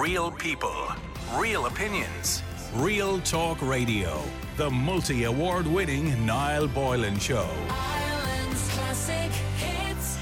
Real 0.00 0.30
people, 0.30 0.86
real 1.34 1.66
opinions, 1.66 2.42
real 2.76 3.20
talk 3.20 3.60
radio. 3.60 4.22
The 4.56 4.70
multi 4.70 5.24
award 5.24 5.66
winning 5.66 6.24
Niall 6.24 6.66
Boylan 6.68 7.18
Show. 7.18 7.46
Ireland's 7.68 8.68
classic 8.70 9.30
hits. 9.58 10.18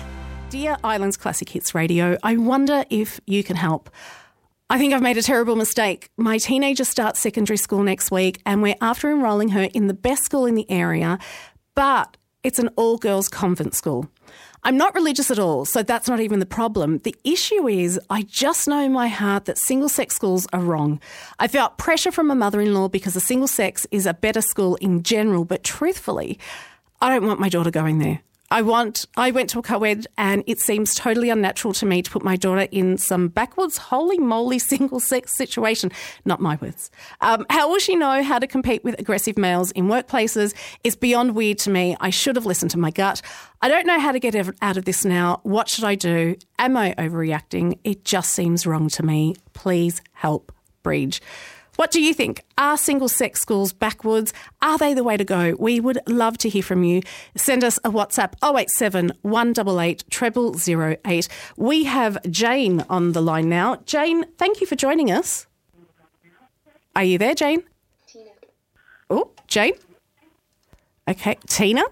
Dear 0.49 0.77
Ireland's 0.83 1.17
Classic 1.17 1.49
Hits 1.49 1.73
Radio, 1.73 2.19
I 2.25 2.37
wonder 2.37 2.85
if 2.91 3.21
you 3.29 3.45
can 3.45 3.55
help. 3.55 3.91
I 4.69 4.77
think 4.77 4.93
I've 4.93 5.03
made 5.03 5.19
a 5.19 5.23
terrible 5.23 5.55
mistake. 5.55 6.11
My 6.17 6.39
teenager 6.39 6.85
starts 6.85 7.21
secondary 7.21 7.57
school 7.57 7.85
next 7.85 8.11
week, 8.11 8.43
and 8.45 8.63
we're 8.63 8.75
after 8.81 9.09
enrolling 9.09 9.51
her 9.51 9.69
in 9.73 9.87
the 9.87 9.95
best 9.95 10.25
school 10.25 10.47
in 10.47 10.57
the 10.57 10.69
area, 10.69 11.17
but 11.77 12.17
it's 12.43 12.59
an 12.59 12.71
all 12.75 12.99
girls 12.99 13.29
convent 13.29 13.75
school. 13.77 14.11
I'm 14.63 14.77
not 14.77 14.95
religious 14.95 15.31
at 15.31 15.39
all, 15.39 15.65
so 15.65 15.83
that's 15.83 16.09
not 16.09 16.21
even 16.21 16.39
the 16.39 16.47
problem. 16.47 16.99
The 16.99 17.17
issue 17.25 17.67
is, 17.67 17.99
I 18.11 18.23
just 18.23 18.69
know 18.69 18.81
in 18.81 18.93
my 18.93 19.09
heart 19.09 19.47
that 19.47 19.57
single 19.59 19.89
sex 19.89 20.15
schools 20.15 20.47
are 20.53 20.61
wrong. 20.61 21.01
I 21.39 21.49
felt 21.49 21.79
pressure 21.79 22.13
from 22.13 22.27
my 22.27 22.35
mother 22.35 22.61
in 22.61 22.75
law 22.75 22.89
because 22.89 23.17
a 23.17 23.21
single 23.21 23.49
sex 23.49 23.87
is 23.91 24.05
a 24.05 24.13
better 24.13 24.43
school 24.43 24.77
in 24.77 25.03
general, 25.03 25.47
but 25.47 25.65
truthfully, 25.65 26.39
I 27.01 27.09
don't 27.09 27.27
want 27.27 27.41
my 27.41 27.49
daughter 27.49 27.71
going 27.71 28.01
there. 28.01 28.21
I 28.53 28.63
want. 28.63 29.07
I 29.17 29.31
went 29.31 29.49
to 29.51 29.61
a 29.61 29.63
co-ed, 29.63 30.07
and 30.19 30.43
it 30.47 30.59
seems 30.59 30.95
totally 30.95 31.31
unnatural 31.31 31.73
to 31.75 31.87
me 31.87 32.03
to 32.03 32.11
put 32.11 32.25
my 32.25 32.37
daughter 32.37 32.67
in 32.73 32.99
some 32.99 33.29
backwards, 33.29 33.77
holy 33.77 34.19
moly, 34.19 34.59
single-sex 34.71 35.37
situation. 35.37 35.93
Not 36.25 36.41
my 36.41 36.59
words. 36.61 36.91
Um, 37.21 37.47
how 37.49 37.69
will 37.69 37.79
she 37.79 37.95
know 37.95 38.23
how 38.23 38.39
to 38.39 38.47
compete 38.47 38.83
with 38.83 38.99
aggressive 38.99 39.39
males 39.39 39.71
in 39.73 39.87
workplaces? 39.87 40.53
It's 40.83 40.97
beyond 40.97 41.37
weird 41.37 41.59
to 41.61 41.71
me. 41.71 41.97
I 42.01 42.11
should 42.11 42.37
have 42.37 42.47
listened 42.47 42.73
to 42.73 42.79
my 42.79 42.91
gut. 42.91 43.23
I 43.63 43.69
don't 43.69 43.87
know 43.87 44.01
how 44.01 44.11
to 44.11 44.19
get 44.19 44.35
out 44.35 44.77
of 44.77 44.85
this 44.85 45.05
now. 45.05 45.41
What 45.45 45.69
should 45.69 45.85
I 45.85 45.95
do? 45.95 46.37
Am 46.59 46.77
I 46.77 46.95
overreacting? 46.99 47.79
It 47.85 48.05
just 48.05 48.33
seems 48.33 48.67
wrong 48.67 48.89
to 48.91 49.05
me. 49.05 49.37
Please 49.53 50.03
help, 50.13 50.53
Breege. 50.83 51.21
What 51.81 51.91
do 51.91 52.03
you 52.03 52.13
think? 52.13 52.45
Are 52.59 52.77
single 52.77 53.09
sex 53.09 53.41
schools 53.41 53.73
backwards? 53.73 54.35
Are 54.61 54.77
they 54.77 54.93
the 54.93 55.03
way 55.03 55.17
to 55.17 55.25
go? 55.25 55.57
We 55.59 55.81
would 55.81 55.99
love 56.07 56.37
to 56.37 56.51
hear 56.51 56.63
from 56.63 56.85
you. 56.85 57.01
Send 57.37 57.65
us 57.65 57.79
a 57.79 57.91
WhatsApp 57.91 58.35
087 58.45 59.13
188 59.23 60.05
0008. 61.07 61.29
We 61.57 61.85
have 61.85 62.19
Jane 62.31 62.85
on 62.91 63.13
the 63.13 63.23
line 63.23 63.49
now. 63.49 63.77
Jane, 63.87 64.27
thank 64.37 64.61
you 64.61 64.67
for 64.67 64.77
joining 64.77 65.11
us. 65.11 65.47
Are 66.95 67.05
you 67.05 67.17
there, 67.17 67.35
Jane? 67.35 67.63
Tina. 68.07 68.31
Oh, 69.09 69.31
Jane? 69.47 69.73
Okay, 71.09 71.39
Tina? 71.47 71.85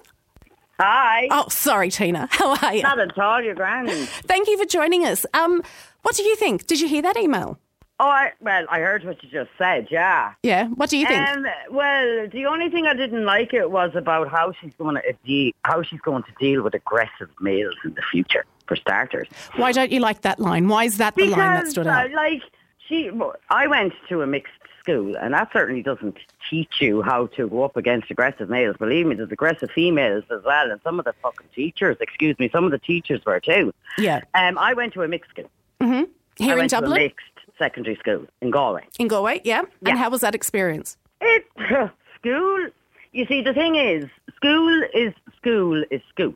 Hi. 0.79 1.29
Oh, 1.31 1.47
sorry, 1.49 1.91
Tina. 1.91 2.29
How 2.33 2.59
are 2.59 2.75
you? 2.75 2.83
Not 2.83 3.01
at 3.01 3.19
all, 3.19 3.41
you're 3.41 3.55
grand. 3.55 3.89
Thank 3.89 4.49
you 4.49 4.59
for 4.59 4.67
joining 4.67 5.07
us. 5.07 5.25
Um, 5.33 5.63
what 6.03 6.15
do 6.15 6.25
you 6.25 6.37
think? 6.37 6.67
Did 6.67 6.79
you 6.79 6.89
hear 6.89 7.01
that 7.01 7.17
email? 7.17 7.59
Oh, 8.01 8.07
I, 8.09 8.33
well, 8.41 8.65
I 8.71 8.79
heard 8.79 9.05
what 9.05 9.23
you 9.25 9.29
just 9.29 9.51
said, 9.59 9.89
yeah. 9.91 10.35
Yeah. 10.45 10.69
What 10.69 10.89
do 10.89 10.97
you 10.97 11.07
think? 11.07 11.29
Um, 11.29 11.47
well, 11.71 12.29
the 12.29 12.47
only 12.47 12.71
thing 12.71 12.87
I 12.87 12.95
didn't 12.95 13.25
like 13.25 13.53
it 13.53 13.73
was 13.73 13.91
about 13.97 14.29
how 14.29 14.53
she's 14.53 14.73
going 14.79 14.95
to 14.95 15.03
de- 15.27 15.53
how 15.65 15.83
she's 15.83 16.01
going 16.01 16.23
to 16.23 16.33
deal 16.39 16.63
with 16.63 16.75
aggressive 16.75 17.29
males 17.41 17.75
in 17.85 17.95
the 17.95 18.03
future, 18.03 18.45
for 18.67 18.77
starters. 18.77 19.27
Why 19.57 19.73
don't 19.73 19.91
you 19.91 19.99
like 19.99 20.21
that 20.23 20.39
line? 20.39 20.69
Why 20.69 20.85
is 20.85 20.99
that 20.99 21.17
the 21.17 21.25
line 21.27 21.39
that 21.39 21.57
Because, 21.61 21.71
stood 21.73 21.87
uh, 21.89 21.91
out? 21.91 22.11
like, 22.13 22.43
she, 22.87 23.11
I 23.51 23.67
went 23.67 23.93
to 24.09 24.23
a 24.23 24.27
mixed 24.29 24.53
school, 24.79 25.17
and 25.17 25.35
that 25.35 25.51
certainly 25.53 25.83
doesn't 25.83 26.19
teach 26.49 26.81
you 26.81 27.03
how 27.03 27.27
to 27.27 27.49
go 27.49 27.65
up 27.65 27.77
against 27.77 28.13
aggressive 28.13 28.49
males. 28.49 28.77
Believe 28.79 29.07
me, 29.07 29.17
there's 29.17 29.33
aggressive 29.33 29.71
females 29.73 30.23
as 30.31 30.45
well, 30.45 30.71
and 30.71 30.81
some 30.85 31.01
of 31.01 31.05
the 31.05 31.15
fucking 31.21 31.49
teachers, 31.53 31.97
excuse 32.01 32.39
me, 32.39 32.49
some 32.53 32.65
of 32.65 32.71
the 32.71 32.79
teachers 32.79 33.21
were 33.27 33.41
too. 33.41 33.75
Yeah. 33.99 34.21
Um, 34.35 34.57
I 34.57 34.73
went 34.75 34.93
to 34.95 35.03
a 35.03 35.09
mixed 35.09 35.31
school. 35.33 35.51
Hmm. 35.81 36.05
Here 36.37 36.51
I 36.51 36.53
in 36.53 36.59
went 36.59 36.71
to 36.71 36.79
a 36.79 36.81
Dublin? 36.83 37.03
mixed 37.03 37.25
secondary 37.59 37.97
school 37.97 38.27
in 38.41 38.51
Galway. 38.51 38.87
In 38.99 39.09
Galway, 39.09 39.41
yeah. 39.45 39.63
Yeah. 39.83 39.91
And 39.91 39.99
how 39.99 40.11
was 40.11 40.21
that 40.21 40.35
experience? 40.35 40.97
It 41.21 41.45
school. 42.19 42.69
You 43.13 43.27
see, 43.27 43.43
the 43.43 43.55
thing 43.55 43.77
is, 43.77 44.05
school 44.37 44.83
is 44.95 45.13
school 45.37 45.83
is 45.91 46.01
school. 46.11 46.35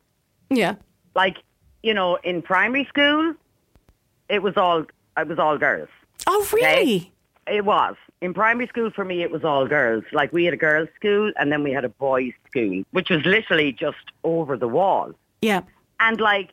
Yeah. 0.50 0.76
Like 1.14 1.36
you 1.82 1.94
know, 1.94 2.16
in 2.22 2.42
primary 2.42 2.84
school, 2.86 3.34
it 4.28 4.42
was 4.42 4.56
all 4.56 4.84
it 5.16 5.28
was 5.28 5.38
all 5.38 5.58
girls. 5.58 5.88
Oh, 6.26 6.48
really? 6.52 7.12
It 7.47 7.64
was 7.64 7.97
in 8.20 8.32
primary 8.32 8.68
school 8.68 8.91
for 8.91 9.04
me. 9.04 9.22
It 9.22 9.30
was 9.30 9.44
all 9.44 9.66
girls. 9.66 10.04
Like 10.12 10.32
we 10.32 10.44
had 10.44 10.54
a 10.54 10.56
girls' 10.56 10.88
school, 10.97 11.32
and 11.36 11.50
then 11.50 11.62
we 11.62 11.72
had 11.72 11.84
a 11.84 11.88
boys' 11.88 12.32
school, 12.48 12.84
which 12.92 13.10
was 13.10 13.24
literally 13.24 13.72
just 13.72 13.98
over 14.22 14.56
the 14.56 14.68
wall. 14.68 15.12
Yeah. 15.41 15.62
And 15.98 16.20
like, 16.20 16.50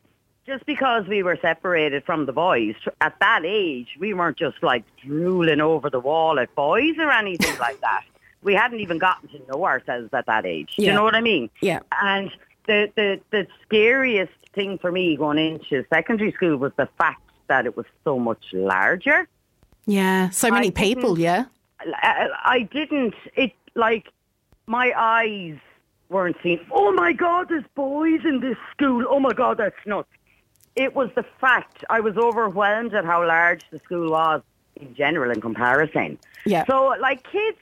just 0.50 0.66
because 0.66 1.06
we 1.06 1.22
were 1.22 1.38
separated 1.40 2.04
from 2.04 2.26
the 2.26 2.32
boys 2.32 2.74
at 3.00 3.14
that 3.20 3.42
age, 3.44 3.90
we 4.00 4.12
weren't 4.12 4.36
just 4.36 4.60
like 4.64 4.82
drooling 5.00 5.60
over 5.60 5.88
the 5.88 6.00
wall 6.00 6.40
at 6.40 6.52
boys 6.56 6.96
or 6.98 7.12
anything 7.12 7.56
like 7.60 7.80
that. 7.88 8.02
We 8.42 8.54
hadn't 8.54 8.80
even 8.80 8.98
gotten 8.98 9.28
to 9.28 9.38
know 9.46 9.64
ourselves 9.64 10.08
at 10.12 10.26
that 10.26 10.44
age. 10.44 10.74
Do 10.76 10.82
you 10.82 10.92
know 10.92 11.04
what 11.04 11.14
I 11.14 11.20
mean? 11.20 11.50
Yeah. 11.60 11.80
And 12.02 12.32
the, 12.66 12.90
the, 12.96 13.20
the 13.30 13.46
scariest 13.62 14.32
thing 14.52 14.76
for 14.78 14.90
me 14.90 15.16
going 15.16 15.38
into 15.38 15.84
secondary 15.88 16.32
school 16.32 16.56
was 16.56 16.72
the 16.76 16.88
fact 16.98 17.22
that 17.46 17.64
it 17.64 17.76
was 17.76 17.86
so 18.02 18.18
much 18.18 18.42
larger. 18.52 19.28
Yeah. 19.86 20.30
So 20.30 20.50
many 20.50 20.68
I 20.68 20.70
people, 20.70 21.16
yeah. 21.16 21.44
I, 21.80 22.24
uh, 22.24 22.28
I 22.44 22.62
didn't, 22.62 23.14
it 23.36 23.52
like, 23.76 24.08
my 24.66 24.92
eyes 24.96 25.58
weren't 26.08 26.36
seeing, 26.42 26.58
oh 26.72 26.90
my 26.92 27.12
God, 27.12 27.50
there's 27.50 27.64
boys 27.76 28.20
in 28.24 28.40
this 28.40 28.56
school. 28.72 29.04
Oh 29.08 29.20
my 29.20 29.32
God, 29.32 29.58
that's 29.58 29.76
nuts. 29.86 30.08
It 30.80 30.94
was 30.94 31.10
the 31.14 31.24
fact 31.38 31.84
I 31.90 32.00
was 32.00 32.16
overwhelmed 32.16 32.94
at 32.94 33.04
how 33.04 33.26
large 33.26 33.62
the 33.70 33.78
school 33.80 34.10
was 34.12 34.40
in 34.76 34.94
general 34.94 35.30
in 35.30 35.38
comparison. 35.42 36.18
Yeah. 36.46 36.64
So, 36.64 36.94
like, 36.98 37.22
kids 37.30 37.58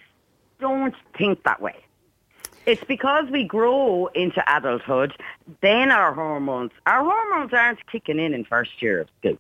don't 0.61 0.95
think 1.17 1.43
that 1.43 1.61
way. 1.61 1.75
It's 2.65 2.85
because 2.85 3.29
we 3.29 3.43
grow 3.43 4.07
into 4.15 4.41
adulthood, 4.47 5.15
then 5.63 5.91
our 5.91 6.15
hormones, 6.15 6.71
our 6.87 7.03
hormones 7.03 7.53
aren't 7.53 7.85
kicking 7.91 8.21
in 8.21 8.35
in 8.35 8.45
first 8.45 8.81
year 8.81 9.01
of 9.01 9.09
school. 9.19 9.39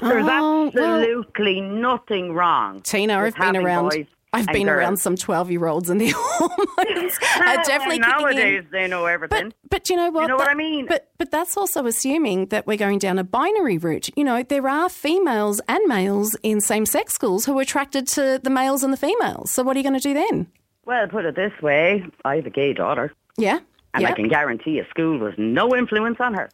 There's 0.00 0.24
Oh, 0.24 0.26
well- 0.26 0.66
absolutely 0.66 1.60
nothing 1.60 2.32
wrong. 2.32 2.80
Tina, 2.82 3.20
I've 3.20 3.36
been 3.36 3.56
around. 3.56 3.90
boys 3.90 4.06
I've 4.32 4.46
been 4.48 4.68
around 4.68 4.98
some 4.98 5.16
twelve-year-olds, 5.16 5.90
and 5.90 6.00
their 6.00 6.12
hormones 6.14 7.18
are 7.40 7.56
definitely 7.64 7.98
nowadays 7.98 8.64
they 8.70 8.86
know 8.86 9.06
everything. 9.06 9.48
But 9.62 9.70
but 9.70 9.90
you 9.90 9.96
know 9.96 10.10
what? 10.10 10.22
You 10.22 10.28
know 10.28 10.36
what 10.36 10.48
I 10.48 10.54
mean? 10.54 10.86
But 10.86 11.10
but 11.18 11.30
that's 11.30 11.56
also 11.56 11.86
assuming 11.86 12.46
that 12.46 12.66
we're 12.66 12.76
going 12.76 12.98
down 12.98 13.18
a 13.18 13.24
binary 13.24 13.78
route. 13.78 14.08
You 14.16 14.24
know, 14.24 14.42
there 14.42 14.68
are 14.68 14.88
females 14.88 15.60
and 15.68 15.80
males 15.88 16.36
in 16.42 16.60
same-sex 16.60 17.12
schools 17.12 17.44
who 17.44 17.58
are 17.58 17.62
attracted 17.62 18.06
to 18.08 18.40
the 18.42 18.50
males 18.50 18.82
and 18.84 18.92
the 18.92 18.96
females. 18.96 19.50
So 19.52 19.62
what 19.62 19.76
are 19.76 19.80
you 19.80 19.84
going 19.88 20.00
to 20.00 20.08
do 20.08 20.14
then? 20.14 20.46
well, 20.86 21.06
put 21.08 21.24
it 21.24 21.34
this 21.36 21.52
way: 21.62 22.04
I 22.24 22.36
have 22.36 22.46
a 22.46 22.50
gay 22.50 22.72
daughter, 22.72 23.12
Yeah. 23.36 23.58
and 23.94 24.02
yeah. 24.02 24.08
I 24.08 24.12
can 24.12 24.28
guarantee 24.28 24.78
a 24.80 24.88
school 24.88 25.18
was 25.18 25.34
no 25.38 25.74
influence 25.76 26.18
on 26.20 26.34
her 26.34 26.48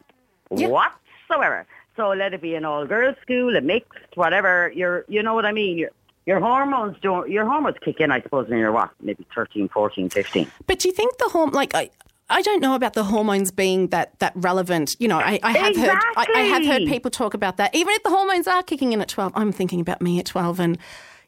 Yeah. 0.55 0.67
whatsoever. 0.67 1.65
So 1.95 2.09
let 2.09 2.33
it 2.35 2.41
be 2.41 2.53
an 2.53 2.63
all-girls 2.63 3.15
school, 3.23 3.55
a 3.55 3.61
mixed, 3.61 3.97
whatever. 4.15 4.71
You're, 4.75 5.03
you 5.07 5.23
know 5.23 5.33
what 5.33 5.45
I 5.47 5.51
mean? 5.51 5.79
Your 5.79 5.89
your 6.27 6.41
hormones 6.41 6.97
don't. 7.01 7.31
Your 7.31 7.45
hormones 7.45 7.77
kick 7.83 8.01
in, 8.01 8.11
I 8.11 8.21
suppose, 8.21 8.49
when 8.49 8.59
you're 8.59 8.71
what, 8.71 8.91
maybe 9.01 9.25
13, 9.33 9.69
14, 9.69 10.09
15. 10.09 10.51
But 10.67 10.79
do 10.79 10.89
you 10.89 10.93
think 10.93 11.17
the 11.17 11.25
horm 11.25 11.53
like 11.53 11.73
I 11.73 11.89
I 12.29 12.41
don't 12.41 12.61
know 12.61 12.75
about 12.75 12.93
the 12.93 13.05
hormones 13.05 13.49
being 13.49 13.87
that 13.87 14.19
that 14.19 14.33
relevant. 14.35 14.97
You 14.99 15.07
know, 15.07 15.17
I, 15.17 15.39
I 15.41 15.57
have 15.57 15.75
heard 15.77 15.97
I, 16.17 16.27
I 16.35 16.39
have 16.41 16.65
heard 16.65 16.85
people 16.87 17.09
talk 17.09 17.33
about 17.33 17.55
that. 17.57 17.73
Even 17.73 17.93
if 17.93 18.03
the 18.03 18.09
hormones 18.09 18.45
are 18.45 18.61
kicking 18.61 18.91
in 18.91 19.01
at 19.01 19.07
twelve, 19.07 19.31
I'm 19.35 19.53
thinking 19.53 19.79
about 19.79 20.01
me 20.01 20.19
at 20.19 20.25
twelve 20.25 20.59
and 20.59 20.77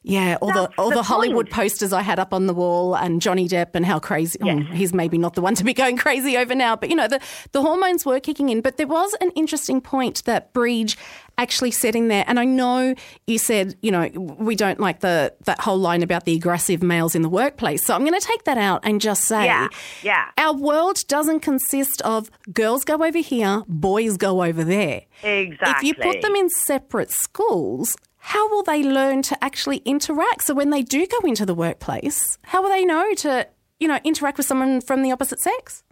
yeah, 0.02 0.38
all 0.40 0.52
the 0.52 0.70
all 0.78 0.88
the, 0.88 0.96
the 0.96 1.02
Hollywood 1.02 1.50
posters 1.50 1.92
I 1.92 2.00
had 2.00 2.18
up 2.18 2.32
on 2.32 2.46
the 2.46 2.54
wall 2.54 2.96
and 2.96 3.20
Johnny 3.20 3.46
Depp 3.46 3.74
and 3.74 3.84
how 3.84 3.98
crazy 3.98 4.38
oh, 4.42 4.58
he's 4.72 4.94
maybe 4.94 5.18
not 5.18 5.34
the 5.34 5.42
one 5.42 5.54
to 5.56 5.64
be 5.64 5.74
going 5.74 5.98
crazy 5.98 6.38
over 6.38 6.54
now. 6.54 6.74
But 6.74 6.88
you 6.88 6.96
know, 6.96 7.06
the, 7.06 7.20
the 7.52 7.60
hormones 7.60 8.06
were 8.06 8.18
kicking 8.18 8.48
in. 8.48 8.62
But 8.62 8.78
there 8.78 8.86
was 8.86 9.14
an 9.20 9.30
interesting 9.32 9.82
point 9.82 10.24
that 10.24 10.54
Breege 10.54 10.96
actually 11.36 11.70
said 11.70 11.94
in 11.94 12.08
there, 12.08 12.24
and 12.26 12.40
I 12.40 12.46
know 12.46 12.94
you 13.26 13.36
said, 13.36 13.76
you 13.82 13.90
know, 13.90 14.08
we 14.38 14.56
don't 14.56 14.80
like 14.80 15.00
the 15.00 15.34
that 15.44 15.60
whole 15.60 15.78
line 15.78 16.02
about 16.02 16.24
the 16.24 16.34
aggressive 16.34 16.82
males 16.82 17.14
in 17.14 17.20
the 17.20 17.28
workplace. 17.28 17.84
So 17.84 17.94
I'm 17.94 18.04
going 18.04 18.18
to 18.18 18.26
take 18.26 18.44
that 18.44 18.56
out 18.56 18.80
and 18.84 19.02
just 19.02 19.24
say 19.24 19.44
Yeah, 19.44 19.68
yeah. 20.02 20.30
our 20.38 20.54
world 20.54 20.96
doesn't 21.08 21.40
consist 21.40 22.00
of 22.02 22.30
girls 22.52 22.84
go 22.84 23.04
over 23.04 23.18
here, 23.18 23.64
boys 23.68 24.16
go 24.16 24.42
over 24.42 24.64
there. 24.64 25.02
Exactly. 25.22 25.90
If 25.90 25.98
you 25.98 26.02
put 26.02 26.22
them 26.22 26.34
in 26.36 26.48
separate 26.48 27.10
schools, 27.10 27.96
how 28.20 28.48
will 28.50 28.62
they 28.62 28.82
learn 28.82 29.22
to 29.22 29.44
actually 29.44 29.78
interact? 29.78 30.44
So 30.44 30.54
when 30.54 30.70
they 30.70 30.82
do 30.82 31.06
go 31.06 31.18
into 31.26 31.44
the 31.44 31.54
workplace, 31.54 32.38
how 32.42 32.62
will 32.62 32.70
they 32.70 32.84
know 32.84 33.14
to, 33.16 33.48
you 33.78 33.88
know, 33.88 33.98
interact 34.04 34.36
with 34.38 34.46
someone 34.46 34.80
from 34.80 35.02
the 35.02 35.10
opposite 35.10 35.40
sex? 35.40 35.82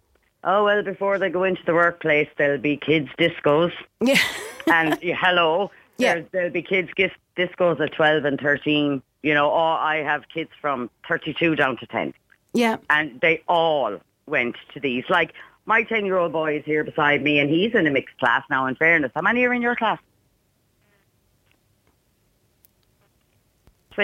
Oh 0.44 0.64
well, 0.64 0.82
before 0.82 1.18
they 1.18 1.30
go 1.30 1.42
into 1.44 1.62
the 1.66 1.74
workplace, 1.74 2.28
there'll 2.36 2.60
be 2.60 2.76
kids 2.76 3.08
discos. 3.18 3.72
Yeah. 4.00 4.20
and 4.66 4.98
yeah, 5.02 5.16
hello. 5.18 5.70
Yeah. 5.96 6.14
There, 6.14 6.26
there'll 6.32 6.50
be 6.50 6.62
kids 6.62 6.90
discos 7.36 7.80
at 7.80 7.92
12 7.92 8.24
and 8.24 8.40
13. 8.40 9.02
You 9.22 9.34
know, 9.34 9.50
or 9.50 9.78
I 9.78 9.96
have 10.04 10.28
kids 10.32 10.50
from 10.60 10.90
32 11.08 11.56
down 11.56 11.76
to 11.78 11.86
10. 11.86 12.14
yeah. 12.52 12.76
And 12.88 13.20
they 13.20 13.42
all 13.48 13.98
went 14.26 14.54
to 14.74 14.78
these. 14.80 15.02
Like, 15.08 15.32
my 15.66 15.82
10-year-old 15.82 16.32
boy 16.32 16.58
is 16.58 16.64
here 16.64 16.84
beside 16.84 17.22
me, 17.22 17.40
and 17.40 17.50
he's 17.50 17.74
in 17.74 17.86
a 17.88 17.90
mixed 17.90 18.16
class 18.18 18.44
now, 18.48 18.66
in 18.66 18.76
fairness. 18.76 19.10
How 19.16 19.22
many 19.22 19.44
are 19.44 19.52
in 19.52 19.60
your 19.60 19.74
class? 19.74 19.98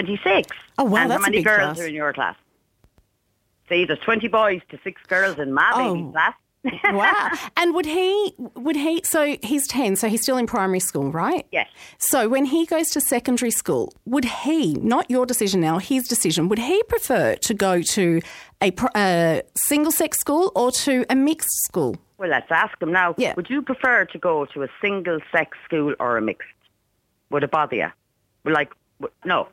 26. 0.05 0.49
Oh, 0.77 0.83
wow, 0.83 1.03
And 1.03 1.11
that's 1.11 1.21
a 1.21 1.23
how 1.23 1.29
many 1.29 1.37
big 1.37 1.45
girls 1.45 1.59
class. 1.75 1.79
are 1.79 1.87
in 1.87 1.93
your 1.95 2.11
class? 2.11 2.35
See, 3.69 3.85
there's 3.85 3.99
20 3.99 4.27
boys 4.27 4.59
to 4.69 4.79
six 4.83 5.01
girls 5.07 5.39
in 5.39 5.53
my 5.53 5.71
Oh. 5.73 5.95
baby 5.95 6.11
class. 6.11 6.33
wow. 6.91 7.29
And 7.57 7.73
would 7.73 7.85
he, 7.85 8.33
would 8.55 8.75
he, 8.75 9.01
so 9.05 9.37
he's 9.41 9.65
10, 9.67 9.95
so 9.95 10.09
he's 10.09 10.21
still 10.21 10.35
in 10.35 10.47
primary 10.47 10.81
school, 10.81 11.11
right? 11.13 11.45
Yes. 11.53 11.69
So 11.97 12.27
when 12.27 12.43
he 12.43 12.65
goes 12.65 12.89
to 12.89 12.99
secondary 12.99 13.51
school, 13.51 13.93
would 14.05 14.25
he, 14.25 14.73
not 14.73 15.09
your 15.09 15.25
decision 15.25 15.61
now, 15.61 15.77
his 15.77 16.09
decision, 16.09 16.49
would 16.49 16.59
he 16.59 16.83
prefer 16.89 17.35
to 17.35 17.53
go 17.53 17.81
to 17.81 18.19
a, 18.61 18.73
a 18.95 18.99
uh, 18.99 19.41
single 19.55 19.93
sex 19.93 20.19
school 20.19 20.51
or 20.55 20.71
to 20.71 21.05
a 21.09 21.15
mixed 21.15 21.63
school? 21.63 21.95
Well, 22.17 22.29
let's 22.29 22.51
ask 22.51 22.81
him 22.81 22.91
now. 22.91 23.15
Yeah. 23.17 23.33
Would 23.37 23.49
you 23.49 23.61
prefer 23.61 24.03
to 24.05 24.17
go 24.19 24.43
to 24.47 24.63
a 24.63 24.67
single 24.81 25.19
sex 25.31 25.57
school 25.63 25.95
or 26.01 26.17
a 26.17 26.21
mixed? 26.21 26.49
Would 27.29 27.43
it 27.43 27.51
bother 27.51 27.77
you? 27.77 27.91
Like, 28.43 28.73
no. 29.23 29.47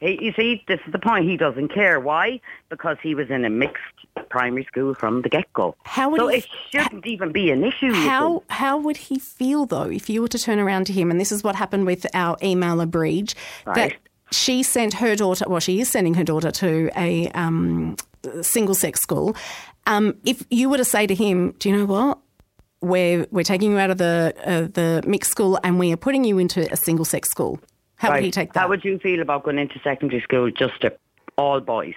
He, 0.00 0.18
you 0.22 0.32
see, 0.32 0.62
this 0.68 0.80
is 0.86 0.92
the 0.92 0.98
point. 0.98 1.24
He 1.28 1.36
doesn't 1.36 1.68
care. 1.68 1.98
Why? 2.00 2.40
Because 2.68 2.98
he 3.02 3.14
was 3.14 3.30
in 3.30 3.44
a 3.44 3.50
mixed 3.50 3.82
primary 4.28 4.64
school 4.64 4.94
from 4.94 5.22
the 5.22 5.28
get-go. 5.28 5.74
How 5.84 6.10
would 6.10 6.20
so 6.20 6.28
he- 6.28 6.38
it 6.38 6.46
shouldn't 6.70 7.06
even 7.06 7.32
be 7.32 7.50
an 7.50 7.64
issue. 7.64 7.92
How 7.92 8.42
how 8.48 8.78
would 8.78 8.96
he 8.96 9.18
feel 9.18 9.66
though 9.66 9.90
if 9.90 10.08
you 10.10 10.22
were 10.22 10.28
to 10.28 10.38
turn 10.38 10.58
around 10.58 10.86
to 10.86 10.92
him 10.92 11.10
and 11.10 11.20
this 11.20 11.32
is 11.32 11.42
what 11.44 11.56
happened 11.56 11.86
with 11.86 12.06
our 12.14 12.36
emailer 12.38 12.86
Breege 12.90 13.34
that 13.74 13.94
she 14.30 14.62
sent 14.62 14.94
her 14.94 15.14
daughter 15.16 15.44
well 15.48 15.60
she 15.60 15.80
is 15.80 15.88
sending 15.88 16.14
her 16.14 16.24
daughter 16.24 16.50
to 16.50 16.90
a 16.96 17.28
um, 17.28 17.96
single 18.42 18.74
sex 18.74 19.00
school 19.00 19.36
um, 19.86 20.14
if 20.24 20.44
you 20.50 20.68
were 20.68 20.78
to 20.78 20.84
say 20.84 21.06
to 21.06 21.14
him 21.14 21.52
do 21.58 21.68
you 21.68 21.76
know 21.76 21.84
what 21.84 22.18
we're 22.80 23.26
we're 23.30 23.44
taking 23.44 23.70
you 23.72 23.78
out 23.78 23.90
of 23.90 23.98
the 23.98 24.34
uh, 24.44 24.62
the 24.72 25.02
mixed 25.06 25.30
school 25.30 25.58
and 25.62 25.78
we 25.78 25.92
are 25.92 25.96
putting 25.96 26.24
you 26.24 26.38
into 26.38 26.70
a 26.72 26.76
single 26.76 27.04
sex 27.04 27.30
school 27.30 27.60
how 27.96 28.12
would 28.12 28.22
he 28.24 28.30
take 28.30 28.52
that 28.52 28.60
How 28.60 28.68
would 28.68 28.84
you 28.84 28.98
feel 28.98 29.20
about 29.20 29.44
going 29.44 29.58
into 29.58 29.78
secondary 29.80 30.20
school 30.22 30.50
just 30.50 30.80
to 30.82 30.92
all 31.36 31.60
boys? 31.60 31.94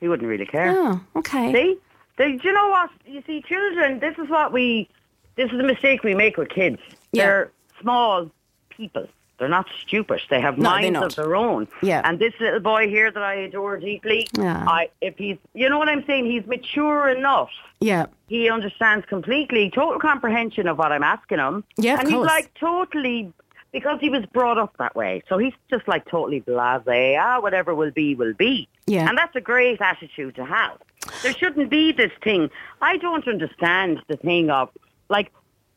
He 0.00 0.08
wouldn't 0.08 0.28
really 0.28 0.46
care. 0.46 0.72
oh 0.76 1.00
okay 1.16 1.52
See? 1.52 1.78
They, 2.16 2.32
do 2.36 2.46
you 2.48 2.52
know 2.54 2.68
what? 2.68 2.90
You 3.06 3.22
see, 3.26 3.42
children, 3.42 3.98
this 3.98 4.16
is 4.18 4.28
what 4.28 4.52
we, 4.52 4.88
this 5.34 5.50
is 5.50 5.56
the 5.56 5.64
mistake 5.64 6.04
we 6.04 6.14
make 6.14 6.36
with 6.36 6.48
kids. 6.48 6.78
Yeah. 7.10 7.24
They're 7.24 7.52
small 7.80 8.30
people. 8.70 9.08
They're 9.38 9.48
not 9.48 9.66
stupid. 9.84 10.20
They 10.30 10.40
have 10.40 10.56
No, 10.56 10.70
minds 10.70 11.00
of 11.00 11.16
their 11.16 11.34
own. 11.34 11.66
Yeah. 11.82 12.02
And 12.04 12.20
this 12.20 12.32
little 12.38 12.60
boy 12.60 12.88
here 12.88 13.10
that 13.10 13.20
I 13.22 13.34
adore 13.34 13.78
deeply, 13.78 14.28
Yeah. 14.38 14.64
I, 14.64 14.90
if 15.00 15.16
he's, 15.18 15.38
you 15.54 15.68
know 15.68 15.76
what 15.76 15.88
I'm 15.88 16.04
saying? 16.06 16.26
He's 16.26 16.46
mature 16.46 17.08
enough. 17.08 17.50
yeah 17.80 18.06
He 18.28 18.48
understands 18.48 19.04
completely, 19.06 19.70
total 19.70 19.98
comprehension 19.98 20.68
of 20.68 20.78
what 20.78 20.92
I'm 20.92 21.02
asking 21.02 21.38
him. 21.38 21.64
Yeah, 21.78 21.98
And 21.98 22.06
he's 22.06 22.16
like 22.18 22.54
totally, 22.54 23.32
because 23.74 23.98
he 24.00 24.08
was 24.08 24.24
brought 24.26 24.56
up 24.56 24.72
that 24.78 24.94
way. 24.94 25.20
So 25.28 25.36
he's 25.36 25.52
just 25.68 25.86
like 25.88 26.06
totally 26.08 26.40
blasé. 26.40 27.18
Ah, 27.20 27.40
whatever 27.40 27.74
will 27.74 27.90
be, 27.90 28.14
will 28.14 28.32
be. 28.32 28.68
Yeah. 28.86 29.08
And 29.08 29.18
that's 29.18 29.34
a 29.34 29.40
great 29.40 29.80
attitude 29.80 30.36
to 30.36 30.44
have. 30.46 30.78
There 31.24 31.34
shouldn't 31.34 31.70
be 31.70 31.90
this 31.90 32.12
thing. 32.22 32.50
I 32.80 32.96
don't 32.98 33.26
understand 33.26 34.00
the 34.06 34.16
thing 34.16 34.48
of, 34.48 34.70
like, 35.08 35.32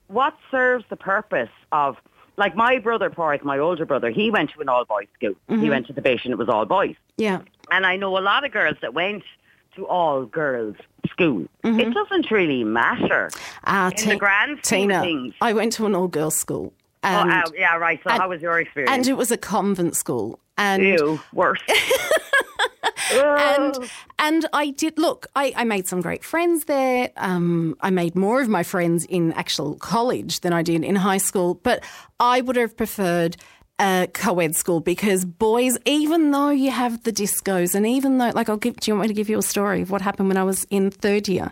what 0.10 0.38
serves 0.52 0.86
the 0.90 0.96
purpose 0.96 1.50
of, 1.72 1.98
like 2.38 2.56
my 2.56 2.78
brother, 2.78 3.10
Porth, 3.10 3.44
my 3.44 3.58
older 3.58 3.86
brother, 3.86 4.12
he 4.12 4.30
went 4.30 4.52
to 4.52 4.62
an 4.62 4.70
all-boys 4.70 5.08
school. 5.16 5.34
Mm-hmm. 5.50 5.64
He 5.64 5.70
went 5.72 5.88
to 5.88 5.94
the 5.94 6.02
base 6.04 6.22
and 6.24 6.32
it 6.32 6.38
was 6.38 6.50
all 6.50 6.66
boys. 6.66 6.96
yeah 7.18 7.42
And 7.72 7.84
I 7.86 7.98
know 7.98 8.16
a 8.16 8.22
lot 8.32 8.46
of 8.46 8.52
girls 8.52 8.78
that 8.84 8.94
went 8.94 9.24
to 9.76 9.88
all 9.88 10.26
girls 10.26 10.76
school. 11.10 11.48
Mm-hmm. 11.64 11.80
It 11.80 11.94
doesn't 11.96 12.30
really 12.30 12.64
matter. 12.64 13.32
Ah, 13.66 13.90
In 13.98 14.10
the 14.10 14.16
grand 14.18 14.60
scheme 14.64 14.82
Tina 14.90 14.98
of 15.00 15.04
things. 15.04 15.34
I 15.42 15.54
went 15.54 15.74
to 15.74 15.88
an 15.88 15.96
all 15.96 16.08
girls 16.08 16.38
school 16.38 16.74
and, 17.08 17.32
uh, 17.32 17.52
yeah, 17.56 17.76
right. 17.78 18.00
So 18.04 18.10
and- 18.10 18.22
how 18.22 18.30
was 18.30 18.42
your 18.42 18.60
experience? 18.60 18.92
and 18.94 19.08
it 19.08 19.14
was 19.18 19.32
a 19.32 19.38
convent 19.38 19.96
school 19.96 20.40
and 20.58 20.84
Ew, 20.84 21.20
worse. 21.34 21.60
and 23.12 23.76
Oh. 23.80 23.86
and 24.20 24.46
I 24.54 24.72
did 24.72 24.98
look. 24.98 25.28
I, 25.36 25.54
I 25.56 25.64
made 25.64 25.88
some 25.88 26.02
great 26.02 26.24
friends 26.26 26.66
there. 26.66 27.10
Um, 27.18 27.76
I 27.82 27.90
made 27.90 28.16
more 28.16 28.42
of 28.42 28.50
my 28.50 28.64
friends 28.64 29.06
in 29.06 29.32
actual 29.34 29.76
college 29.76 30.42
than 30.42 30.52
I 30.54 30.62
did 30.62 30.84
in 30.84 30.96
high 30.96 31.18
school. 31.20 31.56
But 31.56 31.84
I 32.20 32.42
would 32.42 32.56
have 32.58 32.76
preferred 32.76 33.38
a 33.80 34.08
co-ed 34.14 34.56
school 34.56 34.80
because 34.82 35.24
boys, 35.24 35.78
even 35.86 36.32
though 36.32 36.50
you 36.50 36.72
have 36.72 37.04
the 37.04 37.14
discos, 37.14 37.76
and 37.76 37.86
even 37.88 38.18
though, 38.18 38.32
like, 38.34 38.50
I'll 38.50 38.58
give. 38.58 38.76
Do 38.78 38.92
you 38.92 38.96
want 38.96 39.04
me 39.04 39.08
to 39.10 39.14
give 39.14 39.30
you 39.30 39.38
a 39.38 39.44
story 39.44 39.82
of 39.84 39.92
what 39.92 40.02
happened 40.02 40.28
when 40.28 40.38
I 40.38 40.44
was 40.44 40.66
in 40.70 40.92
third 40.92 41.28
year? 41.30 41.52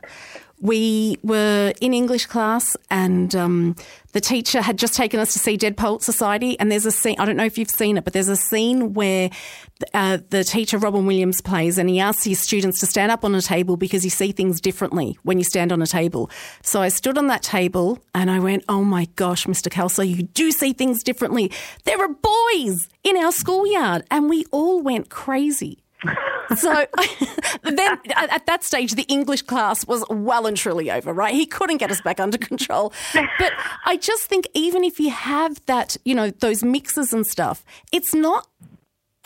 We 0.62 1.18
were 1.22 1.74
in 1.82 1.94
English 1.94 2.28
class, 2.28 2.78
and 2.90 3.36
um, 3.36 3.76
the 4.14 4.22
teacher 4.22 4.62
had 4.62 4.78
just 4.78 4.94
taken 4.94 5.20
us 5.20 5.34
to 5.34 5.40
see 5.40 5.58
Dead 5.58 5.76
Poet 5.76 6.02
Society. 6.02 6.58
And 6.60 6.72
there's 6.72 6.86
a 6.86 6.92
scene, 6.92 7.18
I 7.20 7.26
don't 7.26 7.36
know 7.36 7.46
if 7.46 7.58
you've 7.58 7.70
seen 7.70 7.98
it, 7.98 8.06
but 8.06 8.14
there's 8.14 8.30
a 8.30 8.38
scene 8.38 8.94
where 8.94 9.30
uh, 9.94 10.20
the 10.30 10.46
teacher, 10.46 10.78
Robin 10.78 11.06
Williams, 11.06 11.42
plays, 11.42 11.78
and 11.78 11.90
he 11.90 12.00
asks 12.00 12.24
his 12.24 12.40
students 12.40 12.80
to 12.80 12.86
stand 12.86 13.12
up 13.12 13.26
on 13.26 13.36
a 13.36 13.42
table 13.42 13.76
because 13.76 14.06
you 14.06 14.10
see 14.10 14.32
things 14.32 14.62
differently 14.62 15.18
when 15.24 15.38
you 15.38 15.44
stand 15.44 15.74
on 15.74 15.82
a 15.82 15.88
table. 15.88 16.30
So 16.62 16.82
I 16.82 16.88
stood 16.88 17.18
on 17.18 17.28
that 17.28 17.44
table 17.44 18.00
and 18.14 18.32
I 18.32 18.40
went, 18.40 18.64
Oh 18.70 18.84
my 18.84 19.06
gosh, 19.16 19.46
Mr. 19.46 19.70
Kelso, 19.70 20.02
you 20.02 20.24
do 20.24 20.52
see 20.52 20.72
things 20.72 21.04
differently. 21.04 21.52
There 21.84 22.02
are 22.02 22.08
boys 22.08 22.88
in 23.04 23.18
our 23.18 23.32
schoolyard. 23.32 24.04
And 24.10 24.30
we 24.30 24.46
all 24.52 24.82
went 24.82 25.10
crazy. 25.10 25.85
So 26.56 26.86
then 27.64 27.98
at 28.16 28.30
at 28.30 28.46
that 28.46 28.64
stage, 28.64 28.94
the 28.94 29.04
English 29.04 29.42
class 29.42 29.88
was 29.88 30.06
well 30.12 30.46
and 30.46 30.56
truly 30.56 30.92
over, 30.92 31.12
right? 31.12 31.34
He 31.34 31.48
couldn't 31.48 31.78
get 31.78 31.90
us 31.90 32.02
back 32.02 32.20
under 32.20 32.38
control. 32.38 32.94
But 33.14 33.52
I 33.86 33.98
just 33.98 34.26
think 34.26 34.48
even 34.54 34.84
if 34.84 35.00
you 35.00 35.10
have 35.10 35.60
that, 35.66 35.98
you 36.06 36.14
know, 36.14 36.30
those 36.30 36.64
mixes 36.64 37.14
and 37.14 37.26
stuff, 37.26 37.66
it's 37.92 38.14
not 38.14 38.48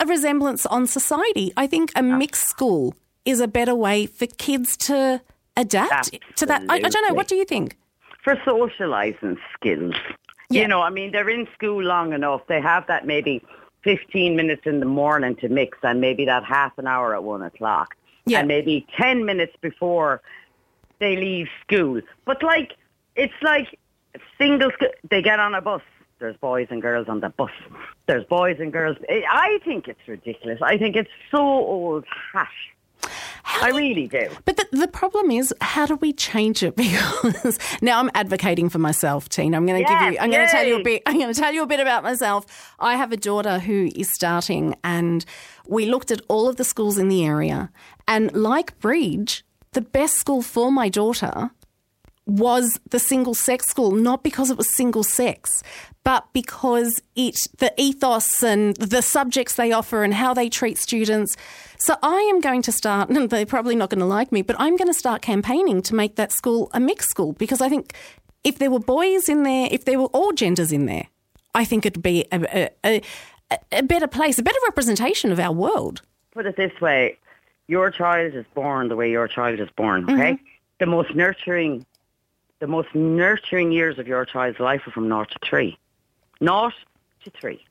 a 0.00 0.06
resemblance 0.06 0.64
on 0.64 0.86
society. 0.86 1.52
I 1.58 1.66
think 1.66 1.92
a 1.94 2.02
mixed 2.02 2.48
school 2.48 2.94
is 3.26 3.38
a 3.38 3.46
better 3.46 3.74
way 3.74 4.06
for 4.06 4.26
kids 4.26 4.74
to 4.88 5.20
adapt 5.58 6.18
to 6.36 6.46
that. 6.46 6.62
I, 6.70 6.76
I 6.76 6.88
don't 6.88 7.06
know. 7.06 7.14
What 7.14 7.28
do 7.28 7.36
you 7.36 7.44
think? 7.44 7.76
for 8.22 8.36
socialising 8.36 9.36
skills. 9.54 9.94
Yeah. 10.50 10.62
You 10.62 10.68
know, 10.68 10.82
I 10.82 10.90
mean, 10.90 11.12
they're 11.12 11.30
in 11.30 11.46
school 11.54 11.82
long 11.82 12.12
enough. 12.12 12.42
They 12.48 12.60
have 12.60 12.86
that 12.88 13.06
maybe 13.06 13.42
15 13.82 14.36
minutes 14.36 14.62
in 14.66 14.80
the 14.80 14.86
morning 14.86 15.36
to 15.36 15.48
mix 15.48 15.78
and 15.82 16.00
maybe 16.00 16.24
that 16.26 16.44
half 16.44 16.76
an 16.78 16.86
hour 16.86 17.14
at 17.14 17.24
one 17.24 17.42
o'clock. 17.42 17.96
Yeah. 18.26 18.40
And 18.40 18.48
maybe 18.48 18.86
10 18.98 19.24
minutes 19.24 19.54
before 19.60 20.20
they 20.98 21.16
leave 21.16 21.48
school. 21.66 22.00
But 22.26 22.42
like, 22.42 22.72
it's 23.16 23.34
like 23.42 23.78
single, 24.38 24.70
sc- 24.72 24.94
they 25.10 25.22
get 25.22 25.40
on 25.40 25.54
a 25.54 25.60
bus. 25.60 25.82
There's 26.18 26.36
boys 26.36 26.66
and 26.70 26.82
girls 26.82 27.08
on 27.08 27.20
the 27.20 27.30
bus. 27.30 27.50
There's 28.06 28.24
boys 28.26 28.56
and 28.60 28.72
girls. 28.72 28.98
I- 29.08 29.24
I 29.28 29.58
think 29.64 29.88
it's 29.88 30.06
ridiculous. 30.06 30.60
I 30.62 30.76
think 30.76 30.96
it's 30.96 31.10
so 31.30 31.38
old 31.40 32.04
hash. 32.32 32.48
I 33.60 33.70
really 33.70 34.06
do. 34.06 34.28
But 34.44 34.56
the, 34.56 34.66
the 34.72 34.88
problem 34.88 35.30
is, 35.30 35.54
how 35.60 35.86
do 35.86 35.96
we 35.96 36.12
change 36.12 36.62
it? 36.62 36.74
Because 37.22 37.58
now 37.82 37.98
I'm 37.98 38.10
advocating 38.14 38.68
for 38.68 38.78
myself, 38.78 39.28
Tina. 39.28 39.56
I'm 39.56 39.66
going 39.66 39.84
to 39.84 39.88
give 39.88 40.12
you. 40.12 40.18
I'm 40.18 40.30
going 40.30 40.46
to 40.46 40.50
tell 40.52 40.66
you 40.66 40.80
a 40.80 40.82
bit. 40.82 41.02
I'm 41.06 41.18
going 41.18 41.32
to 41.32 41.38
tell 41.38 41.52
you 41.52 41.62
a 41.62 41.66
bit 41.66 41.80
about 41.80 42.02
myself. 42.02 42.74
I 42.78 42.96
have 42.96 43.12
a 43.12 43.16
daughter 43.16 43.58
who 43.58 43.90
is 43.94 44.12
starting, 44.12 44.76
and 44.84 45.24
we 45.66 45.86
looked 45.86 46.10
at 46.10 46.20
all 46.28 46.48
of 46.48 46.56
the 46.56 46.64
schools 46.64 46.98
in 46.98 47.08
the 47.08 47.24
area, 47.24 47.70
and 48.08 48.32
like 48.34 48.78
Breege, 48.80 49.42
the 49.72 49.80
best 49.80 50.16
school 50.16 50.42
for 50.42 50.72
my 50.72 50.88
daughter 50.88 51.50
was 52.26 52.78
the 52.90 52.98
single 52.98 53.34
sex 53.34 53.66
school, 53.66 53.92
not 53.92 54.22
because 54.22 54.50
it 54.50 54.56
was 54.56 54.74
single 54.76 55.02
sex, 55.02 55.62
but 56.04 56.26
because 56.32 57.00
it 57.16 57.36
the 57.58 57.72
ethos 57.76 58.42
and 58.42 58.76
the 58.76 59.02
subjects 59.02 59.54
they 59.54 59.72
offer 59.72 60.02
and 60.02 60.14
how 60.14 60.32
they 60.32 60.48
treat 60.48 60.78
students. 60.78 61.36
So 61.78 61.96
I 62.02 62.20
am 62.32 62.40
going 62.40 62.62
to 62.62 62.72
start, 62.72 63.10
and 63.10 63.30
they're 63.30 63.46
probably 63.46 63.76
not 63.76 63.90
going 63.90 64.00
to 64.00 64.06
like 64.06 64.32
me, 64.32 64.42
but 64.42 64.56
I'm 64.58 64.76
going 64.76 64.88
to 64.88 64.98
start 64.98 65.22
campaigning 65.22 65.82
to 65.82 65.94
make 65.94 66.16
that 66.16 66.32
school 66.32 66.70
a 66.72 66.80
mixed 66.80 67.10
school 67.10 67.32
because 67.32 67.60
I 67.60 67.68
think 67.68 67.94
if 68.44 68.58
there 68.58 68.70
were 68.70 68.80
boys 68.80 69.28
in 69.28 69.42
there, 69.42 69.68
if 69.70 69.84
there 69.84 69.98
were 69.98 70.06
all 70.06 70.32
genders 70.32 70.72
in 70.72 70.86
there, 70.86 71.08
I 71.54 71.64
think 71.64 71.84
it'd 71.84 72.02
be 72.02 72.26
a, 72.32 72.70
a, 72.84 73.02
a, 73.50 73.58
a 73.72 73.82
better 73.82 74.06
place, 74.06 74.38
a 74.38 74.42
better 74.42 74.58
representation 74.66 75.32
of 75.32 75.40
our 75.40 75.52
world. 75.52 76.02
put 76.32 76.46
it 76.46 76.56
this 76.56 76.80
way, 76.80 77.18
your 77.66 77.90
child 77.90 78.34
is 78.34 78.46
born 78.54 78.88
the 78.88 78.96
way 78.96 79.10
your 79.10 79.28
child 79.28 79.60
is 79.60 79.68
born, 79.76 80.04
okay? 80.04 80.32
Mm-hmm. 80.32 80.44
The 80.78 80.86
most 80.86 81.14
nurturing, 81.14 81.84
the 82.60 82.66
most 82.66 82.94
nurturing 82.94 83.72
years 83.72 83.98
of 83.98 84.06
your 84.06 84.24
child's 84.24 84.60
life 84.60 84.86
are 84.86 84.90
from 84.90 85.08
naught 85.08 85.30
to 85.30 85.38
three. 85.44 85.78
Naught 86.40 86.74
to 87.24 87.30
three. 87.30 87.64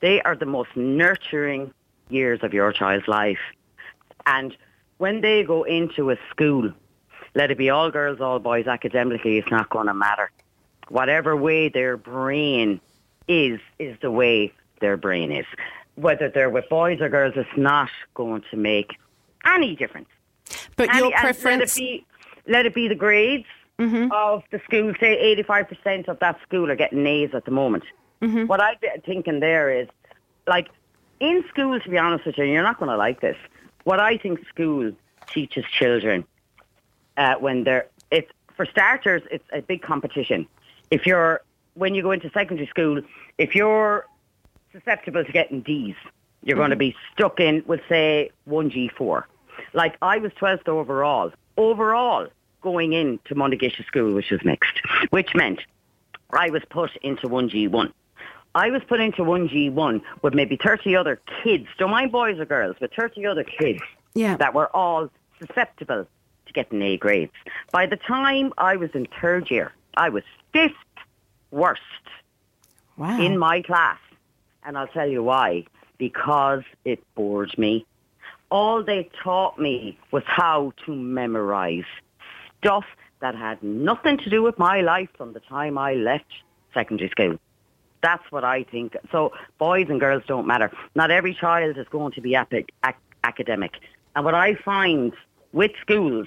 They 0.00 0.20
are 0.22 0.36
the 0.36 0.46
most 0.46 0.76
nurturing 0.76 1.72
years 2.10 2.40
of 2.42 2.52
your 2.54 2.70
child's 2.72 3.08
life. 3.08 3.38
And 4.26 4.56
when 4.98 5.22
they 5.22 5.42
go 5.42 5.64
into 5.64 6.10
a 6.10 6.16
school, 6.30 6.70
let 7.34 7.50
it 7.50 7.58
be 7.58 7.70
all 7.70 7.90
girls, 7.90 8.20
all 8.20 8.38
boys, 8.38 8.66
academically, 8.66 9.38
it's 9.38 9.50
not 9.50 9.70
going 9.70 9.86
to 9.86 9.94
matter. 9.94 10.30
Whatever 10.88 11.36
way 11.36 11.68
their 11.68 11.96
brain 11.96 12.80
is, 13.26 13.58
is 13.78 13.96
the 14.00 14.10
way 14.10 14.52
their 14.80 14.96
brain 14.96 15.32
is. 15.32 15.46
Whether 15.94 16.28
they're 16.28 16.50
with 16.50 16.68
boys 16.68 17.00
or 17.00 17.08
girls, 17.08 17.34
it's 17.36 17.48
not 17.56 17.88
going 18.14 18.42
to 18.50 18.56
make 18.56 18.96
any 19.46 19.74
difference. 19.74 20.08
But 20.76 20.90
Any- 20.90 20.98
your 21.08 21.12
preference, 21.12 21.44
Let 21.44 21.62
it 21.62 21.74
be, 21.74 22.06
let 22.46 22.66
it 22.66 22.74
be 22.74 22.88
the 22.88 22.94
grades 22.94 23.46
Mm-hmm. 23.78 24.10
of 24.10 24.42
the 24.50 24.58
school. 24.64 24.94
Say 24.98 25.36
85% 25.46 26.08
of 26.08 26.18
that 26.20 26.40
school 26.42 26.70
are 26.70 26.76
getting 26.76 27.06
A's 27.06 27.34
at 27.34 27.44
the 27.44 27.50
moment. 27.50 27.84
Mm-hmm. 28.22 28.46
What 28.46 28.62
I'm 28.62 28.76
thinking 29.04 29.40
there 29.40 29.70
is, 29.70 29.88
like, 30.46 30.68
in 31.20 31.44
school, 31.50 31.78
to 31.78 31.90
be 31.90 31.98
honest 31.98 32.24
with 32.24 32.38
you, 32.38 32.44
you're 32.44 32.62
not 32.62 32.78
going 32.78 32.90
to 32.90 32.96
like 32.96 33.20
this. 33.20 33.36
What 33.84 34.00
I 34.00 34.16
think 34.16 34.46
school 34.48 34.92
teaches 35.28 35.64
children 35.66 36.24
uh, 37.16 37.34
when 37.36 37.64
they're 37.64 37.86
it's 38.10 38.30
for 38.56 38.66
starters, 38.66 39.22
it's 39.30 39.44
a 39.52 39.60
big 39.60 39.82
competition. 39.82 40.46
If 40.90 41.06
you're 41.06 41.42
when 41.74 41.94
you 41.94 42.02
go 42.02 42.12
into 42.12 42.30
secondary 42.30 42.66
school, 42.68 43.02
if 43.38 43.54
you're 43.54 44.06
susceptible 44.72 45.24
to 45.24 45.32
getting 45.32 45.60
D's, 45.60 45.94
you're 46.42 46.56
going 46.56 46.70
to 46.70 46.76
mm-hmm. 46.76 46.90
be 46.90 46.96
stuck 47.12 47.40
in, 47.40 47.62
we'll 47.66 47.80
say, 47.88 48.30
1G4. 48.48 49.24
Like 49.72 49.96
I 50.00 50.18
was 50.18 50.32
12th 50.32 50.68
overall, 50.68 51.32
overall 51.56 52.28
going 52.66 52.92
into 52.92 53.32
Montagisha 53.36 53.86
School, 53.86 54.12
which 54.12 54.32
was 54.32 54.44
mixed, 54.44 54.80
which 55.10 55.36
meant 55.36 55.60
I 56.30 56.50
was 56.50 56.62
put 56.68 56.90
into 56.96 57.28
1G1. 57.28 57.92
I 58.56 58.70
was 58.70 58.82
put 58.88 58.98
into 58.98 59.22
1G1 59.22 60.02
with 60.22 60.34
maybe 60.34 60.56
30 60.56 60.96
other 60.96 61.20
kids, 61.44 61.68
don't 61.78 61.92
mind 61.92 62.10
boys 62.10 62.40
or 62.40 62.44
girls, 62.44 62.74
but 62.80 62.90
30 62.92 63.24
other 63.24 63.44
kids 63.44 63.80
Yeah. 64.14 64.36
that 64.38 64.52
were 64.52 64.68
all 64.74 65.10
susceptible 65.38 66.08
to 66.46 66.52
getting 66.52 66.82
A 66.82 66.96
grades. 66.96 67.38
By 67.70 67.86
the 67.86 67.96
time 67.96 68.52
I 68.58 68.74
was 68.74 68.90
in 68.94 69.06
third 69.20 69.48
year, 69.48 69.72
I 69.96 70.08
was 70.08 70.24
fifth 70.52 70.74
worst 71.52 71.82
wow. 72.96 73.20
in 73.20 73.38
my 73.38 73.62
class. 73.62 74.00
And 74.64 74.76
I'll 74.76 74.88
tell 74.88 75.06
you 75.08 75.22
why. 75.22 75.66
Because 75.98 76.64
it 76.84 76.98
bored 77.14 77.56
me. 77.56 77.86
All 78.50 78.82
they 78.82 79.08
taught 79.22 79.56
me 79.56 79.96
was 80.10 80.24
how 80.26 80.72
to 80.84 80.92
memorize 80.94 81.84
stuff 82.58 82.84
that 83.20 83.34
had 83.34 83.62
nothing 83.62 84.18
to 84.18 84.30
do 84.30 84.42
with 84.42 84.58
my 84.58 84.80
life 84.80 85.08
from 85.16 85.32
the 85.32 85.40
time 85.40 85.78
I 85.78 85.94
left 85.94 86.26
secondary 86.74 87.10
school. 87.10 87.38
That's 88.02 88.22
what 88.30 88.44
I 88.44 88.64
think. 88.64 88.96
So 89.10 89.32
boys 89.58 89.86
and 89.88 89.98
girls 89.98 90.22
don't 90.26 90.46
matter. 90.46 90.70
Not 90.94 91.10
every 91.10 91.34
child 91.34 91.76
is 91.76 91.88
going 91.88 92.12
to 92.12 92.20
be 92.20 92.36
epic, 92.36 92.70
ac- 92.84 92.96
academic. 93.24 93.72
And 94.14 94.24
what 94.24 94.34
I 94.34 94.54
find 94.54 95.12
with 95.52 95.72
schools, 95.80 96.26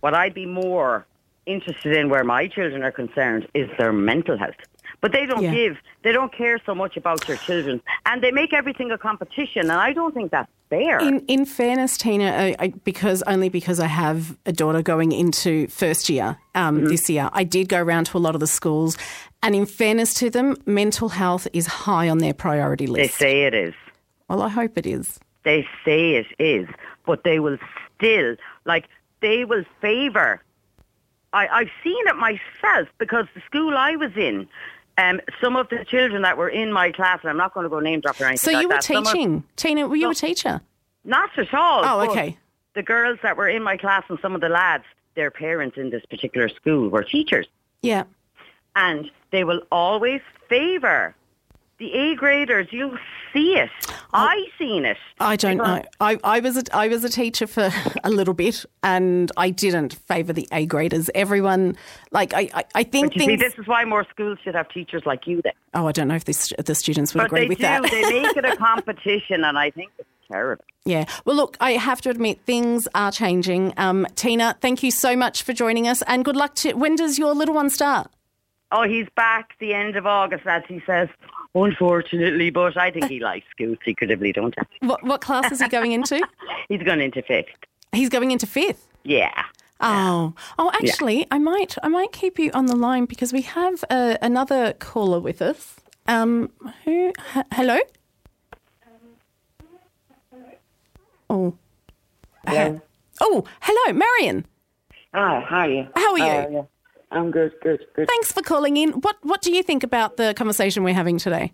what 0.00 0.14
I'd 0.14 0.34
be 0.34 0.46
more 0.46 1.06
interested 1.46 1.96
in 1.96 2.08
where 2.10 2.24
my 2.24 2.48
children 2.48 2.82
are 2.82 2.92
concerned 2.92 3.48
is 3.54 3.68
their 3.78 3.92
mental 3.92 4.36
health. 4.36 4.56
But 5.00 5.12
they 5.12 5.26
don't 5.26 5.42
Yeah. 5.44 5.54
give, 5.54 5.76
they 6.02 6.12
don't 6.12 6.32
care 6.32 6.58
so 6.66 6.74
much 6.74 6.96
about 6.96 7.26
their 7.26 7.36
children. 7.36 7.80
And 8.04 8.22
they 8.22 8.30
make 8.30 8.52
everything 8.52 8.90
a 8.90 8.98
competition. 8.98 9.62
And 9.62 9.72
I 9.72 9.92
don't 9.92 10.14
think 10.14 10.30
that's 10.30 10.50
fair. 10.68 10.98
In, 10.98 11.20
in 11.26 11.44
fairness, 11.46 11.96
Tina, 11.96 12.30
I, 12.30 12.56
I, 12.58 12.68
because 12.84 13.22
only 13.26 13.48
because 13.48 13.80
I 13.80 13.86
have 13.86 14.36
a 14.46 14.52
daughter 14.52 14.82
going 14.82 15.12
into 15.12 15.66
first 15.68 16.08
year 16.08 16.36
um, 16.54 16.78
Mm-hmm. 16.78 16.86
this 16.88 17.08
year, 17.10 17.28
I 17.32 17.44
did 17.44 17.68
go 17.68 17.80
around 17.80 18.06
to 18.06 18.18
a 18.18 18.20
lot 18.20 18.34
of 18.34 18.40
the 18.40 18.46
schools, 18.46 18.96
and 19.42 19.54
in 19.54 19.66
fairness 19.66 20.14
to 20.14 20.30
them, 20.30 20.56
mental 20.66 21.08
health 21.10 21.46
is 21.52 21.66
high 21.66 22.08
on 22.08 22.18
their 22.18 22.34
priority 22.34 22.86
list. 22.86 23.18
they 23.18 23.24
say 23.24 23.42
it 23.44 23.54
is. 23.54 23.74
well, 24.28 24.42
I 24.42 24.48
hope 24.48 24.76
it 24.76 24.86
is. 24.86 25.18
they 25.44 25.66
say 25.84 26.14
it 26.16 26.26
is, 26.38 26.68
but 27.04 27.22
they 27.24 27.38
will 27.38 27.58
still, 27.96 28.36
like, 28.64 28.86
they 29.20 29.44
will 29.44 29.64
favour. 29.80 30.42
I, 31.32 31.46
I've 31.48 31.70
seen 31.84 32.06
it 32.08 32.16
myself 32.16 32.88
because 32.98 33.26
the 33.34 33.40
school 33.46 33.76
I 33.76 33.96
was 33.96 34.12
in, 34.16 34.48
um, 34.98 35.20
some 35.42 35.56
of 35.56 35.68
the 35.68 35.84
children 35.84 36.22
that 36.22 36.36
were 36.38 36.48
in 36.48 36.72
my 36.72 36.90
class, 36.92 37.20
and 37.22 37.30
I'm 37.30 37.36
not 37.36 37.52
going 37.54 37.64
to 37.64 37.70
go 37.70 37.80
name 37.80 38.00
drop 38.00 38.20
or 38.20 38.24
anything 38.24 38.38
So 38.38 38.52
like 38.52 38.62
you 38.62 38.68
were 38.68 38.74
that, 38.74 38.84
some 38.84 38.96
of- 38.98 39.06
teaching, 39.12 39.44
Tina? 39.56 39.86
Were 39.88 39.96
you 39.96 40.04
No. 40.04 40.10
a 40.10 40.14
teacher? 40.14 40.60
not 41.04 41.30
at 41.38 41.54
all. 41.54 41.82
Oh, 41.84 42.10
okay. 42.10 42.36
The 42.74 42.82
girls 42.82 43.18
that 43.22 43.36
were 43.36 43.48
in 43.48 43.62
my 43.62 43.76
class 43.76 44.02
and 44.08 44.18
some 44.20 44.34
of 44.34 44.40
the 44.40 44.48
lads, 44.48 44.82
their 45.14 45.30
parents 45.30 45.76
in 45.76 45.90
this 45.90 46.04
particular 46.06 46.48
school 46.48 46.88
were 46.88 47.04
teachers. 47.04 47.46
Yeah. 47.80 48.04
And 48.74 49.08
they 49.30 49.44
will 49.44 49.62
always 49.70 50.20
favour 50.48 51.14
the 51.78 51.92
A 51.92 52.14
graders. 52.14 52.68
You'll 52.70 52.96
see 53.32 53.54
it. 53.56 53.70
I 54.12 54.44
seen 54.58 54.84
it. 54.86 54.96
I 55.20 55.36
don't 55.36 55.58
know. 55.58 55.82
I, 56.00 56.18
I 56.24 56.40
was 56.40 56.56
a, 56.56 56.62
I 56.72 56.88
was 56.88 57.04
a 57.04 57.08
teacher 57.08 57.46
for 57.46 57.70
a 58.04 58.10
little 58.10 58.32
bit, 58.34 58.64
and 58.82 59.30
I 59.36 59.50
didn't 59.50 59.94
favour 59.94 60.32
the 60.32 60.48
A 60.52 60.64
graders. 60.66 61.10
Everyone, 61.14 61.76
like 62.12 62.32
I, 62.32 62.48
I, 62.54 62.64
I 62.76 62.82
think 62.82 63.12
But 63.12 63.16
you 63.16 63.26
see, 63.26 63.36
this 63.36 63.54
is 63.58 63.66
why 63.66 63.84
more 63.84 64.06
schools 64.10 64.38
should 64.42 64.54
have 64.54 64.68
teachers 64.70 65.02
like 65.04 65.26
you 65.26 65.42
then. 65.42 65.52
oh, 65.74 65.86
I 65.86 65.92
don't 65.92 66.08
know 66.08 66.14
if 66.14 66.24
this, 66.24 66.52
the 66.64 66.74
students 66.74 67.12
would 67.14 67.20
But 67.20 67.26
agree 67.26 67.48
with 67.48 67.58
do. 67.58 67.62
that. 67.62 67.82
they 67.90 68.02
make 68.22 68.36
it 68.36 68.44
a 68.44 68.56
competition, 68.56 69.44
and 69.44 69.58
I 69.58 69.70
think 69.70 69.90
it's 69.98 70.08
terrible. 70.30 70.64
Yeah. 70.86 71.04
Well, 71.24 71.36
look, 71.36 71.56
I 71.60 71.72
have 71.72 72.00
to 72.02 72.10
admit 72.10 72.40
things 72.46 72.86
are 72.94 73.10
changing. 73.12 73.74
Um, 73.76 74.06
Tina, 74.14 74.56
thank 74.60 74.82
you 74.82 74.90
so 74.92 75.16
much 75.16 75.42
for 75.42 75.52
joining 75.52 75.86
us, 75.88 76.00
and 76.06 76.24
good 76.24 76.36
luck 76.36 76.54
to. 76.56 76.72
When 76.74 76.96
does 76.96 77.18
your 77.18 77.34
little 77.34 77.54
one 77.54 77.70
start? 77.70 78.10
Oh, 78.72 78.82
he's 78.82 79.06
back 79.14 79.52
the 79.60 79.72
end 79.74 79.96
of 79.96 80.06
August, 80.06 80.46
as 80.46 80.62
he 80.68 80.82
says. 80.86 81.08
Unfortunately, 81.54 82.50
but 82.50 82.76
I 82.76 82.90
think 82.90 83.06
he 83.08 83.20
likes 83.20 83.46
school 83.50 83.76
secretively, 83.84 84.32
don't 84.32 84.54
I? 84.58 84.86
What, 84.86 85.02
what 85.04 85.20
class 85.20 85.50
is 85.50 85.60
he 85.60 85.68
going 85.68 85.92
into? 85.92 86.20
he's 86.68 86.82
going 86.82 87.00
into 87.00 87.22
fifth. 87.22 87.46
He's 87.92 88.08
going 88.08 88.30
into 88.30 88.46
fifth. 88.46 88.88
Yeah. 89.04 89.32
Oh, 89.80 90.34
oh! 90.58 90.70
Actually, 90.72 91.26
I 91.30 91.38
might, 91.38 91.76
I 91.82 91.88
might 91.88 92.10
keep 92.10 92.38
you 92.38 92.50
on 92.52 92.64
the 92.66 92.76
line 92.76 93.04
because 93.04 93.32
we 93.32 93.42
have 93.42 93.84
uh, 93.90 94.16
another 94.22 94.72
caller 94.72 95.20
with 95.20 95.42
us. 95.42 95.76
Um, 96.08 96.50
who? 96.84 97.12
H- 97.34 97.44
hello. 97.52 97.78
Oh. 101.28 101.54
Hello. 102.46 102.80
Oh, 103.20 103.44
hello, 103.60 103.92
Marion. 103.92 104.46
Hi, 105.12 105.44
hi. 105.46 105.88
How 105.94 106.12
are 106.12 106.18
you? 106.18 106.24
Uh, 106.24 106.48
yeah. 106.50 106.62
I'm 107.16 107.30
good, 107.30 107.52
good, 107.62 107.84
good. 107.94 108.08
Thanks 108.08 108.32
for 108.32 108.42
calling 108.42 108.76
in. 108.76 108.90
What 108.92 109.16
What 109.22 109.42
do 109.42 109.52
you 109.52 109.62
think 109.62 109.82
about 109.82 110.16
the 110.16 110.34
conversation 110.34 110.84
we're 110.84 110.94
having 110.94 111.18
today? 111.18 111.52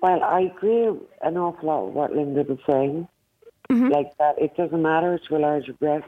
Well, 0.00 0.22
I 0.22 0.40
agree 0.40 0.88
an 1.22 1.36
awful 1.36 1.68
lot 1.68 1.86
with 1.86 1.94
what 1.94 2.12
Linda 2.14 2.42
was 2.42 2.58
saying. 2.68 3.08
Like 3.70 4.16
that, 4.18 4.38
it 4.38 4.54
doesn't 4.56 4.82
matter 4.82 5.18
to 5.28 5.36
a 5.36 5.38
large 5.38 5.68
extent. 5.68 6.04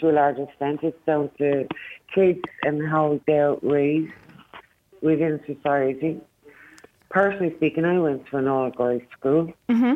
To 0.00 0.10
a 0.10 0.12
large 0.12 0.38
extent, 0.38 0.80
it's 0.82 0.98
down 1.06 1.30
to 1.38 1.66
kids 2.14 2.40
and 2.62 2.86
how 2.86 3.20
they're 3.26 3.54
raised 3.62 4.12
within 5.00 5.40
society. 5.46 6.20
Personally 7.08 7.54
speaking, 7.56 7.84
I 7.84 7.98
went 7.98 8.26
to 8.26 8.36
an 8.36 8.48
all-girls 8.48 9.02
school, 9.18 9.52
mm-hmm. 9.68 9.94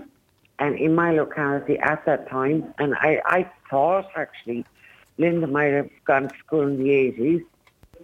and 0.59 0.79
in 0.79 0.95
my 0.95 1.13
locality 1.13 1.79
at 1.79 2.07
that 2.07 2.31
time, 2.31 2.73
and 2.79 2.95
I, 2.95 3.21
I 3.27 3.51
thought 3.69 4.07
actually 4.17 4.65
Linda 5.19 5.47
might 5.47 5.73
have 5.73 5.91
gone 6.05 6.29
to 6.29 6.35
school 6.39 6.67
in 6.67 6.79
the 6.79 6.91
80s, 6.91 7.45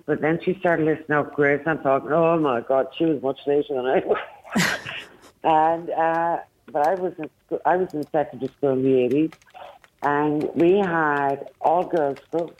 but 0.06 0.20
then 0.20 0.40
she 0.42 0.54
started 0.60 0.86
listening 0.86 1.18
out 1.18 1.34
Grace 1.34 1.62
and 1.66 1.82
talking, 1.82 2.12
oh 2.12 2.38
my 2.38 2.60
God, 2.60 2.86
she 2.96 3.04
was 3.04 3.20
much 3.22 3.40
later 3.46 3.74
than 3.74 3.86
I 3.86 3.98
was. 3.98 4.18
and, 5.44 5.90
uh, 5.90 6.38
but 6.72 6.86
I 6.86 6.94
was 6.94 7.12
in 7.18 7.28
school, 7.44 7.60
I 7.64 7.76
was 7.76 7.92
in 7.92 8.04
secondary 8.10 8.52
school 8.56 8.72
in 8.72 8.82
the 8.82 9.16
80s, 9.16 9.32
and 10.02 10.48
we 10.54 10.78
had 10.78 11.48
all 11.60 11.84
girls 11.84 12.18
school 12.28 12.52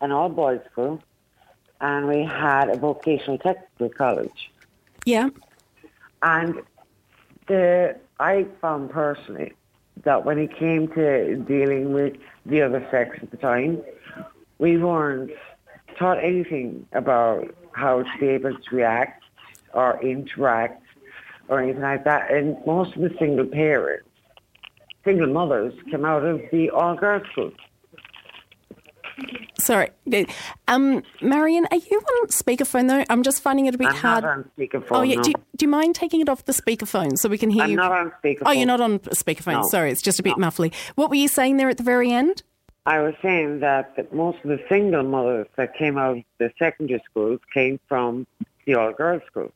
and 0.00 0.12
all 0.12 0.28
boys 0.30 0.60
school, 0.72 1.02
and 1.80 2.08
we 2.08 2.24
had 2.24 2.70
a 2.70 2.78
vocational 2.78 3.38
technical 3.38 3.90
college. 3.90 4.50
Yeah. 5.04 5.28
And 6.22 6.62
the 7.46 7.96
I 8.20 8.46
found 8.60 8.90
personally 8.90 9.52
that 10.04 10.24
when 10.24 10.38
it 10.38 10.56
came 10.56 10.88
to 10.88 11.36
dealing 11.36 11.92
with 11.92 12.16
the 12.46 12.62
other 12.62 12.86
sex 12.90 13.18
at 13.20 13.30
the 13.30 13.36
time, 13.36 13.82
we 14.58 14.78
weren't 14.78 15.30
taught 15.98 16.22
anything 16.22 16.86
about 16.92 17.54
how 17.72 18.02
to 18.02 18.18
be 18.20 18.28
able 18.28 18.54
to 18.56 18.76
react 18.76 19.22
or 19.72 20.02
interact 20.02 20.82
or 21.48 21.60
anything 21.62 21.82
like 21.82 22.04
that. 22.04 22.30
And 22.30 22.56
most 22.66 22.94
of 22.96 23.02
the 23.02 23.10
single 23.18 23.46
parents, 23.46 24.08
single 25.04 25.26
mothers, 25.26 25.74
came 25.90 26.04
out 26.04 26.24
of 26.24 26.40
the 26.52 26.70
all-girls 26.70 27.22
school. 27.32 27.52
Sorry. 29.58 29.90
Um, 30.68 31.02
Marion, 31.22 31.66
are 31.70 31.76
you 31.76 31.98
on 31.98 32.28
speakerphone 32.28 32.88
though? 32.88 33.04
I'm 33.08 33.22
just 33.22 33.40
finding 33.40 33.66
it 33.66 33.74
a 33.74 33.78
bit 33.78 33.88
I'm 33.88 33.94
hard. 33.94 34.24
not 34.24 34.38
on 34.38 34.50
speakerphone. 34.58 34.86
oh 34.90 35.02
yeah. 35.02 35.16
no. 35.16 35.22
Do 35.22 35.30
you, 35.30 35.34
do 35.56 35.64
you 35.64 35.70
mind 35.70 35.94
taking 35.94 36.20
it 36.20 36.28
off 36.28 36.44
the 36.44 36.52
speakerphone 36.52 37.16
so 37.16 37.28
we 37.28 37.38
can 37.38 37.50
hear 37.50 37.62
I'm 37.62 37.70
you? 37.70 37.76
not 37.76 37.92
on 37.92 38.12
speakerphone. 38.22 38.42
Oh, 38.46 38.50
you're 38.50 38.66
not 38.66 38.80
on 38.80 38.98
speakerphone. 38.98 39.62
No. 39.62 39.68
Sorry, 39.68 39.90
it's 39.92 40.02
just 40.02 40.18
a 40.18 40.22
bit 40.22 40.34
muffly. 40.36 40.74
What 40.96 41.08
were 41.08 41.16
you 41.16 41.28
saying 41.28 41.56
there 41.56 41.68
at 41.68 41.76
the 41.76 41.84
very 41.84 42.10
end? 42.10 42.42
I 42.86 43.00
was 43.00 43.14
saying 43.22 43.60
that, 43.60 43.96
that 43.96 44.12
most 44.14 44.38
of 44.44 44.50
the 44.50 44.60
single 44.68 45.02
mothers 45.02 45.46
that 45.56 45.74
came 45.74 45.96
out 45.96 46.18
of 46.18 46.24
the 46.38 46.52
secondary 46.58 47.02
schools 47.10 47.40
came 47.52 47.80
from 47.88 48.26
the 48.66 48.74
all-girls 48.74 49.22
school. 49.26 49.50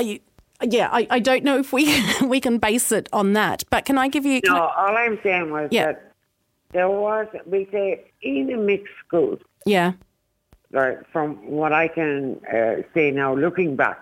You? 0.00 0.20
Yeah, 0.60 0.88
I, 0.90 1.06
I 1.08 1.18
don't 1.20 1.44
know 1.44 1.58
if 1.58 1.72
we 1.72 2.02
we 2.26 2.40
can 2.40 2.58
base 2.58 2.90
it 2.92 3.08
on 3.12 3.32
that, 3.34 3.62
but 3.70 3.84
can 3.84 3.96
I 3.96 4.08
give 4.08 4.26
you? 4.26 4.40
No, 4.44 4.56
I- 4.56 4.88
all 4.88 4.96
I'm 4.96 5.18
saying 5.22 5.50
was 5.50 5.68
Yeah. 5.70 5.86
that 5.86 6.12
there 6.72 6.90
was, 6.90 7.26
we 7.46 7.66
say, 7.72 8.04
in 8.20 8.52
a 8.52 8.56
mixed 8.58 8.92
school, 9.06 9.38
yeah, 9.64 9.92
right, 10.72 10.98
from 11.12 11.36
what 11.48 11.72
I 11.72 11.88
can 11.88 12.38
uh, 12.52 12.82
say 12.92 13.10
now, 13.12 13.34
looking 13.34 13.76
back, 13.76 14.00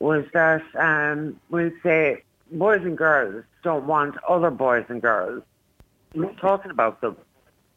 was 0.00 0.24
that 0.32 0.62
um, 0.76 1.38
we'll 1.50 1.70
say 1.84 2.22
boys 2.50 2.82
and 2.82 2.98
girls 2.98 3.44
don't 3.62 3.86
want 3.86 4.16
other 4.28 4.50
boys 4.50 4.84
and 4.88 5.00
girls 5.00 5.44
talking 6.40 6.70
about 6.70 7.00
them 7.00 7.16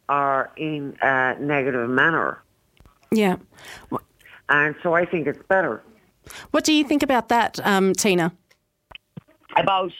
are 0.09 0.51
in 0.57 0.95
a 1.01 1.35
negative 1.39 1.89
manner. 1.89 2.41
yeah. 3.11 3.37
And 4.49 4.75
so 4.83 4.93
I 4.93 5.05
think 5.05 5.25
it's 5.27 5.41
better. 5.47 5.81
What 6.51 6.63
do 6.65 6.73
you 6.73 6.83
think 6.83 7.01
about 7.01 7.29
that, 7.29 7.59
um, 7.65 7.93
Tina? 7.93 8.33
About, 9.55 9.91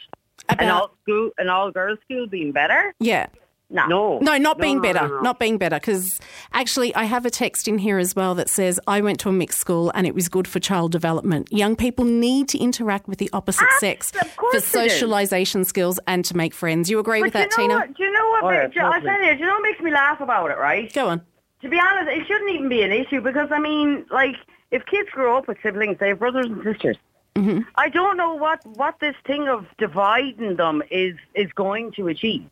an 0.48 0.54
About- 0.66 0.70
all 0.82 0.90
school, 1.02 1.30
an 1.38 1.48
all 1.48 1.70
girls 1.70 1.98
school 2.04 2.26
being 2.26 2.52
better? 2.52 2.94
Yeah. 3.00 3.26
No. 3.70 3.86
No. 3.88 4.18
No, 4.20 4.36
not 4.36 4.58
being 4.58 4.76
no, 4.76 4.82
better. 4.82 5.08
no, 5.08 5.14
no. 5.16 5.20
Not 5.22 5.38
being 5.40 5.56
better. 5.58 5.76
Because 5.76 6.06
actually, 6.52 6.94
I 6.94 7.04
have 7.04 7.24
a 7.24 7.30
text 7.30 7.66
in 7.66 7.78
here 7.78 7.98
as 7.98 8.14
well 8.14 8.34
that 8.34 8.48
says, 8.50 8.78
I 8.86 9.00
went 9.00 9.18
to 9.20 9.30
a 9.30 9.32
mixed 9.32 9.58
school 9.58 9.90
and 9.94 10.06
it 10.06 10.14
was 10.14 10.28
good 10.28 10.46
for 10.46 10.60
child 10.60 10.92
development. 10.92 11.50
Young 11.50 11.74
people 11.74 12.04
need 12.04 12.46
to 12.50 12.58
interact 12.58 13.08
with 13.08 13.18
the 13.18 13.30
opposite 13.32 13.66
sex 13.80 14.10
for 14.10 14.24
course 14.36 14.54
it 14.54 14.58
is. 14.58 14.64
socialization 14.66 15.64
skills 15.64 15.98
and 16.06 16.24
to 16.26 16.36
make 16.36 16.52
friends. 16.54 16.90
You 16.90 16.98
agree 16.98 17.22
with 17.22 17.32
But 17.32 17.50
that, 17.50 17.58
know 17.58 17.62
Tina? 17.64 17.74
What, 17.76 17.94
do 17.96 18.03
you 18.03 18.03
know 18.03 18.03
what? 18.42 18.44
Oh, 18.44 18.50
yeah, 18.50 18.68
you- 18.74 18.82
I 18.82 18.98
totally. 19.00 19.10
tell 19.10 19.22
you, 19.22 19.32
do 19.34 19.40
you 19.40 19.46
know 19.46 19.54
what 19.54 19.62
makes 19.62 19.80
me 19.80 19.90
laugh 19.90 20.20
about 20.20 20.50
it, 20.50 20.58
right? 20.58 20.92
Go 20.92 21.08
on. 21.08 21.22
To 21.62 21.68
be 21.68 21.80
honest, 21.80 22.10
it 22.10 22.26
shouldn't 22.26 22.50
even 22.50 22.68
be 22.68 22.82
an 22.82 22.92
issue 22.92 23.20
because 23.20 23.48
I 23.50 23.58
mean, 23.58 24.04
like, 24.10 24.36
if 24.70 24.84
kids 24.86 25.08
grow 25.10 25.38
up 25.38 25.48
with 25.48 25.58
siblings, 25.62 25.98
they 25.98 26.08
have 26.08 26.18
brothers 26.18 26.46
and 26.46 26.62
sisters. 26.62 26.96
Mm-hmm. 27.36 27.60
I 27.76 27.88
don't 27.88 28.16
know 28.16 28.34
what 28.34 28.64
what 28.66 29.00
this 29.00 29.16
thing 29.26 29.48
of 29.48 29.66
dividing 29.78 30.56
them 30.56 30.82
is 30.90 31.16
is 31.34 31.50
going 31.52 31.92
to 31.92 32.08
achieve. 32.08 32.48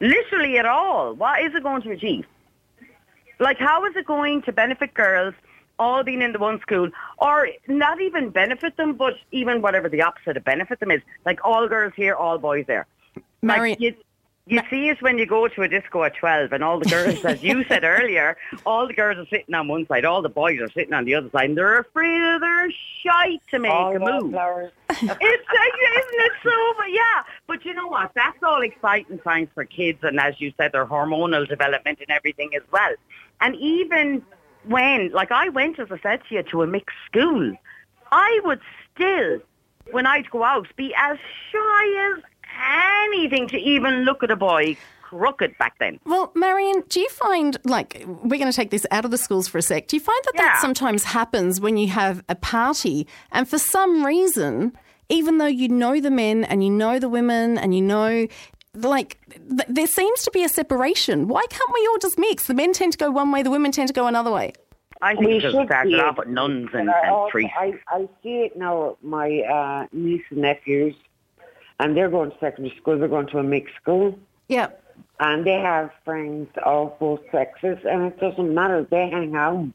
Literally 0.00 0.58
at 0.58 0.66
all. 0.66 1.14
What 1.14 1.42
is 1.42 1.54
it 1.54 1.62
going 1.62 1.82
to 1.82 1.90
achieve? 1.90 2.24
Like, 3.40 3.58
how 3.58 3.84
is 3.84 3.94
it 3.96 4.06
going 4.06 4.42
to 4.42 4.52
benefit 4.52 4.94
girls 4.94 5.34
all 5.78 6.02
being 6.02 6.22
in 6.22 6.32
the 6.32 6.38
one 6.38 6.60
school, 6.60 6.90
or 7.18 7.48
not 7.68 8.00
even 8.00 8.30
benefit 8.30 8.76
them, 8.76 8.94
but 8.94 9.14
even 9.30 9.62
whatever 9.62 9.88
the 9.88 10.02
opposite 10.02 10.36
of 10.36 10.44
benefit 10.44 10.80
them 10.80 10.90
is, 10.90 11.00
like 11.24 11.38
all 11.44 11.68
girls 11.68 11.92
here, 11.94 12.14
all 12.14 12.36
boys 12.38 12.64
there. 12.66 12.86
Marion, 13.42 13.76
Like 13.80 13.96
you, 14.48 14.60
see 14.70 14.88
it 14.88 15.00
when 15.02 15.18
you 15.18 15.26
go 15.26 15.46
to 15.48 15.62
a 15.62 15.68
disco 15.68 16.04
at 16.04 16.16
12 16.16 16.52
and 16.52 16.64
all 16.64 16.78
the 16.78 16.88
girls, 16.88 17.24
as 17.24 17.42
you 17.42 17.64
said 17.64 17.84
earlier, 17.84 18.36
all 18.64 18.86
the 18.86 18.94
girls 18.94 19.18
are 19.18 19.26
sitting 19.26 19.54
on 19.54 19.68
one 19.68 19.86
side, 19.86 20.04
all 20.04 20.22
the 20.22 20.28
boys 20.28 20.60
are 20.60 20.70
sitting 20.70 20.94
on 20.94 21.04
the 21.04 21.14
other 21.14 21.30
side, 21.30 21.50
and 21.50 21.58
they're 21.58 21.78
afraid 21.78 22.20
of 22.34 22.40
their 22.40 22.70
shite 23.02 23.40
to 23.50 23.58
make 23.58 23.72
All 23.72 23.94
a 23.94 23.98
move. 23.98 24.34
It's 24.90 25.04
isn't 25.04 25.20
it 25.20 26.32
so? 26.42 26.74
But 26.76 26.90
yeah, 26.90 27.22
but 27.46 27.64
you 27.64 27.74
know 27.74 27.86
what? 27.86 28.10
That's 28.14 28.42
all 28.42 28.62
exciting 28.62 29.18
times 29.18 29.48
for 29.54 29.64
kids, 29.64 29.98
and 30.02 30.18
as 30.18 30.40
you 30.40 30.52
said, 30.56 30.72
their 30.72 30.86
hormonal 30.86 31.46
development 31.46 31.98
and 32.00 32.10
everything 32.10 32.50
as 32.56 32.62
well. 32.72 32.94
And 33.40 33.54
even 33.56 34.24
when, 34.64 35.12
like, 35.12 35.30
I 35.30 35.50
went, 35.50 35.78
as 35.78 35.88
I 35.90 36.00
said 36.00 36.20
to 36.28 36.34
you, 36.36 36.42
to 36.42 36.62
a 36.62 36.66
mixed 36.66 36.96
school, 37.06 37.54
I 38.10 38.40
would 38.44 38.60
still, 38.94 39.40
when 39.90 40.06
I'd 40.06 40.30
go 40.30 40.42
out, 40.42 40.66
be 40.76 40.94
as 40.96 41.18
shy 41.52 42.12
as 42.12 42.22
anything 42.58 43.48
to 43.48 43.56
even 43.58 44.04
look 44.04 44.22
at 44.22 44.30
a 44.30 44.36
boy 44.36 44.76
crooked 45.02 45.56
back 45.58 45.78
then. 45.78 45.98
Well, 46.04 46.30
Marion, 46.34 46.82
do 46.88 47.00
you 47.00 47.08
find, 47.08 47.56
like, 47.64 48.04
we're 48.06 48.38
going 48.38 48.50
to 48.50 48.56
take 48.56 48.70
this 48.70 48.86
out 48.90 49.04
of 49.06 49.10
the 49.10 49.16
schools 49.16 49.48
for 49.48 49.56
a 49.58 49.62
sec. 49.62 49.88
Do 49.88 49.96
you 49.96 50.00
find 50.00 50.20
that 50.24 50.34
that 50.36 50.58
sometimes 50.60 51.04
happens 51.04 51.60
when 51.60 51.78
you 51.78 51.88
have 51.88 52.22
a 52.28 52.34
party 52.34 53.06
and 53.32 53.48
for 53.48 53.58
some 53.58 54.04
reason, 54.04 54.76
even 55.08 55.38
though 55.38 55.46
you 55.46 55.68
know 55.68 55.98
the 56.00 56.10
men 56.10 56.44
and 56.44 56.62
you 56.62 56.68
know 56.70 56.98
the 56.98 57.08
women 57.08 57.56
and 57.56 57.74
you 57.74 57.80
know, 57.80 58.26
like, 58.74 59.18
th- 59.30 59.68
there 59.68 59.86
seems 59.86 60.22
to 60.24 60.30
be 60.30 60.44
a 60.44 60.48
separation. 60.48 61.26
Why 61.26 61.44
can't 61.48 61.70
we 61.72 61.86
all 61.90 61.98
just 61.98 62.18
mix? 62.18 62.46
The 62.46 62.54
men 62.54 62.74
tend 62.74 62.92
to 62.92 62.98
go 62.98 63.10
one 63.10 63.32
way, 63.32 63.42
the 63.42 63.50
women 63.50 63.72
tend 63.72 63.88
to 63.88 63.94
go 63.94 64.06
another 64.08 64.30
way. 64.30 64.52
I 65.00 65.14
think 65.14 65.26
We 65.26 65.36
it 65.36 65.40
just 65.40 65.54
should 65.56 65.66
started 65.68 65.90
be 65.90 65.94
off 66.00 66.14
able 66.16 66.24
with 66.24 66.28
nuns 66.28 66.68
But 66.72 66.80
and, 66.80 66.90
and 66.90 67.30
priests. 67.30 67.54
I, 67.58 67.72
I 67.88 68.08
see 68.22 68.40
it 68.40 68.56
now. 68.58 68.96
My 69.00 69.40
uh, 69.40 69.86
niece 69.92 70.24
and 70.30 70.40
nephews, 70.42 70.96
and 71.78 71.96
they're 71.96 72.10
going 72.10 72.30
to 72.30 72.38
secondary 72.38 72.76
school. 72.76 72.98
They're 72.98 73.08
going 73.08 73.26
to 73.28 73.38
a 73.38 73.42
mixed 73.42 73.74
school, 73.76 74.18
Yeah. 74.48 74.68
and 75.20 75.44
they 75.46 75.58
have 75.60 75.90
friends 76.04 76.48
of 76.64 76.98
both 76.98 77.20
sexes, 77.30 77.78
and 77.84 78.04
it 78.04 78.18
doesn't 78.20 78.54
matter. 78.54 78.82
They 78.90 79.08
hang 79.08 79.36
out, 79.36 79.72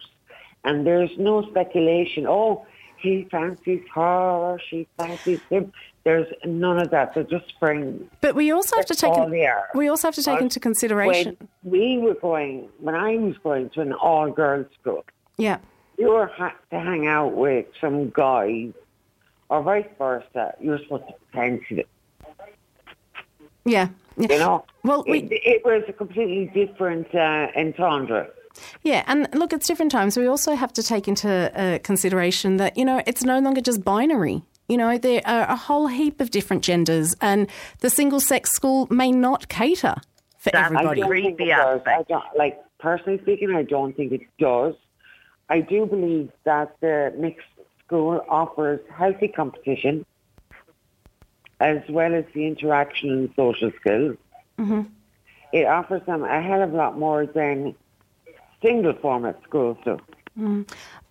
and 0.63 0.85
there's 0.85 1.11
no 1.17 1.43
speculation. 1.49 2.25
Oh, 2.27 2.65
he 2.97 3.27
fancies 3.29 3.83
her, 3.93 4.57
she 4.69 4.87
fancies 4.97 5.41
him. 5.49 5.71
There's 6.05 6.27
none 6.45 6.79
of 6.79 6.89
that. 6.91 7.13
They're 7.13 7.23
just 7.23 7.57
friends. 7.59 8.09
But 8.21 8.35
we 8.35 8.51
also 8.51 8.75
have 8.75 8.85
to 8.87 8.95
take 8.95 9.11
all 9.11 9.33
are. 9.33 9.69
we 9.73 9.87
also 9.87 10.07
have 10.09 10.15
to 10.15 10.23
take 10.23 10.37
Us- 10.37 10.41
into 10.41 10.59
consideration. 10.59 11.37
We 11.63 11.97
were 11.97 12.13
going, 12.15 12.67
when 12.79 12.95
I 12.95 13.17
was 13.17 13.37
going 13.37 13.69
to 13.71 13.81
an 13.81 13.93
all-girls 13.93 14.67
school, 14.81 15.05
Yeah. 15.37 15.59
you 15.97 16.09
were 16.09 16.27
ha- 16.27 16.55
to 16.71 16.79
hang 16.79 17.07
out 17.07 17.33
with 17.35 17.65
some 17.79 18.09
guys, 18.09 18.71
or 19.49 19.61
vice 19.63 19.85
versa, 19.97 20.55
you're 20.59 20.79
supposed 20.79 21.07
to 21.07 21.13
fancy 21.33 21.75
them. 21.75 21.85
Yeah. 23.65 23.89
yeah. 24.17 24.27
You 24.31 24.39
know, 24.39 24.65
Well, 24.83 25.03
we- 25.07 25.23
it, 25.23 25.31
it 25.31 25.65
was 25.65 25.83
a 25.87 25.93
completely 25.93 26.45
different 26.53 27.13
uh, 27.15 27.47
entendre. 27.55 28.29
Yeah, 28.83 29.03
and 29.07 29.27
look, 29.33 29.51
it's 29.51 29.65
different 29.67 29.91
times. 29.91 30.15
We 30.15 30.27
also 30.27 30.53
have 30.55 30.71
to 30.73 30.83
take 30.83 31.07
into 31.07 31.51
uh, 31.59 31.79
consideration 31.79 32.57
that, 32.57 32.77
you 32.77 32.85
know, 32.85 33.01
it's 33.07 33.23
no 33.23 33.39
longer 33.39 33.61
just 33.61 33.83
binary. 33.83 34.43
You 34.67 34.77
know, 34.77 34.97
there 34.97 35.21
are 35.25 35.43
a 35.49 35.55
whole 35.55 35.87
heap 35.87 36.21
of 36.21 36.29
different 36.29 36.63
genders, 36.63 37.15
and 37.19 37.49
the 37.79 37.89
single 37.89 38.19
sex 38.19 38.51
school 38.51 38.87
may 38.89 39.11
not 39.11 39.49
cater 39.49 39.95
for 40.37 40.51
That's 40.51 40.65
everybody. 40.65 41.01
I 41.01 41.05
don't 41.05 41.11
think 41.11 41.37
Creepy 41.37 41.51
it 41.51 41.55
does. 41.55 41.81
I 41.85 42.03
don't, 42.07 42.23
like 42.37 42.61
personally 42.79 43.19
speaking, 43.23 43.53
I 43.55 43.63
don't 43.63 43.95
think 43.97 44.11
it 44.13 44.21
does. 44.39 44.75
I 45.49 45.59
do 45.61 45.85
believe 45.85 46.31
that 46.45 46.75
the 46.79 47.13
mixed 47.17 47.47
school 47.85 48.23
offers 48.29 48.79
healthy 48.95 49.27
competition, 49.27 50.05
as 51.59 51.79
well 51.89 52.13
as 52.13 52.25
the 52.33 52.45
interaction 52.45 53.09
and 53.09 53.29
social 53.35 53.71
skills. 53.79 54.17
Mm-hmm. 54.59 54.81
It 55.51 55.65
offers 55.65 56.01
them 56.05 56.23
a 56.23 56.41
hell 56.41 56.61
of 56.63 56.73
a 56.73 56.75
lot 56.75 56.97
more 56.97 57.25
than 57.25 57.75
single 58.61 58.93
format 58.93 59.39
schools 59.43 59.77
do. 59.85 59.99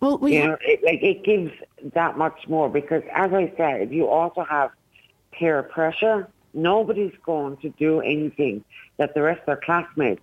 Well, 0.01 0.19
we 0.19 0.35
You 0.37 0.49
know, 0.49 0.57
it, 0.63 0.83
like 0.85 1.03
it 1.03 1.23
gives 1.23 1.53
that 1.95 2.19
much 2.19 2.49
more 2.49 2.69
because, 2.69 3.03
as 3.15 3.33
I 3.33 3.53
said, 3.57 3.93
you 3.93 4.09
also 4.09 4.43
have 4.45 4.71
peer 5.31 5.63
pressure. 5.63 6.29
Nobody's 6.55 7.15
going 7.25 7.57
to 7.59 7.71
do 7.71 8.01
anything 8.01 8.65
that 8.97 9.15
the 9.15 9.23
rest 9.23 9.41
of 9.41 9.47
their 9.47 9.57
classmates 9.57 10.21